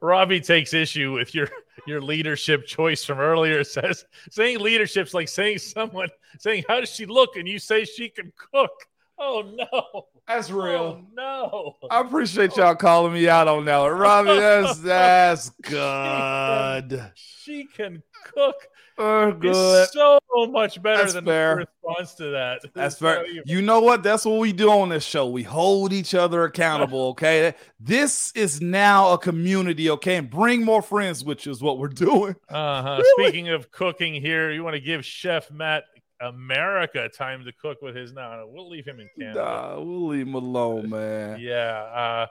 Robbie 0.00 0.40
takes 0.40 0.74
issue 0.74 1.12
with 1.12 1.32
your 1.32 1.48
your 1.86 2.00
leadership 2.00 2.66
choice 2.66 3.04
from 3.04 3.20
earlier. 3.20 3.62
Says 3.78 4.04
saying 4.30 4.58
leadership's 4.58 5.14
like 5.14 5.28
saying 5.28 5.58
someone 5.58 6.08
saying 6.40 6.64
how 6.66 6.80
does 6.80 6.90
she 6.90 7.06
look, 7.06 7.36
and 7.36 7.46
you 7.46 7.60
say 7.60 7.84
she 7.84 8.08
can 8.08 8.32
cook. 8.52 8.72
Oh 9.16 9.44
no, 9.54 10.06
That's 10.26 10.50
oh, 10.50 10.54
real. 10.54 10.80
Oh, 10.80 11.06
no. 11.14 11.76
I 11.88 12.00
appreciate 12.00 12.58
oh. 12.58 12.62
y'all 12.62 12.74
calling 12.74 13.12
me 13.12 13.28
out 13.28 13.46
on 13.46 13.64
that 13.66 13.76
Robbie. 13.76 14.40
That's 14.40 14.78
that's 14.80 15.50
good. 15.62 17.12
She 17.14 17.66
can 17.66 18.02
cook. 18.24 18.56
Oh, 18.98 19.38
It's 19.42 19.92
so 19.92 20.18
much 20.50 20.82
better 20.82 20.98
That's 21.02 21.14
than 21.14 21.24
fair. 21.24 21.54
the 21.56 21.66
response 21.84 22.14
to 22.14 22.24
that. 22.30 22.60
That's 22.74 22.98
fair. 22.98 23.24
You 23.44 23.62
know 23.62 23.80
what? 23.80 24.02
That's 24.02 24.24
what 24.24 24.38
we 24.40 24.52
do 24.52 24.70
on 24.70 24.88
this 24.88 25.04
show. 25.04 25.28
We 25.28 25.42
hold 25.44 25.92
each 25.92 26.14
other 26.14 26.44
accountable. 26.44 26.98
Okay. 27.18 27.54
This 27.80 28.32
is 28.32 28.60
now 28.60 29.12
a 29.12 29.18
community. 29.18 29.88
Okay. 29.90 30.16
And 30.16 30.28
bring 30.28 30.64
more 30.64 30.82
friends, 30.82 31.24
which 31.24 31.46
is 31.46 31.62
what 31.62 31.78
we're 31.78 31.88
doing. 31.88 32.34
Uh-huh. 32.48 33.02
Really? 33.16 33.30
Speaking 33.30 33.48
of 33.50 33.70
cooking 33.70 34.14
here, 34.20 34.50
you 34.50 34.62
want 34.64 34.74
to 34.74 34.80
give 34.80 35.04
Chef 35.04 35.50
Matt 35.50 35.84
America 36.20 37.08
time 37.08 37.44
to 37.44 37.52
cook 37.52 37.80
with 37.82 37.94
his 37.94 38.12
now. 38.12 38.44
we'll 38.46 38.68
leave 38.68 38.84
him 38.84 39.00
in 39.00 39.08
Canada. 39.18 39.40
Nah, 39.40 39.80
we'll 39.80 40.08
leave 40.08 40.26
him 40.26 40.34
alone, 40.34 40.90
man. 40.90 41.38
Yeah. 41.40 41.56
Uh, 41.82 42.26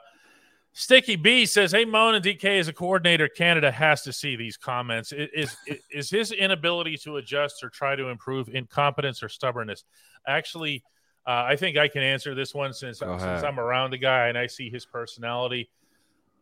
Sticky 0.72 1.16
B 1.16 1.44
says, 1.44 1.72
"Hey, 1.72 1.84
Moan 1.84 2.14
and 2.14 2.24
DK 2.24 2.58
as 2.58 2.68
a 2.68 2.72
coordinator, 2.72 3.26
Canada 3.28 3.70
has 3.70 4.02
to 4.02 4.12
see 4.12 4.36
these 4.36 4.56
comments. 4.56 5.12
Is 5.12 5.56
is, 5.66 5.78
is 5.90 6.10
his 6.10 6.32
inability 6.32 6.96
to 6.98 7.16
adjust 7.16 7.64
or 7.64 7.68
try 7.68 7.96
to 7.96 8.08
improve 8.08 8.48
incompetence 8.48 9.22
or 9.22 9.28
stubbornness? 9.28 9.84
Actually, 10.26 10.84
uh, 11.26 11.44
I 11.46 11.56
think 11.56 11.76
I 11.76 11.88
can 11.88 12.02
answer 12.02 12.34
this 12.34 12.54
one 12.54 12.72
since 12.72 12.98
since. 12.98 13.42
I'm 13.42 13.58
around 13.58 13.90
the 13.90 13.98
guy 13.98 14.28
and 14.28 14.38
I 14.38 14.46
see 14.46 14.70
his 14.70 14.86
personality 14.86 15.68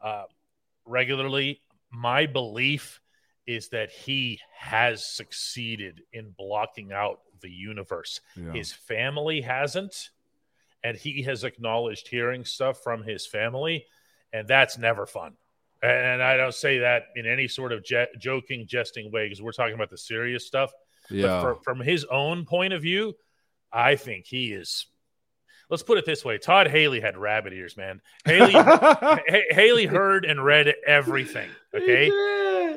uh, 0.02 0.24
regularly. 0.84 1.62
My 1.90 2.26
belief 2.26 3.00
is 3.46 3.68
that 3.68 3.90
he 3.90 4.40
has 4.56 5.06
succeeded 5.06 6.02
in 6.12 6.34
blocking 6.36 6.92
out 6.92 7.20
the 7.40 7.50
universe. 7.50 8.20
Yeah. 8.36 8.52
His 8.52 8.72
family 8.72 9.40
hasn't, 9.40 10.10
and 10.82 10.96
he 10.96 11.22
has 11.22 11.44
acknowledged 11.44 12.08
hearing 12.08 12.44
stuff 12.44 12.82
from 12.82 13.02
his 13.02 13.26
family, 13.26 13.86
and 14.36 14.46
that's 14.48 14.78
never 14.78 15.06
fun. 15.06 15.34
And 15.82 16.22
I 16.22 16.36
don't 16.36 16.54
say 16.54 16.78
that 16.78 17.04
in 17.16 17.26
any 17.26 17.48
sort 17.48 17.72
of 17.72 17.84
je- 17.84 18.06
joking, 18.18 18.66
jesting 18.66 19.12
way 19.12 19.26
because 19.26 19.42
we're 19.42 19.52
talking 19.52 19.74
about 19.74 19.90
the 19.90 19.98
serious 19.98 20.46
stuff. 20.46 20.72
Yeah. 21.10 21.26
But 21.26 21.40
for, 21.42 21.54
from 21.62 21.80
his 21.80 22.04
own 22.04 22.44
point 22.44 22.72
of 22.72 22.82
view, 22.82 23.14
I 23.72 23.96
think 23.96 24.26
he 24.26 24.52
is. 24.52 24.86
Let's 25.68 25.82
put 25.82 25.98
it 25.98 26.04
this 26.06 26.24
way: 26.24 26.38
Todd 26.38 26.68
Haley 26.68 27.00
had 27.00 27.16
rabbit 27.16 27.52
ears, 27.52 27.76
man. 27.76 28.00
Haley, 28.24 28.52
Ha- 28.54 29.18
Haley 29.50 29.86
heard 29.86 30.24
and 30.24 30.44
read 30.44 30.72
everything. 30.86 31.48
Okay. 31.74 32.10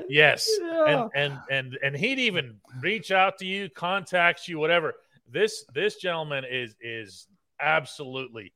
Yes, 0.09 0.49
and 0.61 1.09
and 1.15 1.39
and 1.49 1.77
and 1.83 1.95
he'd 1.95 2.19
even 2.19 2.57
reach 2.81 3.11
out 3.11 3.37
to 3.37 3.45
you, 3.45 3.69
contact 3.69 4.47
you, 4.47 4.59
whatever. 4.59 4.95
This 5.31 5.63
this 5.73 5.95
gentleman 5.97 6.43
is 6.49 6.75
is 6.81 7.27
absolutely 7.61 8.51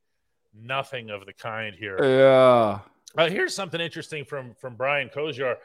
nothing 0.52 1.10
of 1.10 1.24
the 1.26 1.32
kind 1.32 1.74
here. 1.74 1.96
yeah. 2.02 2.80
Uh, 3.16 3.28
here's 3.28 3.54
something 3.54 3.80
interesting 3.80 4.24
from 4.24 4.54
from 4.54 4.74
Brian 4.74 5.08
Koziar. 5.08 5.56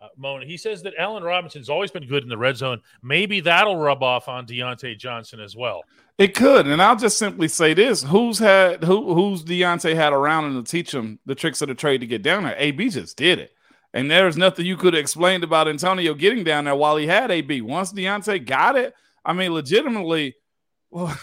Uh, 0.00 0.08
Moan, 0.16 0.40
he 0.40 0.56
says 0.56 0.82
that 0.82 0.94
Allen 0.98 1.22
Robinson's 1.22 1.68
always 1.68 1.90
been 1.90 2.06
good 2.06 2.22
in 2.22 2.30
the 2.30 2.38
red 2.38 2.56
zone. 2.56 2.80
Maybe 3.02 3.40
that'll 3.40 3.76
rub 3.76 4.02
off 4.02 4.28
on 4.28 4.46
Diontae 4.46 4.98
Johnson 4.98 5.40
as 5.40 5.54
well. 5.54 5.82
It 6.16 6.34
could, 6.34 6.66
and 6.66 6.80
I'll 6.80 6.96
just 6.96 7.18
simply 7.18 7.48
say 7.48 7.74
this: 7.74 8.02
Who's 8.04 8.38
had 8.38 8.82
who? 8.82 9.14
Who's 9.14 9.44
Diontae 9.44 9.94
had 9.94 10.12
around 10.12 10.46
him 10.46 10.64
to 10.64 10.70
teach 10.70 10.92
him 10.94 11.18
the 11.26 11.34
tricks 11.34 11.60
of 11.60 11.68
the 11.68 11.74
trade 11.74 12.00
to 12.00 12.06
get 12.06 12.22
down 12.22 12.44
there? 12.44 12.56
AB 12.56 12.88
just 12.88 13.16
did 13.16 13.38
it, 13.38 13.52
and 13.92 14.10
there's 14.10 14.38
nothing 14.38 14.64
you 14.64 14.76
could 14.76 14.94
have 14.94 15.00
explained 15.00 15.44
about 15.44 15.68
Antonio 15.68 16.14
getting 16.14 16.44
down 16.44 16.64
there 16.64 16.74
while 16.74 16.96
he 16.96 17.06
had 17.06 17.30
AB. 17.30 17.60
Once 17.60 17.92
Diontae 17.92 18.46
got 18.46 18.76
it, 18.76 18.94
I 19.24 19.34
mean, 19.34 19.52
legitimately, 19.52 20.34
well, 20.90 21.16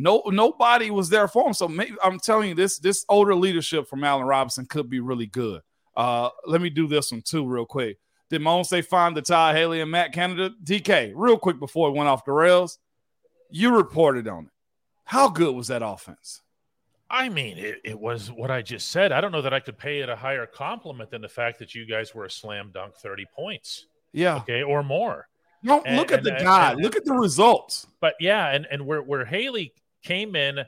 no 0.00 0.22
nobody 0.26 0.90
was 0.90 1.08
there 1.10 1.28
for 1.28 1.46
him. 1.46 1.52
So 1.54 1.66
maybe, 1.68 1.94
I'm 2.02 2.18
telling 2.20 2.50
you, 2.50 2.54
this 2.54 2.78
this 2.78 3.04
older 3.08 3.34
leadership 3.34 3.88
from 3.88 4.04
Allen 4.04 4.26
Robinson 4.26 4.64
could 4.66 4.88
be 4.88 5.00
really 5.00 5.26
good. 5.26 5.60
Uh, 5.96 6.30
let 6.46 6.60
me 6.60 6.70
do 6.70 6.86
this 6.86 7.10
one 7.12 7.22
too, 7.22 7.46
real 7.46 7.66
quick. 7.66 7.98
Did 8.30 8.42
Moan 8.42 8.62
say 8.64 8.82
find 8.82 9.16
the 9.16 9.22
Todd 9.22 9.56
Haley 9.56 9.80
and 9.80 9.90
Matt 9.90 10.12
Canada? 10.12 10.54
DK, 10.62 11.12
real 11.16 11.38
quick 11.38 11.58
before 11.58 11.88
it 11.88 11.92
went 11.92 12.08
off 12.08 12.24
the 12.24 12.32
rails 12.32 12.78
you 13.50 13.74
reported 13.74 14.28
on 14.28 14.44
it. 14.44 14.50
How 15.04 15.28
good 15.30 15.54
was 15.54 15.68
that 15.68 15.82
offense? 15.82 16.42
I 17.10 17.30
mean, 17.30 17.56
it, 17.56 17.76
it 17.82 17.98
was 17.98 18.30
what 18.30 18.50
I 18.50 18.60
just 18.60 18.90
said. 18.90 19.10
I 19.10 19.22
don't 19.22 19.32
know 19.32 19.40
that 19.40 19.54
I 19.54 19.60
could 19.60 19.78
pay 19.78 20.00
it 20.00 20.10
a 20.10 20.14
higher 20.16 20.44
compliment 20.44 21.10
than 21.10 21.22
the 21.22 21.28
fact 21.30 21.58
that 21.60 21.74
you 21.74 21.86
guys 21.86 22.14
were 22.14 22.26
a 22.26 22.30
slam 22.30 22.70
dunk 22.74 22.94
30 22.96 23.24
points, 23.34 23.86
Yeah. 24.12 24.36
okay, 24.36 24.62
or 24.62 24.82
more. 24.82 25.26
No, 25.62 25.80
And- 25.86 25.96
look 25.96 26.12
at 26.12 26.18
and- 26.18 26.26
the 26.26 26.44
guy. 26.44 26.74
look 26.74 26.94
at 26.94 27.06
the 27.06 27.14
results. 27.14 27.86
But 28.00 28.14
yeah, 28.20 28.50
and, 28.50 28.66
and 28.70 28.84
where, 28.86 29.00
where 29.00 29.24
Haley 29.24 29.72
came 30.08 30.34
in 30.34 30.58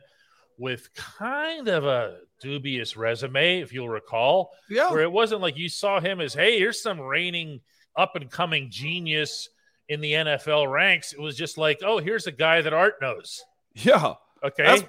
with 0.59 0.93
kind 0.95 1.69
of 1.69 1.87
a 1.87 2.19
dubious 2.41 2.97
resume, 2.97 3.61
if 3.61 3.73
you'll 3.73 3.89
recall, 3.89 4.51
Yeah. 4.69 4.91
where 4.91 5.01
it 5.03 5.11
wasn't 5.11 5.41
like 5.41 5.57
you 5.57 5.69
saw 5.71 6.01
him 6.01 6.21
as, 6.21 6.35
hey, 6.35 6.59
here's 6.59 6.83
some 6.83 7.01
reigning 7.01 7.61
up 7.97 8.15
and 8.17 8.31
coming 8.31 8.71
genius 8.71 9.49
in 9.89 10.01
the 10.01 10.13
NFL 10.13 10.71
ranks. 10.71 11.13
It 11.13 11.21
was 11.21 11.37
just 11.37 11.57
like, 11.59 11.81
oh, 11.83 11.99
here's 11.99 12.27
a 12.27 12.33
guy 12.33 12.61
that 12.61 12.73
Art 12.75 12.95
knows. 13.01 13.43
Yeah. 13.75 14.15
Okay. 14.45 14.65
That's- 14.65 14.85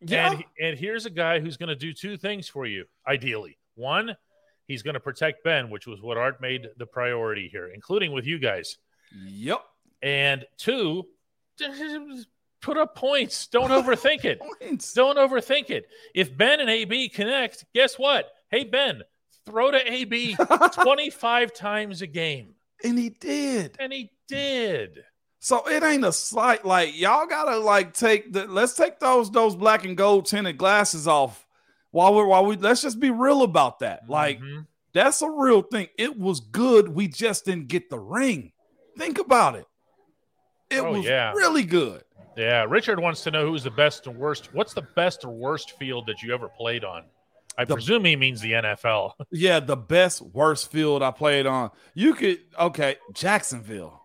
Yeah. 0.00 0.32
And, 0.32 0.44
and 0.60 0.78
here's 0.78 1.06
a 1.06 1.10
guy 1.10 1.38
who's 1.40 1.56
going 1.56 1.68
to 1.68 1.76
do 1.76 1.92
two 1.92 2.16
things 2.16 2.48
for 2.48 2.66
you, 2.66 2.86
ideally. 3.06 3.58
One, 3.76 4.16
he's 4.66 4.82
going 4.82 4.94
to 4.94 5.00
protect 5.00 5.44
Ben, 5.44 5.70
which 5.70 5.86
was 5.86 6.00
what 6.02 6.16
Art 6.16 6.40
made 6.40 6.68
the 6.78 6.86
priority 6.86 7.48
here, 7.48 7.68
including 7.68 8.12
with 8.12 8.26
you 8.26 8.38
guys. 8.38 8.78
yep. 9.26 9.60
And 10.02 10.44
two, 10.58 11.06
put 12.62 12.78
up 12.78 12.94
points. 12.96 13.46
Don't 13.48 13.70
overthink 13.70 14.24
it. 14.24 14.40
Points. 14.60 14.92
Don't 14.94 15.18
overthink 15.18 15.68
it. 15.70 15.84
If 16.14 16.34
Ben 16.36 16.60
and 16.60 16.70
AB 16.70 17.10
connect, 17.10 17.64
guess 17.74 17.98
what? 17.98 18.30
Hey, 18.50 18.64
Ben, 18.64 19.02
throw 19.44 19.70
to 19.70 19.92
AB 19.92 20.36
25 20.72 21.52
times 21.52 22.00
a 22.02 22.06
game. 22.06 22.54
And 22.84 22.98
he 22.98 23.10
did. 23.10 23.76
And 23.78 23.92
he 23.92 24.10
did. 24.28 25.04
So 25.40 25.66
it 25.68 25.82
ain't 25.82 26.04
a 26.04 26.12
slight 26.12 26.64
like 26.64 26.96
y'all 26.98 27.26
gotta 27.26 27.58
like 27.58 27.94
take 27.94 28.32
the 28.32 28.46
let's 28.46 28.74
take 28.74 29.00
those 29.00 29.28
those 29.30 29.56
black 29.56 29.84
and 29.84 29.96
gold 29.96 30.26
tinted 30.26 30.56
glasses 30.56 31.08
off 31.08 31.44
while 31.90 32.14
we're 32.14 32.26
while 32.26 32.46
we 32.46 32.54
let's 32.56 32.80
just 32.82 33.00
be 33.00 33.10
real 33.10 33.42
about 33.42 33.80
that. 33.80 34.08
Like 34.08 34.38
Mhm. 34.40 34.66
that's 34.94 35.20
a 35.20 35.28
real 35.28 35.62
thing. 35.62 35.88
It 35.98 36.16
was 36.16 36.38
good. 36.38 36.88
We 36.88 37.08
just 37.08 37.44
didn't 37.44 37.66
get 37.66 37.90
the 37.90 37.98
ring. 37.98 38.52
Think 38.96 39.18
about 39.18 39.56
it. 39.56 39.66
It 40.70 40.78
Oh, 40.80 40.92
was 40.92 41.04
yeah. 41.04 41.32
really 41.32 41.64
good. 41.64 42.04
Yeah, 42.36 42.64
Richard 42.68 42.98
wants 43.00 43.22
to 43.24 43.30
know 43.30 43.46
who's 43.46 43.62
the 43.64 43.70
best 43.70 44.06
and 44.06 44.16
worst. 44.16 44.54
What's 44.54 44.72
the 44.74 44.82
best 44.96 45.24
or 45.24 45.30
worst 45.30 45.72
field 45.78 46.06
that 46.06 46.22
you 46.22 46.32
ever 46.34 46.48
played 46.48 46.84
on? 46.84 47.04
I 47.58 47.64
The- 47.66 47.74
presume 47.74 48.04
he 48.06 48.16
means 48.16 48.40
the 48.40 48.52
NFL. 48.52 49.12
Yeah, 49.30 49.60
the 49.60 49.76
best 49.76 50.22
worst 50.22 50.70
field 50.72 51.02
I 51.02 51.10
played 51.10 51.46
on. 51.46 51.70
You 51.94 52.14
could 52.14 52.38
okay, 52.58 52.96
Jacksonville. 53.12 54.00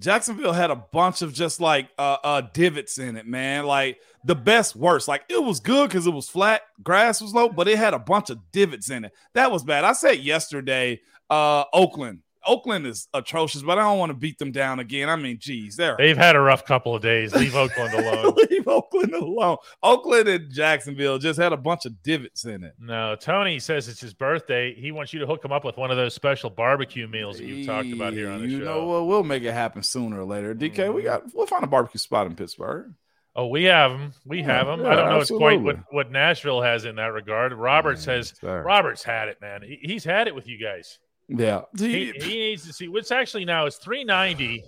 Jacksonville 0.00 0.52
had 0.52 0.70
a 0.72 0.76
bunch 0.76 1.22
of 1.22 1.32
just 1.32 1.60
like 1.60 1.88
uh, 1.98 2.16
uh 2.24 2.40
divots 2.52 2.98
in 2.98 3.16
it, 3.16 3.26
man. 3.26 3.64
Like 3.64 3.98
the 4.24 4.34
best 4.34 4.74
worst. 4.74 5.06
Like 5.08 5.22
it 5.28 5.42
was 5.42 5.60
good 5.60 5.88
because 5.88 6.06
it 6.06 6.10
was 6.12 6.28
flat, 6.28 6.62
grass 6.82 7.22
was 7.22 7.32
low, 7.32 7.48
but 7.48 7.68
it 7.68 7.78
had 7.78 7.94
a 7.94 7.98
bunch 7.98 8.28
of 8.30 8.38
divots 8.52 8.90
in 8.90 9.04
it. 9.04 9.12
That 9.34 9.52
was 9.52 9.62
bad. 9.62 9.84
I 9.84 9.92
said 9.92 10.18
yesterday, 10.18 11.00
uh 11.30 11.64
Oakland. 11.72 12.20
Oakland 12.46 12.86
is 12.86 13.08
atrocious, 13.14 13.62
but 13.62 13.78
I 13.78 13.82
don't 13.82 13.98
want 13.98 14.10
to 14.10 14.14
beat 14.14 14.38
them 14.38 14.52
down 14.52 14.78
again. 14.78 15.08
I 15.08 15.16
mean, 15.16 15.38
geez, 15.40 15.76
they're 15.76 15.96
They've 15.96 16.16
had 16.16 16.36
a 16.36 16.40
rough 16.40 16.64
couple 16.64 16.94
of 16.94 17.02
days. 17.02 17.34
Leave 17.34 17.54
Oakland 17.54 17.94
alone. 17.94 18.34
leave 18.50 18.66
Oakland 18.68 19.14
alone. 19.14 19.56
Oakland 19.82 20.28
and 20.28 20.52
Jacksonville 20.52 21.18
just 21.18 21.38
had 21.38 21.52
a 21.52 21.56
bunch 21.56 21.86
of 21.86 22.02
divots 22.02 22.44
in 22.44 22.64
it. 22.64 22.74
No, 22.78 23.16
Tony 23.16 23.58
says 23.58 23.88
it's 23.88 24.00
his 24.00 24.14
birthday. 24.14 24.74
He 24.74 24.92
wants 24.92 25.12
you 25.12 25.20
to 25.20 25.26
hook 25.26 25.44
him 25.44 25.52
up 25.52 25.64
with 25.64 25.76
one 25.76 25.90
of 25.90 25.96
those 25.96 26.14
special 26.14 26.50
barbecue 26.50 27.06
meals 27.08 27.38
that 27.38 27.44
you've 27.44 27.66
talked 27.66 27.92
about 27.92 28.12
here 28.12 28.30
on 28.30 28.40
the 28.42 28.48
you 28.48 28.58
show. 28.58 28.64
know 28.64 28.86
what? 28.86 29.06
We'll 29.06 29.24
make 29.24 29.42
it 29.42 29.52
happen 29.52 29.82
sooner 29.82 30.20
or 30.20 30.24
later. 30.24 30.54
DK, 30.54 30.92
we 30.92 31.02
mm-hmm. 31.02 31.06
got 31.06 31.34
we'll 31.34 31.46
find 31.46 31.64
a 31.64 31.68
barbecue 31.68 31.98
spot 31.98 32.26
in 32.26 32.34
Pittsburgh. 32.36 32.92
Oh, 33.36 33.48
we 33.48 33.64
have 33.64 33.90
them. 33.90 34.12
We 34.24 34.42
Yeah, 34.42 34.58
have 34.58 34.66
them. 34.66 34.80
yeah, 34.80 34.90
I 34.92 34.96
don't 34.96 35.08
know 35.10 35.20
it's 35.20 35.30
quite 35.30 35.60
what, 35.60 35.76
what 35.90 36.10
Nashville 36.12 36.62
has 36.62 36.84
in 36.84 36.96
that 36.96 37.12
regard. 37.12 37.52
Robert 37.52 37.98
mm, 37.98 38.04
has. 38.06 38.32
sir. 38.40 38.62
Robert's 38.62 39.02
had 39.02 39.28
it, 39.28 39.40
man. 39.40 39.62
He, 39.62 39.78
he's 39.82 40.04
had 40.04 40.28
it 40.28 40.34
with 40.34 40.46
you 40.46 40.56
guys. 40.56 41.00
Yeah. 41.28 41.62
He, 41.76 42.12
he 42.12 42.38
needs 42.38 42.66
to 42.66 42.72
see 42.72 42.88
what's 42.88 43.10
actually 43.10 43.44
now 43.44 43.66
is 43.66 43.76
390. 43.76 44.64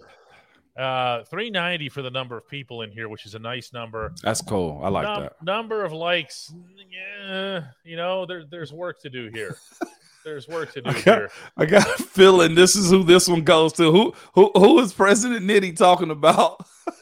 Uh 0.78 1.24
390 1.24 1.88
for 1.88 2.02
the 2.02 2.10
number 2.10 2.36
of 2.36 2.46
people 2.48 2.82
in 2.82 2.90
here, 2.90 3.08
which 3.08 3.24
is 3.24 3.34
a 3.34 3.38
nice 3.38 3.72
number. 3.72 4.12
That's 4.22 4.42
cool. 4.42 4.78
I 4.84 4.88
like 4.90 5.04
Num- 5.04 5.22
that. 5.22 5.42
Number 5.42 5.84
of 5.84 5.92
likes, 5.94 6.52
yeah, 6.90 7.62
you 7.82 7.96
know, 7.96 8.26
there, 8.26 8.44
there's 8.50 8.74
work 8.74 9.00
to 9.00 9.08
do 9.08 9.30
here. 9.32 9.56
There's 10.22 10.46
work 10.48 10.74
to 10.74 10.82
do 10.82 10.90
Okay. 10.90 11.00
here. 11.00 11.30
I 11.56 11.64
got 11.64 11.86
a 11.98 12.02
feeling 12.02 12.54
this 12.54 12.76
is 12.76 12.90
who 12.90 13.04
this 13.04 13.26
one 13.26 13.40
goes 13.42 13.72
to. 13.74 13.90
Who 13.90 14.12
who 14.34 14.50
who 14.54 14.78
is 14.80 14.92
President 14.92 15.46
Nitty 15.46 15.76
talking 15.76 16.10
about? 16.10 16.62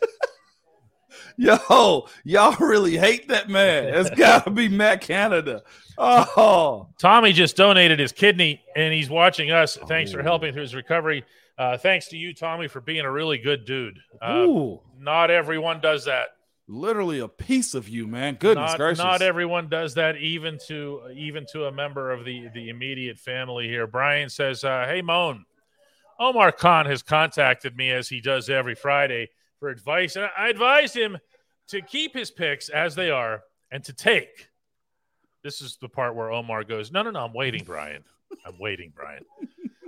Yo, 1.37 2.07
y'all 2.25 2.57
really 2.61 2.97
hate 2.97 3.29
that 3.29 3.49
man. 3.49 3.85
It's 3.92 4.11
gotta 4.11 4.51
be 4.51 4.68
Matt 4.68 5.01
Canada. 5.01 5.62
Oh, 5.99 6.88
Tommy 6.99 7.33
just 7.33 7.57
donated 7.57 7.99
his 7.99 8.12
kidney 8.12 8.62
and 8.77 8.92
he's 8.94 9.11
watching 9.11 9.51
us. 9.51 9.77
Thanks 9.88 10.12
for 10.12 10.20
Oh. 10.20 10.25
helping 10.25 10.53
through 10.53 10.62
his 10.62 10.75
recovery. 10.75 11.25
Uh, 11.57 11.77
thanks 11.77 12.09
to 12.09 12.16
you, 12.16 12.35
Tommy, 12.35 12.66
for 12.68 12.81
being 12.81 13.05
a 13.05 13.11
really 13.11 13.38
good 13.38 13.64
dude. 13.64 13.99
Uh, 14.20 14.44
Ooh, 14.47 14.81
not 14.99 15.31
everyone 15.31 15.81
does 15.81 16.05
that. 16.07 16.29
literally 16.66 17.18
a 17.20 17.29
piece 17.29 17.75
of 17.75 17.88
you, 17.90 18.07
man. 18.07 18.35
Goodness 18.37 18.70
Not, 18.73 18.79
gracious. 18.79 18.99
not 19.05 19.20
everyone 19.23 19.68
does 19.68 19.94
that, 19.94 20.16
even 20.16 20.59
to 20.66 21.03
even 21.14 21.44
to 21.53 21.66
a 21.66 21.73
member 21.73 22.11
of 22.11 22.25
the 22.25 22.49
the 22.55 22.70
immediate 22.70 23.18
family 23.18 23.68
here. 23.68 23.87
Brian 23.87 24.31
says, 24.31 24.64
uh, 24.64 24.87
"Hey, 24.88 25.03
Moan, 25.03 25.44
Omar 26.18 26.53
Khan 26.53 26.87
has 26.87 27.03
contacted 27.03 27.77
me 27.77 27.90
as 27.90 28.09
he 28.09 28.20
does 28.20 28.49
every 28.49 28.75
Friday 28.75 29.29
for 29.64 29.70
advice, 29.70 30.16
and 30.16 30.29
I 30.37 30.50
advise 30.50 30.92
him 30.92 31.16
to 31.68 31.81
keep 31.81 32.14
his 32.14 32.31
picks 32.31 32.68
as 32.68 32.94
they 32.94 33.11
are 33.11 33.40
and 33.70 33.83
to 33.85 33.94
take." 33.94 34.50
This 35.42 35.62
is 35.62 35.79
the 35.81 35.88
part 35.88 36.14
where 36.14 36.31
Omar 36.31 36.64
goes, 36.64 36.92
"No, 36.92 37.03
no, 37.03 37.11
no, 37.11 37.24
I'm 37.24 37.33
waiting, 37.33 37.64
Brian. 37.64 38.05
I'm 38.44 38.59
waiting, 38.59 38.92
Brian." 38.94 39.24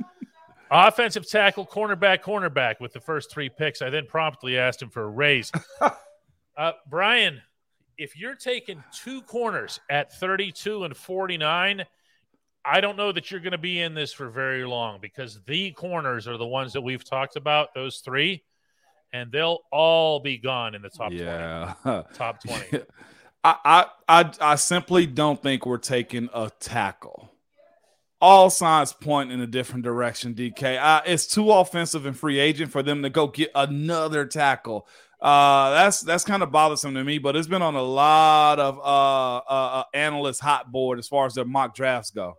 Offensive 0.71 1.29
tackle, 1.29 1.67
cornerback, 1.67 2.23
cornerback 2.23 2.81
with 2.81 2.95
the 2.95 3.01
first 3.01 3.31
three 3.31 3.51
picks. 3.51 3.83
I 3.83 3.91
then 3.91 4.07
promptly 4.07 4.57
asked 4.57 4.81
him 4.81 4.89
for 4.89 5.03
a 5.03 5.09
raise. 5.09 5.53
Uh, 6.59 6.73
Brian, 6.89 7.43
if 7.99 8.17
you're 8.17 8.35
taking 8.35 8.83
two 8.91 9.21
corners 9.21 9.79
at 9.91 10.11
32 10.15 10.85
and 10.85 10.97
49, 10.97 11.85
I 12.65 12.81
don't 12.81 12.97
know 12.97 13.13
that 13.13 13.31
you're 13.31 13.41
going 13.41 13.53
to 13.53 13.59
be 13.59 13.83
in 13.83 13.93
this 13.93 14.15
for 14.15 14.31
very 14.31 14.65
long 14.65 14.99
because 14.99 15.39
the 15.47 15.73
corners 15.73 16.27
are 16.27 16.39
the 16.39 16.47
ones 16.47 16.73
that 16.73 16.81
we've 16.81 17.05
talked 17.05 17.37
about, 17.37 17.75
those 17.75 17.99
three, 17.99 18.43
and 19.13 19.33
they'll 19.33 19.61
all 19.73 20.21
be 20.21 20.39
gone 20.39 20.75
in 20.75 20.83
the 20.83 20.91
top 20.91 21.13
yeah. 21.13 21.75
20. 21.83 22.05
Top 22.15 22.43
20. 22.43 22.85
I, 23.45 23.57
I 23.65 23.87
I 24.09 24.33
I 24.41 24.55
simply 24.57 25.07
don't 25.07 25.41
think 25.41 25.67
we're 25.67 25.79
taking 25.79 26.29
a 26.35 26.51
tackle. 26.59 27.33
All 28.21 28.51
signs 28.51 28.93
point 28.93 29.31
in 29.31 29.41
a 29.41 29.47
different 29.47 29.85
direction, 29.85 30.35
DK. 30.35 30.83
Uh, 30.83 31.03
it's 31.07 31.27
too 31.27 31.53
offensive 31.53 32.07
and 32.07 32.19
free 32.19 32.39
agent 32.39 32.73
for 32.73 32.83
them 32.83 33.03
to 33.03 33.11
go 33.11 33.29
get 33.29 33.51
another 33.55 34.27
tackle. 34.27 34.89
Uh, 35.21 35.71
that's 35.71 36.01
that's 36.01 36.25
kind 36.25 36.43
of 36.43 36.51
bothersome 36.51 36.95
to 36.95 37.05
me, 37.05 37.19
but 37.19 37.37
it's 37.37 37.47
been 37.47 37.63
on 37.63 37.77
a 37.77 37.83
lot 37.83 38.59
of 38.59 38.79
uh, 38.79 39.37
uh, 39.37 39.81
uh 39.81 39.85
analysts' 39.95 40.41
hot 40.41 40.73
board 40.73 40.99
as 40.99 41.07
far 41.07 41.27
as 41.27 41.35
their 41.35 41.45
mock 41.45 41.75
drafts 41.75 42.11
go. 42.11 42.37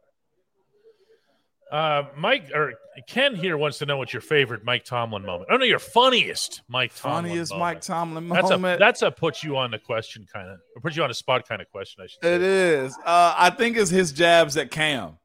Uh, 1.72 2.03
Mike 2.15 2.49
or 2.53 2.74
Ken 3.07 3.36
here 3.36 3.57
wants 3.57 3.78
to 3.80 3.86
know 3.86 3.97
what 3.97 4.13
your 4.13 4.22
favorite 4.22 4.63
Mike 4.63 4.86
Tomlin 4.86 5.26
moment. 5.26 5.49
Oh 5.51 5.57
no, 5.57 5.65
your 5.65 5.80
funniest 5.80 6.61
Mike 6.70 6.95
Tomlin. 6.95 7.26
Funniest 7.26 7.51
moment. 7.51 7.61
Mike 7.61 7.82
Tomlin 7.82 8.28
moment. 8.28 8.47
That's 8.47 8.61
a 8.61 8.78
that's 8.80 9.01
a 9.01 9.11
put 9.11 9.43
you 9.43 9.57
on 9.57 9.72
the 9.72 9.80
question 9.80 10.26
kind 10.32 10.49
of, 10.49 10.59
or 10.76 10.82
put 10.82 10.95
you 10.95 11.03
on 11.03 11.11
a 11.11 11.13
spot 11.13 11.47
kind 11.47 11.61
of 11.61 11.70
question. 11.70 12.03
I 12.03 12.07
should 12.07 12.24
say. 12.24 12.36
It 12.36 12.41
is. 12.41 12.97
Uh, 13.05 13.36
I 13.38 13.49
think 13.49 13.76
it's 13.76 13.89
his 13.89 14.13
jabs 14.13 14.55
at 14.55 14.72
Cam. 14.72 15.18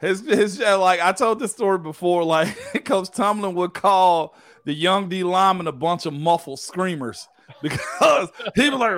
His 0.00 0.20
his 0.20 0.58
jab, 0.58 0.78
like 0.80 1.00
I 1.00 1.12
told 1.12 1.38
this 1.38 1.52
story 1.52 1.78
before. 1.78 2.22
Like 2.24 2.84
Coach 2.84 3.10
Tomlin 3.10 3.54
would 3.54 3.72
call 3.72 4.36
the 4.64 4.74
young 4.74 5.08
D 5.08 5.24
lineman 5.24 5.66
a 5.66 5.72
bunch 5.72 6.04
of 6.04 6.12
muffled 6.12 6.60
screamers 6.60 7.26
because 7.62 8.28
he 8.54 8.68
was 8.68 8.78
like, 8.78 8.92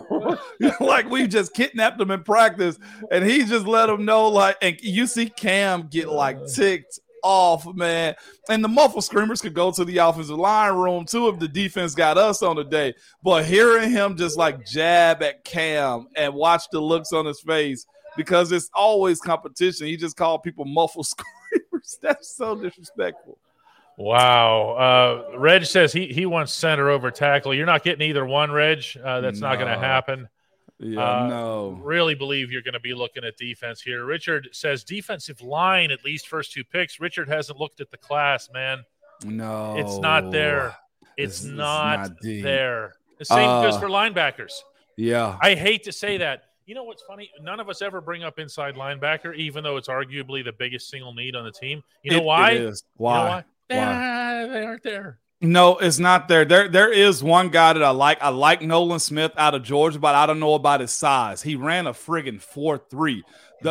like 0.80 1.08
we 1.10 1.26
just 1.26 1.54
kidnapped 1.54 2.00
him 2.00 2.10
in 2.10 2.22
practice, 2.22 2.78
and 3.10 3.24
he 3.24 3.44
just 3.44 3.66
let 3.66 3.88
him 3.88 4.04
know. 4.04 4.28
Like, 4.28 4.56
and 4.62 4.78
you 4.80 5.06
see 5.06 5.28
Cam 5.28 5.88
get 5.88 6.08
like 6.08 6.46
ticked 6.46 7.00
off, 7.22 7.66
man. 7.74 8.14
And 8.48 8.62
the 8.62 8.68
muffled 8.68 9.04
screamers 9.04 9.40
could 9.40 9.54
go 9.54 9.70
to 9.70 9.84
the 9.84 9.98
offensive 9.98 10.36
line 10.36 10.74
room 10.74 11.04
too 11.04 11.28
if 11.28 11.38
the 11.38 11.48
defense 11.48 11.94
got 11.94 12.18
us 12.18 12.42
on 12.42 12.56
the 12.56 12.64
day. 12.64 12.94
But 13.22 13.44
hearing 13.44 13.90
him 13.90 14.16
just 14.16 14.36
like 14.36 14.66
jab 14.66 15.22
at 15.22 15.44
Cam 15.44 16.08
and 16.16 16.34
watch 16.34 16.64
the 16.70 16.80
looks 16.80 17.12
on 17.12 17.26
his 17.26 17.40
face 17.40 17.86
because 18.16 18.52
it's 18.52 18.70
always 18.74 19.20
competition. 19.20 19.86
He 19.86 19.96
just 19.96 20.16
called 20.16 20.42
people 20.42 20.64
muffled 20.64 21.06
screamers. 21.52 21.98
That's 22.02 22.36
so 22.36 22.54
disrespectful. 22.56 23.38
Wow. 23.98 24.70
Uh, 25.32 25.38
Reg 25.38 25.64
says 25.66 25.92
he 25.92 26.06
he 26.06 26.26
wants 26.26 26.52
center 26.52 26.90
over 26.90 27.10
tackle. 27.10 27.54
You're 27.54 27.66
not 27.66 27.84
getting 27.84 28.08
either 28.08 28.24
one, 28.24 28.50
Reg. 28.50 28.84
Uh, 29.02 29.20
that's 29.20 29.40
not 29.40 29.56
going 29.58 29.72
to 29.72 29.78
happen. 29.78 30.28
Yeah, 30.78 31.00
Uh, 31.24 31.26
no. 31.28 31.68
Really 31.82 32.14
believe 32.16 32.50
you're 32.50 32.62
going 32.62 32.72
to 32.74 32.80
be 32.80 32.94
looking 32.94 33.22
at 33.24 33.36
defense 33.36 33.80
here. 33.80 34.04
Richard 34.04 34.48
says 34.52 34.82
defensive 34.82 35.40
line 35.40 35.90
at 35.92 36.04
least 36.04 36.26
first 36.26 36.52
two 36.52 36.64
picks. 36.64 36.98
Richard 36.98 37.28
hasn't 37.28 37.58
looked 37.60 37.80
at 37.80 37.90
the 37.90 37.96
class, 37.98 38.48
man. 38.52 38.82
No. 39.24 39.76
It's 39.78 39.98
not 39.98 40.32
there. 40.32 40.74
It's, 41.16 41.42
it's 41.42 41.44
not, 41.44 42.00
not 42.00 42.10
there. 42.22 42.94
The 43.18 43.24
same 43.26 43.46
goes 43.62 43.74
Uh, 43.76 43.80
for 43.80 43.88
linebackers. 43.88 44.54
Yeah. 44.96 45.38
I 45.40 45.54
hate 45.54 45.84
to 45.84 45.92
say 45.92 46.16
that. 46.18 46.44
You 46.66 46.74
know 46.74 46.84
what's 46.84 47.02
funny? 47.02 47.30
None 47.40 47.60
of 47.60 47.68
us 47.68 47.82
ever 47.82 48.00
bring 48.00 48.24
up 48.24 48.38
inside 48.40 48.74
linebacker, 48.74 49.34
even 49.36 49.62
though 49.62 49.76
it's 49.76 49.88
arguably 49.88 50.44
the 50.44 50.52
biggest 50.52 50.88
single 50.88 51.12
need 51.14 51.36
on 51.36 51.44
the 51.44 51.52
team. 51.52 51.82
You 52.02 52.12
know 52.12 52.16
It- 52.18 52.24
why? 52.24 52.50
It 52.52 52.60
You 52.60 52.64
know 52.66 52.72
Why? 52.96 53.44
Why? 53.78 54.46
They, 54.46 54.52
they 54.52 54.64
aren't 54.66 54.82
there. 54.82 55.18
No, 55.44 55.76
it's 55.78 55.98
not 55.98 56.28
there. 56.28 56.44
There, 56.44 56.68
there 56.68 56.92
is 56.92 57.20
one 57.20 57.48
guy 57.48 57.72
that 57.72 57.82
I 57.82 57.90
like. 57.90 58.22
I 58.22 58.28
like 58.28 58.62
Nolan 58.62 59.00
Smith 59.00 59.32
out 59.36 59.56
of 59.56 59.64
Georgia, 59.64 59.98
but 59.98 60.14
I 60.14 60.24
don't 60.24 60.38
know 60.38 60.54
about 60.54 60.80
his 60.80 60.92
size. 60.92 61.42
He 61.42 61.56
ran 61.56 61.88
a 61.88 61.92
friggin' 61.92 62.40
four 62.40 62.78
three. 62.78 63.24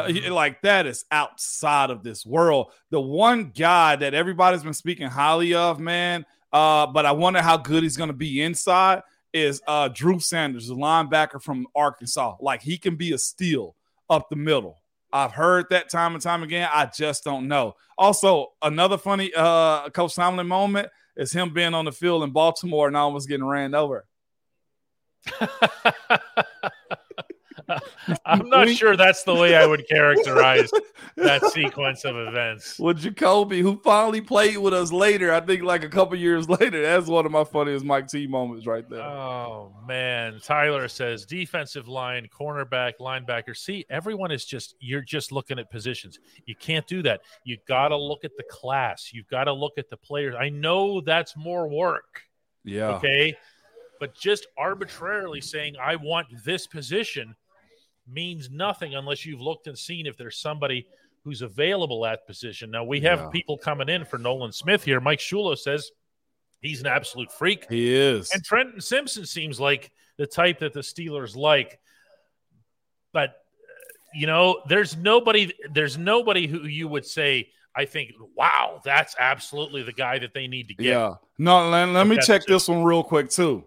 He- 0.07 0.29
like 0.29 0.61
that 0.63 0.85
is 0.85 1.05
outside 1.11 1.89
of 1.89 2.03
this 2.03 2.25
world. 2.25 2.71
The 2.89 2.99
one 2.99 3.51
guy 3.55 3.95
that 3.95 4.13
everybody's 4.13 4.63
been 4.63 4.73
speaking 4.73 5.07
highly 5.07 5.53
of, 5.53 5.79
man. 5.79 6.25
Uh, 6.51 6.87
but 6.87 7.05
I 7.05 7.13
wonder 7.13 7.41
how 7.41 7.55
good 7.55 7.83
he's 7.83 7.95
gonna 7.97 8.11
be 8.11 8.41
inside. 8.41 9.03
Is 9.33 9.61
uh 9.65 9.87
Drew 9.87 10.19
Sanders, 10.19 10.67
the 10.67 10.75
linebacker 10.75 11.41
from 11.41 11.67
Arkansas. 11.73 12.35
Like 12.41 12.61
he 12.61 12.77
can 12.77 12.97
be 12.97 13.13
a 13.13 13.17
steal 13.17 13.77
up 14.09 14.29
the 14.29 14.35
middle. 14.35 14.80
I've 15.13 15.33
heard 15.33 15.65
that 15.69 15.89
time 15.89 16.13
and 16.13 16.21
time 16.21 16.43
again. 16.43 16.69
I 16.71 16.85
just 16.85 17.23
don't 17.23 17.47
know. 17.47 17.75
Also, 17.97 18.47
another 18.61 18.97
funny 18.97 19.31
uh 19.35 19.89
Coach 19.89 20.15
Tomlin 20.15 20.47
moment 20.47 20.89
is 21.15 21.31
him 21.31 21.53
being 21.53 21.73
on 21.73 21.85
the 21.85 21.91
field 21.91 22.23
in 22.23 22.31
Baltimore 22.31 22.87
and 22.87 22.95
almost 22.95 23.27
getting 23.27 23.45
ran 23.45 23.75
over. 23.75 24.05
I'm 28.25 28.49
not 28.49 28.69
sure 28.69 28.95
that's 28.97 29.23
the 29.23 29.35
way 29.35 29.55
I 29.55 29.65
would 29.65 29.87
characterize 29.87 30.69
that 31.17 31.43
sequence 31.51 32.03
of 32.05 32.15
events. 32.15 32.79
With 32.79 32.99
Jacoby, 32.99 33.61
who 33.61 33.77
finally 33.83 34.21
played 34.21 34.57
with 34.57 34.73
us 34.73 34.91
later, 34.91 35.33
I 35.33 35.41
think 35.41 35.63
like 35.63 35.83
a 35.83 35.89
couple 35.89 36.17
years 36.17 36.47
later. 36.61 36.81
That's 36.81 37.07
one 37.07 37.25
of 37.25 37.31
my 37.31 37.43
funniest 37.43 37.85
Mike 37.85 38.07
T 38.07 38.27
moments 38.27 38.65
right 38.65 38.87
there. 38.89 39.01
Oh 39.01 39.73
man, 39.87 40.39
Tyler 40.43 40.87
says 40.87 41.25
defensive 41.25 41.87
line, 41.87 42.27
cornerback, 42.37 42.93
linebacker. 42.99 43.55
See, 43.55 43.85
everyone 43.89 44.31
is 44.31 44.45
just 44.45 44.75
you're 44.79 45.01
just 45.01 45.31
looking 45.31 45.59
at 45.59 45.69
positions. 45.69 46.19
You 46.45 46.55
can't 46.55 46.87
do 46.87 47.01
that. 47.03 47.21
You 47.43 47.57
got 47.67 47.89
to 47.89 47.97
look 47.97 48.23
at 48.25 48.35
the 48.37 48.43
class. 48.49 49.11
You've 49.13 49.27
got 49.27 49.45
to 49.45 49.53
look 49.53 49.73
at 49.77 49.89
the 49.89 49.97
players. 49.97 50.35
I 50.39 50.49
know 50.49 51.01
that's 51.01 51.35
more 51.37 51.67
work. 51.69 52.21
yeah. 52.63 52.95
Okay. 52.95 53.35
But 53.99 54.15
just 54.15 54.47
arbitrarily 54.57 55.41
saying, 55.41 55.75
I 55.79 55.95
want 55.95 56.25
this 56.43 56.65
position 56.65 57.35
means 58.11 58.49
nothing 58.49 58.95
unless 58.95 59.25
you've 59.25 59.41
looked 59.41 59.67
and 59.67 59.77
seen 59.77 60.05
if 60.05 60.17
there's 60.17 60.37
somebody 60.37 60.87
who's 61.23 61.41
available 61.41 62.05
at 62.05 62.25
position. 62.25 62.71
Now, 62.71 62.83
we 62.83 63.01
have 63.01 63.19
Yeah. 63.19 63.29
people 63.29 63.57
coming 63.57 63.89
in 63.89 64.05
for 64.05 64.17
Nolan 64.17 64.51
Smith 64.51 64.83
here. 64.83 64.99
Mike 64.99 65.19
Shulo 65.19 65.57
says 65.57 65.91
he's 66.61 66.81
an 66.81 66.87
absolute 66.87 67.31
freak. 67.31 67.65
He 67.69 67.93
is. 67.93 68.31
And 68.33 68.43
Trenton 68.43 68.81
Simpson 68.81 69.25
seems 69.25 69.59
like 69.59 69.91
the 70.17 70.25
type 70.25 70.59
that 70.59 70.73
the 70.73 70.79
Steelers 70.79 71.35
like. 71.35 71.79
But, 73.13 73.35
you 74.15 74.25
know, 74.25 74.61
there's 74.67 74.95
nobody, 74.97 75.53
there's 75.71 75.97
nobody 75.97 76.47
who 76.47 76.65
you 76.65 76.87
would 76.87 77.05
say, 77.05 77.49
I 77.75 77.85
think, 77.85 78.13
wow, 78.35 78.81
that's 78.83 79.15
absolutely 79.19 79.83
the 79.83 79.93
guy 79.93 80.19
that 80.19 80.33
they 80.33 80.47
need 80.47 80.69
to 80.69 80.73
get. 80.73 80.85
Yeah. 80.85 81.15
No, 81.37 81.69
let, 81.69 81.87
let 81.89 82.07
me 82.07 82.17
check 82.17 82.45
this 82.45 82.67
one 82.67 82.83
real 82.83 83.03
quick 83.03 83.29
too. 83.29 83.63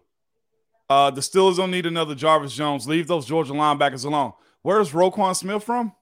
Uh, 0.89 1.11
the 1.11 1.21
Steelers 1.21 1.57
don't 1.57 1.71
need 1.71 1.87
another 1.87 2.15
Jarvis 2.15 2.53
Jones. 2.53 2.87
Leave 2.87 3.07
those 3.07 3.27
Georgia 3.27 3.53
linebackers 3.53 4.05
alone. 4.05 4.33
Where's 4.63 4.93
Roquan 4.93 5.35
Smith 5.35 5.65
from? 5.65 5.93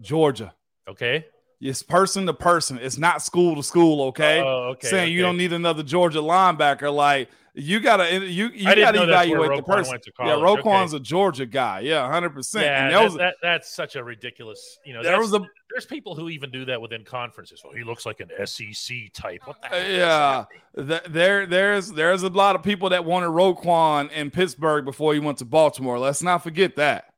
Georgia. 0.00 0.54
Okay. 0.88 1.26
It's 1.62 1.82
person 1.82 2.26
to 2.26 2.34
person. 2.34 2.78
It's 2.82 2.98
not 2.98 3.22
school 3.22 3.54
to 3.54 3.62
school. 3.62 4.02
Okay. 4.08 4.40
Oh, 4.40 4.70
okay. 4.72 4.88
Saying 4.88 5.12
you 5.12 5.22
don't 5.22 5.36
need 5.36 5.52
another 5.52 5.84
Georgia 5.84 6.18
linebacker. 6.18 6.92
Like 6.92 7.30
you 7.54 7.78
gotta 7.78 8.26
you 8.26 8.48
you 8.48 8.64
gotta 8.64 8.80
know 8.80 9.06
that's 9.06 9.28
where 9.28 9.44
evaluate 9.44 9.56
the 9.56 9.62
person. 9.62 9.98
Yeah. 10.20 10.36
Roquan's 10.36 10.92
a 10.92 10.98
Georgia 11.00 11.46
guy. 11.46 11.80
Yeah, 11.80 12.10
hundred 12.10 12.30
percent. 12.30 12.64
Yeah, 12.64 12.84
And 12.84 12.92
there 12.92 12.98
that, 12.98 13.04
was 13.04 13.14
that, 13.14 13.34
that's 13.42 13.72
such 13.72 13.94
a 13.94 14.02
ridiculous. 14.02 14.78
You 14.84 14.94
know, 14.94 15.02
there 15.04 15.20
was 15.20 15.32
a 15.34 15.40
there's 15.70 15.86
people 15.86 16.14
who 16.14 16.28
even 16.30 16.50
do 16.50 16.64
that 16.64 16.80
within 16.80 17.04
conferences. 17.04 17.62
Well, 17.64 17.74
he 17.74 17.84
looks 17.84 18.04
like 18.04 18.20
an 18.20 18.30
SEC 18.44 19.12
type. 19.12 19.42
What 19.44 19.62
the? 19.62 19.76
Uh, 19.76 20.44
yeah, 20.74 21.00
there, 21.08 21.46
there's, 21.46 21.92
there's 21.92 22.22
a 22.22 22.28
lot 22.28 22.56
of 22.56 22.62
people 22.62 22.90
that 22.90 23.04
wanted 23.04 23.28
Roquan 23.28 24.10
in 24.12 24.30
Pittsburgh 24.30 24.84
before 24.84 25.14
he 25.14 25.20
went 25.20 25.38
to 25.38 25.44
Baltimore. 25.44 25.98
Let's 25.98 26.22
not 26.22 26.42
forget 26.42 26.76
that. 26.76 27.11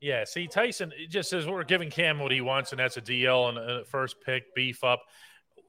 Yeah. 0.00 0.24
See, 0.24 0.46
Tyson 0.46 0.92
it 0.96 1.10
just 1.10 1.30
says 1.30 1.46
we're 1.46 1.64
giving 1.64 1.90
Cam 1.90 2.18
what 2.18 2.32
he 2.32 2.40
wants, 2.40 2.72
and 2.72 2.78
that's 2.78 2.96
a 2.96 3.02
DL 3.02 3.48
and 3.50 3.58
a 3.58 3.84
first 3.84 4.16
pick 4.24 4.54
beef 4.54 4.82
up. 4.84 5.02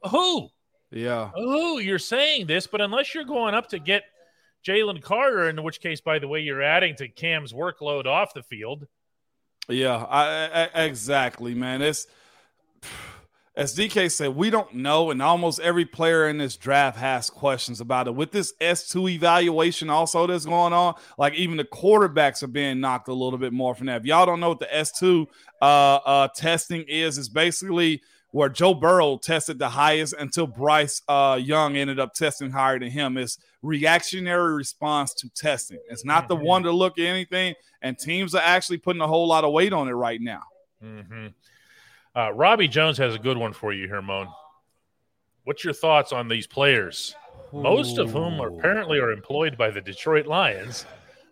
Who? 0.10 0.50
Yeah, 0.92 1.30
Who? 1.36 1.80
You're 1.80 2.00
saying 2.00 2.48
this, 2.48 2.68
but 2.68 2.82
unless 2.82 3.16
you're 3.16 3.24
going 3.24 3.54
up 3.54 3.70
to 3.70 3.80
get 3.80 4.04
Jalen 4.66 5.02
Carter, 5.02 5.48
in 5.48 5.64
which 5.64 5.80
case, 5.80 6.02
by 6.02 6.20
the 6.20 6.28
way, 6.28 6.42
you're 6.42 6.62
adding 6.62 6.96
to 6.96 7.08
Cam's 7.08 7.54
workload 7.54 8.06
off 8.06 8.34
the 8.34 8.44
field. 8.44 8.88
yeah, 9.70 10.06
I, 10.10 10.70
I, 10.74 10.84
exactly, 10.84 11.56
man. 11.56 11.82
It's 11.82 12.08
as 13.56 13.76
DK 13.76 14.10
said, 14.10 14.36
we 14.36 14.50
don't 14.50 14.74
know, 14.76 15.12
and 15.12 15.22
almost 15.22 15.60
every 15.60 15.86
player 15.86 16.30
in 16.30 16.38
this 16.38 16.56
draft 16.56 16.98
has 16.98 17.30
questions 17.30 17.82
about 17.82 18.08
it. 18.08 18.16
With 18.16 18.32
this 18.32 18.54
S 18.62 18.88
two 18.88 19.10
evaluation, 19.10 19.90
also 19.90 20.26
that's 20.26 20.46
going 20.46 20.72
on, 20.72 20.96
like 21.18 21.34
even 21.34 21.58
the 21.58 21.66
quarterbacks 21.66 22.44
are 22.44 22.48
being 22.48 22.80
knocked 22.80 23.10
a 23.10 23.14
little 23.14 23.38
bit 23.40 23.52
more 23.52 23.76
from 23.76 23.88
that. 23.88 24.02
If 24.02 24.06
y'all 24.06 24.26
don't 24.26 24.40
know 24.40 24.50
what 24.50 24.60
the 24.60 24.74
S 24.74 24.98
two 24.98 25.28
uh, 25.62 25.66
uh, 26.06 26.28
testing 26.30 26.86
is, 26.88 27.18
it's 27.18 27.28
basically 27.28 28.02
where 28.30 28.48
Joe 28.48 28.74
Burrow 28.74 29.18
tested 29.18 29.60
the 29.60 29.68
highest 29.68 30.14
until 30.18 30.48
Bryce 30.48 31.02
uh, 31.10 31.38
Young 31.42 31.76
ended 31.76 32.00
up 32.00 32.14
testing 32.14 32.50
higher 32.52 32.80
than 32.80 32.90
him. 32.90 33.18
It's 33.18 33.38
reactionary 33.62 34.54
response 34.54 35.14
to 35.16 35.30
testing. 35.36 35.80
It's 35.90 36.06
not 36.06 36.30
the 36.30 36.38
Mhm. 36.38 36.46
one 36.46 36.64
to 36.64 36.72
look 36.72 36.98
at 36.98 37.04
anything, 37.06 37.56
and 37.82 38.00
teams 38.00 38.34
are 38.34 38.42
actually 38.42 38.78
putting 38.78 39.02
a 39.02 39.08
whole 39.08 39.28
lot 39.28 39.44
of 39.44 39.52
weight 39.52 39.74
on 39.74 39.90
it 39.90 39.92
right 39.92 40.22
now. 40.22 40.44
hmm 40.80 41.28
Uh, 42.16 42.32
Robbie 42.34 42.68
Jones 42.68 42.98
has 42.98 43.16
a 43.16 43.20
good 43.20 43.38
one 43.38 43.54
for 43.54 43.72
you 43.72 43.88
here, 43.88 44.02
Moan. 44.02 44.28
What's 45.44 45.64
your 45.64 45.74
thoughts 45.74 46.12
on 46.12 46.28
these 46.28 46.46
players? 46.46 47.16
Most 47.54 47.98
of 47.98 48.12
whom 48.12 48.40
are 48.40 48.48
apparently 48.48 49.00
are 49.00 49.12
employed 49.12 49.58
by 49.58 49.72
the 49.72 49.82
Detroit 49.82 50.26
Lions, 50.26 50.86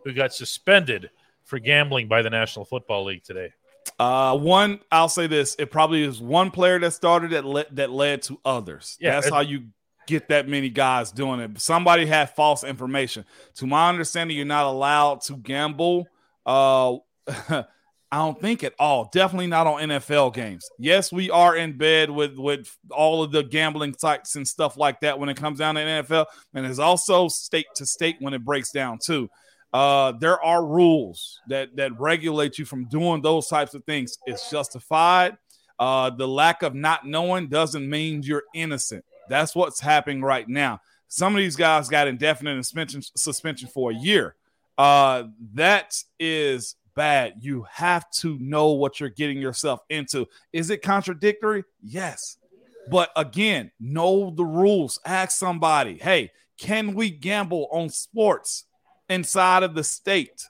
who 0.04 0.14
got 0.14 0.34
suspended 0.34 1.10
for 1.44 1.60
gambling 1.60 2.08
by 2.08 2.22
the 2.22 2.30
National 2.30 2.66
Football 2.66 3.06
League 3.06 3.24
today. 3.24 3.54
Uh, 3.98 4.38
one, 4.38 4.80
I'll 4.92 5.10
say 5.10 5.28
this: 5.28 5.56
it 5.60 5.72
probably 5.72 6.04
is 6.04 6.22
one 6.22 6.52
player 6.52 6.80
that 6.80 6.92
started 6.92 7.32
that 7.32 7.46
led 7.46 7.68
that 7.72 7.90
led 7.90 8.22
to 8.24 8.40
others. 8.44 8.98
Yeah, 9.00 9.12
That's 9.12 9.30
how 9.30 9.42
you 9.42 9.68
get 10.08 10.30
that 10.30 10.48
many 10.48 10.70
guys 10.70 11.12
doing 11.12 11.40
it. 11.40 11.60
Somebody 11.62 12.06
had 12.06 12.32
false 12.32 12.64
information. 12.64 13.26
To 13.56 13.68
my 13.68 13.90
understanding, 13.90 14.36
you're 14.36 14.46
not 14.46 14.66
allowed 14.66 15.22
to 15.22 15.38
gamble. 15.38 16.08
Uh, 16.46 16.98
I 18.12 18.18
don't 18.18 18.42
think 18.42 18.64
at 18.64 18.74
all. 18.80 19.10
Definitely 19.14 19.48
not 19.48 19.68
on 19.68 19.82
NFL 19.82 20.34
games. 20.34 20.68
Yes, 20.80 21.12
we 21.12 21.30
are 21.30 21.56
in 21.56 21.78
bed 21.78 22.10
with 22.10 22.38
with 22.38 22.76
all 22.90 23.22
of 23.22 23.32
the 23.32 23.44
gambling 23.44 23.96
sites 23.98 24.36
and 24.36 24.48
stuff 24.48 24.78
like 24.78 25.00
that 25.02 25.20
when 25.20 25.30
it 25.30 25.38
comes 25.38 25.60
down 25.60 25.76
to 25.76 25.82
NFL, 25.82 26.26
and 26.56 26.66
it's 26.66 26.80
also 26.80 27.28
state 27.28 27.68
to 27.76 27.86
state 27.86 28.16
when 28.20 28.34
it 28.34 28.44
breaks 28.44 28.72
down 28.72 28.98
too. 29.04 29.30
Uh, 29.72 30.14
there 30.14 30.44
are 30.44 30.66
rules 30.66 31.40
that 31.50 31.76
that 31.76 32.00
regulate 32.00 32.58
you 32.58 32.66
from 32.66 32.86
doing 32.86 33.22
those 33.22 33.48
types 33.48 33.76
of 33.76 33.84
things. 33.84 34.18
It's 34.26 34.50
justified. 34.50 35.38
Uh, 35.78 36.10
the 36.10 36.28
lack 36.28 36.64
of 36.64 36.74
not 36.74 37.06
knowing 37.06 37.48
doesn't 37.48 37.88
mean 37.88 38.24
you're 38.24 38.44
innocent. 38.56 39.06
That's 39.30 39.56
what's 39.56 39.80
happening 39.80 40.24
right 40.24 40.50
now. 40.50 40.82
Some 41.08 41.36
of 41.36 41.40
these 41.40 41.56
guys 41.56 41.90
got 41.90 42.08
indefinite 42.08 42.64
suspension, 42.64 43.02
suspension 43.16 43.68
for 43.68 43.92
a 43.92 43.96
year. 43.96 44.36
Uh, 44.78 45.26
that 45.54 45.96
is 46.20 46.76
bad. 46.96 47.36
You 47.42 47.66
have 47.72 48.10
to 48.12 48.38
know 48.40 48.72
what 48.72 49.00
you're 49.00 49.10
getting 49.10 49.40
yourself 49.40 49.82
into. 49.90 50.28
Is 50.54 50.70
it 50.70 50.82
contradictory? 50.82 51.64
Yes. 51.82 52.38
But 52.90 53.12
again, 53.16 53.72
know 53.80 54.32
the 54.36 54.46
rules. 54.46 55.00
Ask 55.06 55.38
somebody, 55.38 55.98
hey, 55.98 56.32
can 56.58 56.94
we 56.94 57.10
gamble 57.10 57.68
on 57.72 57.90
sports 57.90 58.66
inside 59.10 59.64
of 59.64 59.76
the 59.76 59.84
state? 59.84 60.46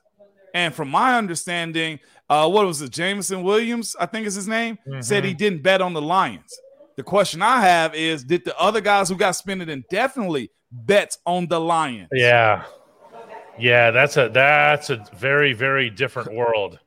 And 0.54 0.74
from 0.74 0.90
my 0.90 1.18
understanding, 1.18 2.00
uh, 2.30 2.50
what 2.50 2.66
was 2.66 2.82
it? 2.82 2.92
Jameson 2.92 3.44
Williams, 3.44 3.96
I 4.00 4.06
think 4.06 4.26
is 4.26 4.36
his 4.36 4.48
name, 4.48 4.78
mm-hmm. 4.88 5.02
said 5.02 5.24
he 5.24 5.34
didn't 5.34 5.64
bet 5.64 5.82
on 5.82 5.94
the 5.94 6.02
Lions. 6.02 6.60
The 6.96 7.04
question 7.04 7.42
I 7.42 7.62
have 7.62 7.96
is 7.96 8.24
Did 8.24 8.46
the 8.46 8.58
other 8.60 8.82
guys 8.82 9.10
who 9.10 9.16
got 9.16 9.32
suspended 9.32 9.70
indefinitely 9.70 10.52
bet 10.72 11.18
on 11.26 11.48
the 11.48 11.60
Lions? 11.60 12.10
Yeah. 12.12 12.66
Yeah, 13.60 13.91
that's 13.91 14.16
a 14.16 14.30
that's 14.30 14.89
a 14.89 15.05
very 15.18 15.53
very 15.53 15.89
different 15.89 16.34
world. 16.34 16.80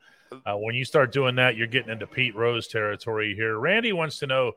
Uh, 0.47 0.57
when 0.57 0.75
you 0.75 0.87
start 0.87 1.13
doing 1.13 1.37
that, 1.37 1.57
you're 1.57 1.67
getting 1.67 1.93
into 1.93 2.07
Pete 2.07 2.35
Rose 2.35 2.67
territory 2.67 3.35
here. 3.35 3.59
Randy 3.59 3.93
wants 3.93 4.19
to 4.21 4.27
know 4.27 4.53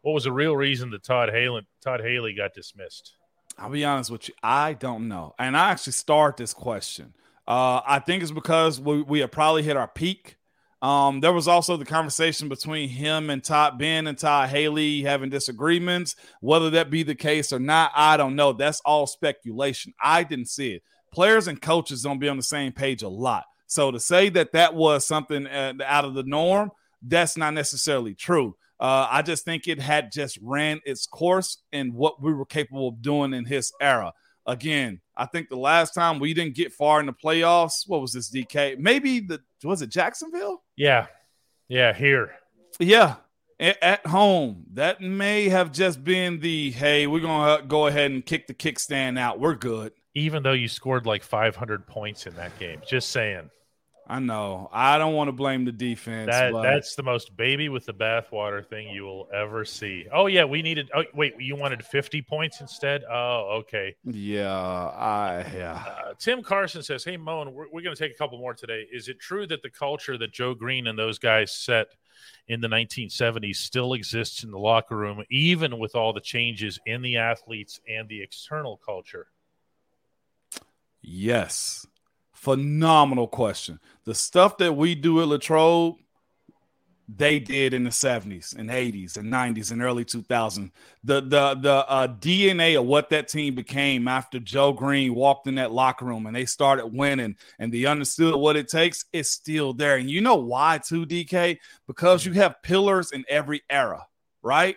what 0.00 0.12
was 0.12 0.24
the 0.24 0.32
real 0.32 0.56
reason 0.56 0.90
that 0.90 1.04
Todd 1.04 1.30
Haley 1.30 1.66
Todd 1.80 2.00
Haley 2.00 2.34
got 2.34 2.52
dismissed. 2.52 3.14
I'll 3.56 3.70
be 3.70 3.84
honest 3.84 4.10
with 4.10 4.28
you, 4.28 4.34
I 4.42 4.72
don't 4.72 5.06
know, 5.08 5.34
and 5.38 5.56
I 5.56 5.70
actually 5.70 5.92
start 5.92 6.36
this 6.36 6.52
question. 6.52 7.14
Uh, 7.46 7.80
I 7.86 7.98
think 8.00 8.22
it's 8.22 8.32
because 8.32 8.80
we, 8.80 9.02
we 9.02 9.20
have 9.20 9.30
probably 9.30 9.62
hit 9.62 9.76
our 9.76 9.88
peak. 9.88 10.36
Um, 10.80 11.20
there 11.20 11.32
was 11.32 11.46
also 11.46 11.76
the 11.76 11.84
conversation 11.84 12.48
between 12.48 12.88
him 12.88 13.30
and 13.30 13.44
Todd 13.44 13.78
Ben 13.78 14.08
and 14.08 14.18
Todd 14.18 14.48
Haley 14.48 15.02
having 15.02 15.30
disagreements. 15.30 16.16
Whether 16.40 16.70
that 16.70 16.90
be 16.90 17.04
the 17.04 17.14
case 17.14 17.52
or 17.52 17.60
not, 17.60 17.92
I 17.94 18.16
don't 18.16 18.34
know. 18.34 18.52
That's 18.52 18.80
all 18.84 19.06
speculation. 19.06 19.92
I 20.02 20.24
didn't 20.24 20.48
see 20.48 20.72
it 20.72 20.82
players 21.12 21.46
and 21.46 21.60
coaches 21.60 22.02
don't 22.02 22.18
be 22.18 22.28
on 22.28 22.36
the 22.36 22.42
same 22.42 22.72
page 22.72 23.02
a 23.02 23.08
lot. 23.08 23.44
So 23.66 23.90
to 23.90 24.00
say 24.00 24.28
that 24.30 24.52
that 24.52 24.74
was 24.74 25.06
something 25.06 25.46
uh, 25.46 25.74
out 25.86 26.04
of 26.04 26.14
the 26.14 26.24
norm, 26.24 26.70
that's 27.00 27.36
not 27.36 27.54
necessarily 27.54 28.14
true. 28.14 28.56
Uh, 28.80 29.06
I 29.10 29.22
just 29.22 29.44
think 29.44 29.68
it 29.68 29.78
had 29.78 30.10
just 30.10 30.38
ran 30.42 30.80
its 30.84 31.06
course 31.06 31.58
in 31.72 31.94
what 31.94 32.20
we 32.20 32.32
were 32.32 32.44
capable 32.44 32.88
of 32.88 33.00
doing 33.00 33.32
in 33.32 33.44
his 33.44 33.72
era. 33.80 34.12
Again, 34.44 35.00
I 35.16 35.26
think 35.26 35.48
the 35.48 35.56
last 35.56 35.94
time 35.94 36.18
we 36.18 36.34
didn't 36.34 36.56
get 36.56 36.72
far 36.72 36.98
in 36.98 37.06
the 37.06 37.12
playoffs, 37.12 37.84
what 37.86 38.00
was 38.00 38.12
this 38.12 38.28
DK? 38.28 38.76
Maybe 38.78 39.20
the 39.20 39.40
was 39.62 39.82
it 39.82 39.90
Jacksonville? 39.90 40.62
Yeah, 40.76 41.06
yeah, 41.68 41.92
here. 41.92 42.32
Yeah, 42.80 43.16
at 43.60 44.04
home. 44.04 44.64
That 44.72 45.00
may 45.00 45.48
have 45.48 45.70
just 45.70 46.02
been 46.02 46.40
the 46.40 46.72
hey, 46.72 47.06
we're 47.06 47.20
gonna 47.20 47.64
go 47.64 47.86
ahead 47.86 48.10
and 48.10 48.26
kick 48.26 48.48
the 48.48 48.54
kickstand 48.54 49.16
out. 49.16 49.38
We're 49.38 49.54
good 49.54 49.92
even 50.14 50.42
though 50.42 50.52
you 50.52 50.68
scored 50.68 51.06
like 51.06 51.22
500 51.22 51.86
points 51.86 52.26
in 52.26 52.34
that 52.36 52.58
game. 52.58 52.80
Just 52.86 53.10
saying. 53.10 53.50
I 54.06 54.18
know. 54.18 54.68
I 54.72 54.98
don't 54.98 55.14
want 55.14 55.28
to 55.28 55.32
blame 55.32 55.64
the 55.64 55.72
defense. 55.72 56.30
That, 56.30 56.52
but... 56.52 56.62
That's 56.62 56.96
the 56.96 57.02
most 57.02 57.36
baby 57.36 57.68
with 57.68 57.86
the 57.86 57.94
bathwater 57.94 58.66
thing 58.66 58.88
you 58.88 59.04
will 59.04 59.28
ever 59.32 59.64
see. 59.64 60.06
Oh 60.12 60.26
yeah, 60.26 60.44
we 60.44 60.60
needed. 60.60 60.90
Oh 60.94 61.04
wait, 61.14 61.40
you 61.40 61.54
wanted 61.54 61.84
50 61.84 62.20
points 62.22 62.60
instead. 62.60 63.04
Oh 63.10 63.60
okay. 63.60 63.94
Yeah, 64.04 64.52
I 64.52 65.46
yeah. 65.54 65.84
Uh, 65.86 66.14
Tim 66.18 66.42
Carson 66.42 66.82
says, 66.82 67.04
"Hey 67.04 67.16
Moan, 67.16 67.54
we're, 67.54 67.66
we're 67.72 67.82
going 67.82 67.94
to 67.94 68.02
take 68.02 68.12
a 68.12 68.18
couple 68.18 68.38
more 68.38 68.54
today. 68.54 68.86
Is 68.92 69.08
it 69.08 69.20
true 69.20 69.46
that 69.46 69.62
the 69.62 69.70
culture 69.70 70.18
that 70.18 70.32
Joe 70.32 70.54
Greene 70.54 70.88
and 70.88 70.98
those 70.98 71.18
guys 71.18 71.52
set 71.52 71.86
in 72.48 72.60
the 72.60 72.68
1970s 72.68 73.56
still 73.56 73.94
exists 73.94 74.42
in 74.42 74.50
the 74.50 74.58
locker 74.58 74.96
room, 74.96 75.22
even 75.30 75.78
with 75.78 75.94
all 75.94 76.12
the 76.12 76.20
changes 76.20 76.78
in 76.86 77.02
the 77.02 77.16
athletes 77.16 77.80
and 77.88 78.08
the 78.08 78.20
external 78.20 78.76
culture?" 78.84 79.28
Yes. 81.02 81.86
Phenomenal 82.32 83.28
question. 83.28 83.78
The 84.04 84.14
stuff 84.14 84.58
that 84.58 84.76
we 84.76 84.94
do 84.94 85.20
at 85.20 85.28
Latrobe, 85.28 85.96
they 87.08 87.38
did 87.38 87.74
in 87.74 87.84
the 87.84 87.90
70s 87.90 88.56
and 88.56 88.70
80s 88.70 89.16
and 89.16 89.30
90s 89.30 89.70
and 89.70 89.82
early 89.82 90.04
2000s. 90.04 90.70
The 91.04 91.20
the 91.20 91.54
the 91.54 91.88
uh, 91.88 92.08
DNA 92.08 92.78
of 92.78 92.86
what 92.86 93.10
that 93.10 93.28
team 93.28 93.54
became 93.54 94.08
after 94.08 94.38
Joe 94.38 94.72
Greene 94.72 95.14
walked 95.14 95.46
in 95.46 95.56
that 95.56 95.72
locker 95.72 96.04
room 96.04 96.26
and 96.26 96.34
they 96.34 96.46
started 96.46 96.86
winning 96.86 97.36
and 97.58 97.72
they 97.72 97.84
understood 97.84 98.34
what 98.34 98.56
it 98.56 98.68
takes 98.68 99.04
is 99.12 99.30
still 99.30 99.72
there. 99.72 99.96
And 99.96 100.10
you 100.10 100.20
know 100.20 100.36
why 100.36 100.78
too, 100.78 101.04
DK? 101.04 101.58
Because 101.86 102.24
you 102.24 102.32
have 102.34 102.62
pillars 102.62 103.12
in 103.12 103.24
every 103.28 103.62
era, 103.68 104.06
right? 104.42 104.76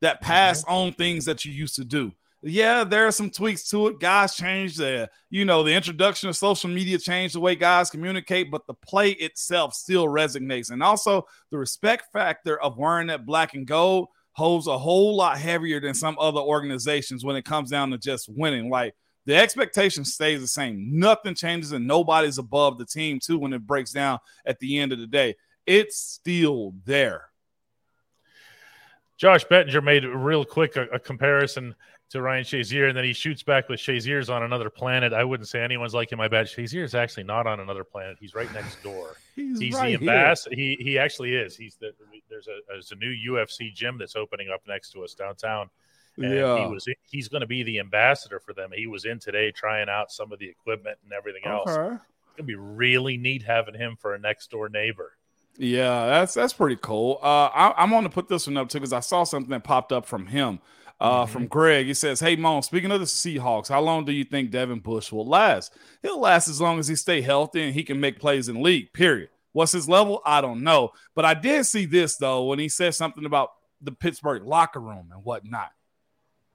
That 0.00 0.20
pass 0.20 0.62
mm-hmm. 0.64 0.72
on 0.72 0.92
things 0.92 1.26
that 1.26 1.44
you 1.44 1.52
used 1.52 1.76
to 1.76 1.84
do 1.84 2.12
yeah, 2.42 2.84
there 2.84 3.06
are 3.06 3.12
some 3.12 3.30
tweaks 3.30 3.68
to 3.70 3.88
it. 3.88 4.00
Guys 4.00 4.36
changed 4.36 4.78
the, 4.78 5.08
you 5.30 5.44
know, 5.44 5.62
the 5.62 5.74
introduction 5.74 6.28
of 6.28 6.36
social 6.36 6.70
media 6.70 6.98
changed 6.98 7.34
the 7.34 7.40
way 7.40 7.56
guys 7.56 7.90
communicate, 7.90 8.50
but 8.50 8.66
the 8.66 8.74
play 8.74 9.10
itself 9.10 9.74
still 9.74 10.06
resonates. 10.06 10.70
And 10.70 10.82
also 10.82 11.26
the 11.50 11.58
respect 11.58 12.12
factor 12.12 12.60
of 12.60 12.78
wearing 12.78 13.08
that 13.08 13.26
black 13.26 13.54
and 13.54 13.66
gold 13.66 14.08
holds 14.32 14.66
a 14.66 14.78
whole 14.78 15.16
lot 15.16 15.38
heavier 15.38 15.80
than 15.80 15.94
some 15.94 16.16
other 16.20 16.40
organizations 16.40 17.24
when 17.24 17.36
it 17.36 17.44
comes 17.44 17.70
down 17.70 17.90
to 17.90 17.98
just 17.98 18.28
winning. 18.28 18.70
Like 18.70 18.94
the 19.24 19.34
expectation 19.34 20.04
stays 20.04 20.40
the 20.40 20.46
same. 20.46 20.98
Nothing 20.98 21.34
changes 21.34 21.72
and 21.72 21.86
nobody's 21.86 22.38
above 22.38 22.78
the 22.78 22.84
team 22.84 23.18
too 23.18 23.38
when 23.38 23.54
it 23.54 23.66
breaks 23.66 23.92
down 23.92 24.18
at 24.44 24.60
the 24.60 24.78
end 24.78 24.92
of 24.92 24.98
the 24.98 25.06
day. 25.06 25.36
It's 25.66 25.96
still 25.96 26.74
there. 26.84 27.24
Josh 29.16 29.44
Bettinger 29.44 29.80
made 29.80 30.04
a 30.04 30.16
real 30.16 30.44
quick 30.44 30.76
a, 30.76 30.82
a 30.92 30.98
comparison 30.98 31.74
to 32.10 32.22
Ryan 32.22 32.44
Shazier, 32.44 32.88
and 32.88 32.96
then 32.96 33.04
he 33.04 33.12
shoots 33.12 33.42
back 33.42 33.68
with 33.68 33.80
Shazier's 33.80 34.30
on 34.30 34.42
another 34.42 34.70
planet. 34.70 35.12
I 35.12 35.24
wouldn't 35.24 35.48
say 35.48 35.60
anyone's 35.60 35.94
like 35.94 36.10
him. 36.10 36.20
I 36.20 36.28
bet 36.28 36.46
Shazier 36.46 36.92
actually 36.94 37.24
not 37.24 37.46
on 37.46 37.60
another 37.60 37.84
planet. 37.84 38.16
He's 38.20 38.34
right 38.34 38.52
next 38.52 38.82
door. 38.82 39.16
He's, 39.36 39.58
He's 39.58 39.74
right 39.74 39.98
the 39.98 40.08
ambassador. 40.08 40.54
He 40.54 40.76
he 40.80 40.98
actually 40.98 41.34
is. 41.34 41.56
He's 41.56 41.76
the 41.76 41.92
there's 42.30 42.48
a 42.48 42.58
there's 42.68 42.92
a 42.92 42.96
new 42.96 43.12
UFC 43.32 43.74
gym 43.74 43.98
that's 43.98 44.16
opening 44.16 44.48
up 44.52 44.62
next 44.66 44.92
to 44.92 45.02
us 45.04 45.14
downtown. 45.14 45.68
And 46.16 46.32
yeah. 46.32 46.58
he 46.58 46.72
was 46.72 46.86
he's 47.02 47.28
going 47.28 47.42
to 47.42 47.46
be 47.46 47.62
the 47.62 47.78
ambassador 47.78 48.40
for 48.40 48.54
them. 48.54 48.70
He 48.74 48.86
was 48.86 49.04
in 49.04 49.18
today 49.18 49.50
trying 49.50 49.88
out 49.88 50.10
some 50.10 50.32
of 50.32 50.38
the 50.38 50.48
equipment 50.48 50.96
and 51.04 51.12
everything 51.12 51.42
else. 51.44 51.68
Okay. 51.68 51.94
It's 51.94 52.36
gonna 52.38 52.46
be 52.46 52.54
really 52.54 53.16
neat 53.18 53.42
having 53.42 53.74
him 53.74 53.96
for 54.00 54.14
a 54.14 54.18
next 54.18 54.50
door 54.50 54.68
neighbor. 54.68 55.12
Yeah, 55.58 56.06
that's 56.06 56.34
that's 56.34 56.52
pretty 56.52 56.76
cool. 56.80 57.18
Uh, 57.22 57.48
I, 57.52 57.82
am 57.82 57.90
going 57.90 58.04
to 58.04 58.10
put 58.10 58.28
this 58.28 58.46
one 58.46 58.56
up 58.56 58.68
too 58.68 58.78
because 58.78 58.92
I 58.92 59.00
saw 59.00 59.24
something 59.24 59.50
that 59.50 59.64
popped 59.64 59.92
up 59.92 60.06
from 60.06 60.26
him 60.26 60.60
uh, 61.00 61.22
mm-hmm. 61.22 61.32
from 61.32 61.46
Greg. 61.46 61.86
He 61.86 61.94
says, 61.94 62.20
"Hey, 62.20 62.36
Mom, 62.36 62.62
speaking 62.62 62.90
of 62.90 63.00
the 63.00 63.06
Seahawks, 63.06 63.68
how 63.68 63.80
long 63.80 64.04
do 64.04 64.12
you 64.12 64.24
think 64.24 64.50
Devin 64.50 64.80
Bush 64.80 65.12
will 65.12 65.26
last? 65.26 65.74
He'll 66.02 66.20
last 66.20 66.48
as 66.48 66.60
long 66.60 66.78
as 66.78 66.88
he 66.88 66.96
stay 66.96 67.20
healthy 67.20 67.62
and 67.62 67.74
he 67.74 67.84
can 67.84 68.00
make 68.00 68.18
plays 68.18 68.48
in 68.48 68.62
league. 68.62 68.92
Period. 68.92 69.28
What's 69.52 69.72
his 69.72 69.88
level? 69.88 70.20
I 70.24 70.40
don't 70.40 70.62
know, 70.62 70.90
but 71.14 71.24
I 71.24 71.34
did 71.34 71.64
see 71.66 71.86
this 71.86 72.16
though 72.16 72.44
when 72.44 72.58
he 72.58 72.68
said 72.68 72.94
something 72.94 73.24
about 73.24 73.50
the 73.80 73.92
Pittsburgh 73.92 74.44
locker 74.44 74.80
room 74.80 75.08
and 75.12 75.24
whatnot. 75.24 75.70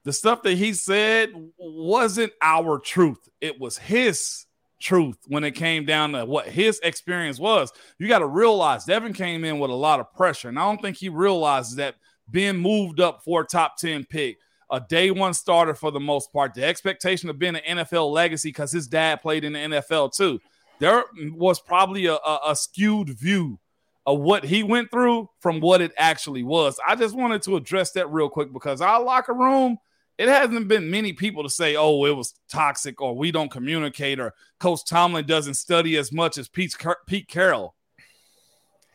The 0.04 0.14
stuff 0.14 0.42
that 0.44 0.58
he 0.58 0.74
said 0.74 1.30
wasn't 1.58 2.34
our 2.42 2.80
truth; 2.80 3.30
it 3.39 3.60
was 3.60 3.78
his." 3.78 4.46
truth 4.82 5.18
when 5.28 5.44
it 5.44 5.52
came 5.52 5.86
down 5.86 6.12
to 6.12 6.26
what 6.26 6.48
his 6.48 6.80
experience 6.80 7.39
was. 7.39 7.72
You 8.00 8.08
got 8.08 8.20
to 8.20 8.26
realize 8.26 8.84
Devin 8.84 9.14
came 9.14 9.46
in 9.46 9.60
with 9.60 9.70
a 9.70 9.76
lot 9.76 10.00
of 10.00 10.12
pressure, 10.14 10.50
and 10.50 10.58
I 10.58 10.64
don't 10.64 10.82
think 10.82 10.98
he 10.98 11.08
realizes 11.08 11.76
that 11.76 11.98
being 12.32 12.57
moved 12.57 12.99
up 12.99 13.23
for 13.23 13.41
a 13.41 13.45
top 13.45 13.77
10 13.77 14.05
pick, 14.05 14.38
a 14.71 14.79
day 14.79 15.11
one 15.11 15.34
starter 15.34 15.75
for 15.75 15.91
the 15.91 15.99
most 15.99 16.32
part, 16.32 16.53
the 16.53 16.65
expectation 16.65 17.29
of 17.29 17.38
being 17.38 17.55
an 17.55 17.77
NFL 17.77 18.11
legacy 18.11 18.49
because 18.49 18.71
his 18.71 18.88
dad 18.88 19.21
played 19.21 19.43
in 19.43 19.53
the 19.53 19.59
NFL 19.59 20.15
too. 20.15 20.39
There 20.79 21.03
was 21.34 21.59
probably 21.59 22.07
a, 22.07 22.15
a, 22.15 22.39
a 22.47 22.55
skewed 22.55 23.09
view 23.09 23.59
of 24.05 24.19
what 24.19 24.43
he 24.43 24.63
went 24.63 24.89
through 24.89 25.29
from 25.39 25.59
what 25.59 25.82
it 25.82 25.91
actually 25.97 26.43
was. 26.43 26.79
I 26.88 26.95
just 26.95 27.15
wanted 27.15 27.41
to 27.43 27.55
address 27.55 27.91
that 27.91 28.09
real 28.09 28.29
quick 28.29 28.51
because 28.51 28.82
our 28.82 29.01
locker 29.03 29.34
room, 29.34 29.77
it 30.17 30.27
hasn't 30.27 30.67
been 30.67 30.89
many 30.89 31.13
people 31.13 31.43
to 31.43 31.49
say, 31.49 31.75
oh, 31.75 32.05
it 32.05 32.15
was 32.15 32.34
toxic 32.49 33.01
or 33.01 33.15
we 33.15 33.32
don't 33.32 33.51
communicate 33.51 34.19
or 34.19 34.34
Coach 34.59 34.86
Tomlin 34.86 35.25
doesn't 35.25 35.53
study 35.55 35.97
as 35.97 36.11
much 36.11 36.38
as 36.38 36.47
Pete, 36.47 36.75
Pete 37.05 37.27
Carroll. 37.27 37.75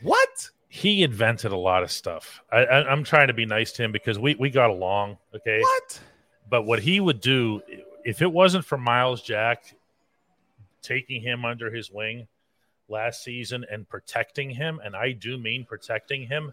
What? 0.03 0.51
He 0.77 1.03
invented 1.03 1.53
a 1.53 1.57
lot 1.57 1.83
of 1.83 1.91
stuff. 1.91 2.43
I, 2.53 2.93
am 2.93 3.03
trying 3.03 3.29
to 3.29 3.33
be 3.33 3.47
nice 3.47 3.73
to 3.73 3.83
him 3.83 3.93
because 3.93 4.19
we 4.19 4.35
we 4.35 4.51
got 4.51 4.69
along. 4.69 5.17
Okay. 5.35 5.61
What? 5.61 6.01
But 6.51 6.67
what 6.67 6.81
he 6.81 7.01
would 7.01 7.23
do 7.23 7.63
if 8.05 8.21
it 8.21 8.31
wasn't 8.31 8.67
for 8.67 8.77
Myles 8.77 9.23
Jack 9.23 9.75
taking 10.83 11.23
him 11.23 11.47
under 11.47 11.71
his 11.71 11.91
wing 11.91 12.29
last 12.91 13.25
season 13.25 13.65
and 13.71 13.89
protecting 13.89 14.51
him, 14.51 14.79
and 14.85 14.95
I 14.95 15.13
do 15.13 15.39
mean 15.39 15.65
protecting 15.65 16.27
him, 16.27 16.53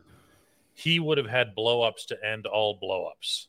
he 0.74 1.02
would 1.02 1.18
have 1.18 1.28
had 1.28 1.54
blowups 1.54 2.06
to 2.08 2.26
end 2.26 2.46
all 2.46 2.80
blowups. 2.80 3.48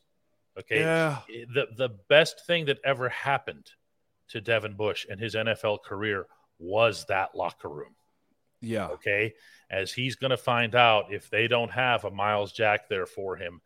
Okay. 0.59 0.81
Yeah. 0.81 1.19
The 1.53 1.67
the 1.73 1.89
best 2.09 2.45
thing 2.45 2.65
that 2.65 2.79
ever 2.83 3.07
happened 3.07 3.71
to 4.27 4.41
Devin 4.41 4.73
Bush 4.73 5.05
and 5.09 5.21
his 5.21 5.35
NFL 5.35 5.83
career 5.83 6.25
was 6.59 7.05
that 7.05 7.33
locker 7.33 7.69
room. 7.69 7.95
Yeah. 8.65 8.87
Okay. 8.87 9.33
As 9.69 9.91
he's 9.91 10.15
going 10.15 10.31
to 10.31 10.37
find 10.37 10.75
out 10.75 11.11
if 11.11 11.29
they 11.29 11.47
don't 11.47 11.71
have 11.71 12.05
a 12.05 12.11
Myles 12.11 12.51
Jack 12.51 12.87
there 12.89 13.05
for 13.05 13.35
him 13.35 13.61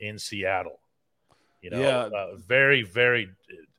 in 0.00 0.18
Seattle. 0.18 0.80
You 1.60 1.70
know, 1.70 1.80
Yeah. 1.80 1.96
uh, 2.14 2.36
very, 2.36 2.82
very. 2.82 3.30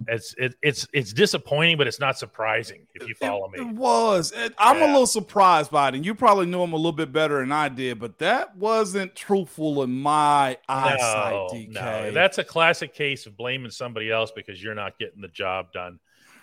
It's 0.07 0.33
it, 0.39 0.55
it's 0.63 0.87
it's 0.91 1.13
disappointing, 1.13 1.77
but 1.77 1.85
it's 1.87 1.99
not 1.99 2.17
surprising 2.17 2.87
if 2.95 3.07
you 3.07 3.13
follow 3.15 3.51
It, 3.53 3.61
it 3.61 3.67
was. 3.67 4.31
It- 4.35 4.53
I'm 4.57 4.77
a 4.81 4.85
little 4.87 5.05
surprised 5.07 5.69
by 5.71 5.89
it, 5.89 5.95
and 5.95 6.03
you 6.05 6.15
probably 6.15 6.47
knew 6.47 6.63
him 6.63 6.73
a 6.73 6.77
little 6.77 6.91
bit 6.91 7.11
better 7.11 7.39
than 7.39 7.51
I 7.51 7.69
did, 7.69 7.99
but 7.99 8.17
that 8.19 8.55
wasn't 8.57 9.15
truthful 9.15 9.83
in 9.83 9.91
my 9.91 10.57
eyesight, 10.67 11.33
No, 11.33 11.47
DK. 11.53 11.71
no, 11.73 12.11
that's 12.11 12.39
a 12.39 12.43
classic 12.43 12.93
case 12.95 13.27
of 13.27 13.37
blaming 13.37 13.69
somebody 13.71 14.11
else 14.11 14.31
because 14.31 14.61
you're 14.63 14.75
not 14.75 14.97
getting 14.97 15.21
the 15.21 15.27
job 15.27 15.71
done, 15.71 15.99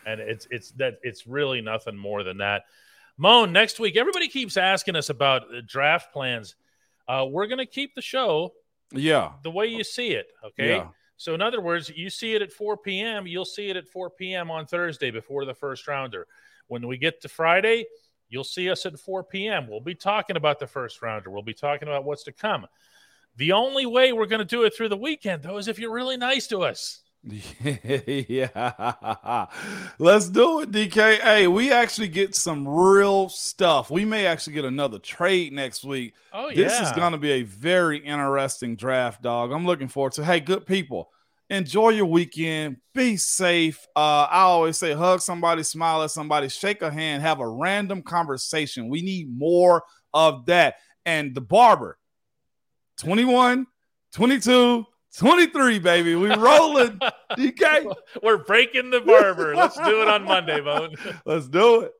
and 0.07 0.20
it's 0.20 0.47
it's 0.51 0.70
that 0.73 0.99
it's 1.03 1.27
really 1.27 1.61
nothing 1.61 1.97
more 1.97 2.23
than 2.23 2.39
that. 2.39 2.62
Moan, 3.17 3.53
next 3.53 3.79
week, 3.79 3.97
everybody 3.97 4.29
keeps 4.29 4.57
asking 4.57 4.97
us 4.97 5.11
about 5.11 5.43
draft 5.67 6.13
plans. 6.13 6.57
Uh, 7.07 7.27
we're 7.29 7.47
going 7.47 7.59
to 7.59 7.67
keep 7.67 7.95
the 7.95 8.03
show 8.03 8.53
yeah. 8.93 9.33
the 9.43 9.51
way 9.51 9.67
you 9.67 9.85
see 9.85 10.13
it. 10.13 10.29
Okay. 10.45 10.77
Yeah. 10.77 10.89
So, 11.17 11.35
in 11.35 11.43
other 11.43 11.61
words, 11.61 11.89
you 11.89 12.11
see 12.11 12.35
it 12.35 12.43
at 12.43 12.53
4 12.53 12.79
p.m., 12.79 13.27
you'll 13.27 13.45
see 13.45 13.69
it 13.69 13.77
at 13.77 13.87
4 13.87 14.11
p.m. 14.11 14.51
on 14.51 14.67
Thursday 14.67 15.11
before 15.11 15.45
the 15.45 15.55
first 15.55 15.87
rounder. 15.87 16.27
When 16.67 16.87
we 16.89 16.97
get 16.97 17.21
to 17.23 17.29
Friday, 17.29 17.87
you'll 18.29 18.45
see 18.45 18.71
us 18.71 18.87
at 18.87 18.99
4 18.99 19.25
p.m. 19.25 19.69
We'll 19.69 19.81
be 19.81 19.95
talking 19.95 20.37
about 20.37 20.59
the 20.59 20.67
first 20.67 21.03
rounder. 21.03 21.31
We'll 21.31 21.43
be 21.43 21.55
talking 21.55 21.87
about 21.87 22.05
what's 22.05 22.25
to 22.25 22.33
come. 22.33 22.67
The 23.37 23.53
only 23.53 23.87
way 23.87 24.13
we're 24.13 24.27
going 24.27 24.41
to 24.41 24.45
do 24.45 24.65
it 24.65 24.75
through 24.75 24.89
the 24.89 24.97
weekend, 24.97 25.43
though, 25.43 25.59
is 25.59 25.69
if 25.69 25.79
you're 25.79 25.93
really 25.93 26.17
nice 26.17 26.47
to 26.49 26.63
us. 26.63 27.03
yeah. 27.62 29.47
Let's 29.99 30.29
do 30.29 30.61
it, 30.61 30.73
DK. 30.73 31.20
Hey, 31.20 31.47
we 31.47 31.70
actually 31.73 32.09
get 32.09 32.35
some 32.35 32.66
real 32.66 33.29
stuff. 33.29 33.91
We 33.91 34.05
may 34.05 34.27
actually 34.27 34.55
get 34.55 34.64
another 34.64 34.99
trade 34.99 35.53
next 35.53 35.85
week. 35.85 36.14
Oh, 36.33 36.49
yeah. 36.49 36.57
This 36.57 36.81
is 36.81 36.91
going 36.93 37.12
to 37.12 37.18
be 37.18 37.31
a 37.33 37.43
very 37.43 37.99
interesting 37.99 38.75
draft, 38.75 39.23
dog. 39.23 39.53
I'm 39.53 39.64
looking 39.66 39.89
forward 39.89 40.14
to. 40.14 40.25
Hey, 40.25 40.41
good 40.41 40.66
people, 40.66 41.11
enjoy 41.49 41.91
your 41.91 42.07
weekend. 42.07 42.79
Be 42.93 43.16
safe. 43.16 43.87
Uh, 43.95 44.27
I 44.29 44.41
always 44.41 44.77
say, 44.77 44.93
hug 44.93 45.20
somebody, 45.20 45.62
smile 45.62 46.03
at 46.03 46.11
somebody, 46.11 46.49
shake 46.49 46.83
a 46.83 46.91
hand, 46.91 47.23
have 47.23 47.39
a 47.39 47.49
random 47.49 48.03
conversation. 48.03 48.89
We 48.89 49.01
need 49.01 49.31
more 49.31 49.85
of 50.12 50.47
that. 50.47 50.75
And 51.07 51.35
the 51.37 51.41
barber, 51.41 51.99
21, 52.99 53.66
22, 54.12 54.87
23, 55.17 55.79
baby. 55.79 56.15
We 56.15 56.35
rolling. 56.35 56.99
DK, 57.33 57.95
We're 58.23 58.39
breaking 58.39 58.91
the 58.91 59.01
barber. 59.01 59.55
Let's 59.55 59.77
do 59.77 60.03
it 60.03 60.09
on 60.09 60.25
Monday, 60.25 60.61
Bone. 60.61 60.95
let's 61.27 61.49
do 61.49 61.83
it. 61.83 61.93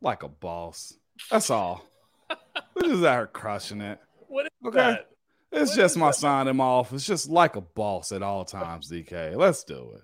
Like 0.00 0.22
a 0.22 0.28
boss. 0.28 0.94
That's 1.30 1.50
all. 1.50 1.84
We're 2.74 2.82
just 2.88 3.04
out 3.04 3.16
here 3.18 3.26
crushing 3.28 3.80
it. 3.80 4.00
What 4.28 4.46
is 4.46 4.50
Okay. 4.66 4.78
that? 4.78 5.11
It's 5.52 5.74
just 5.76 5.96
my 5.98 6.10
sign 6.10 6.48
him 6.48 6.60
off. 6.60 6.92
It's 6.92 7.04
just 7.06 7.28
like 7.28 7.56
a 7.56 7.60
boss 7.60 8.10
at 8.10 8.22
all 8.22 8.44
times, 8.44 8.90
DK. 8.90 9.36
Let's 9.36 9.64
do 9.64 9.92
it. 9.96 10.02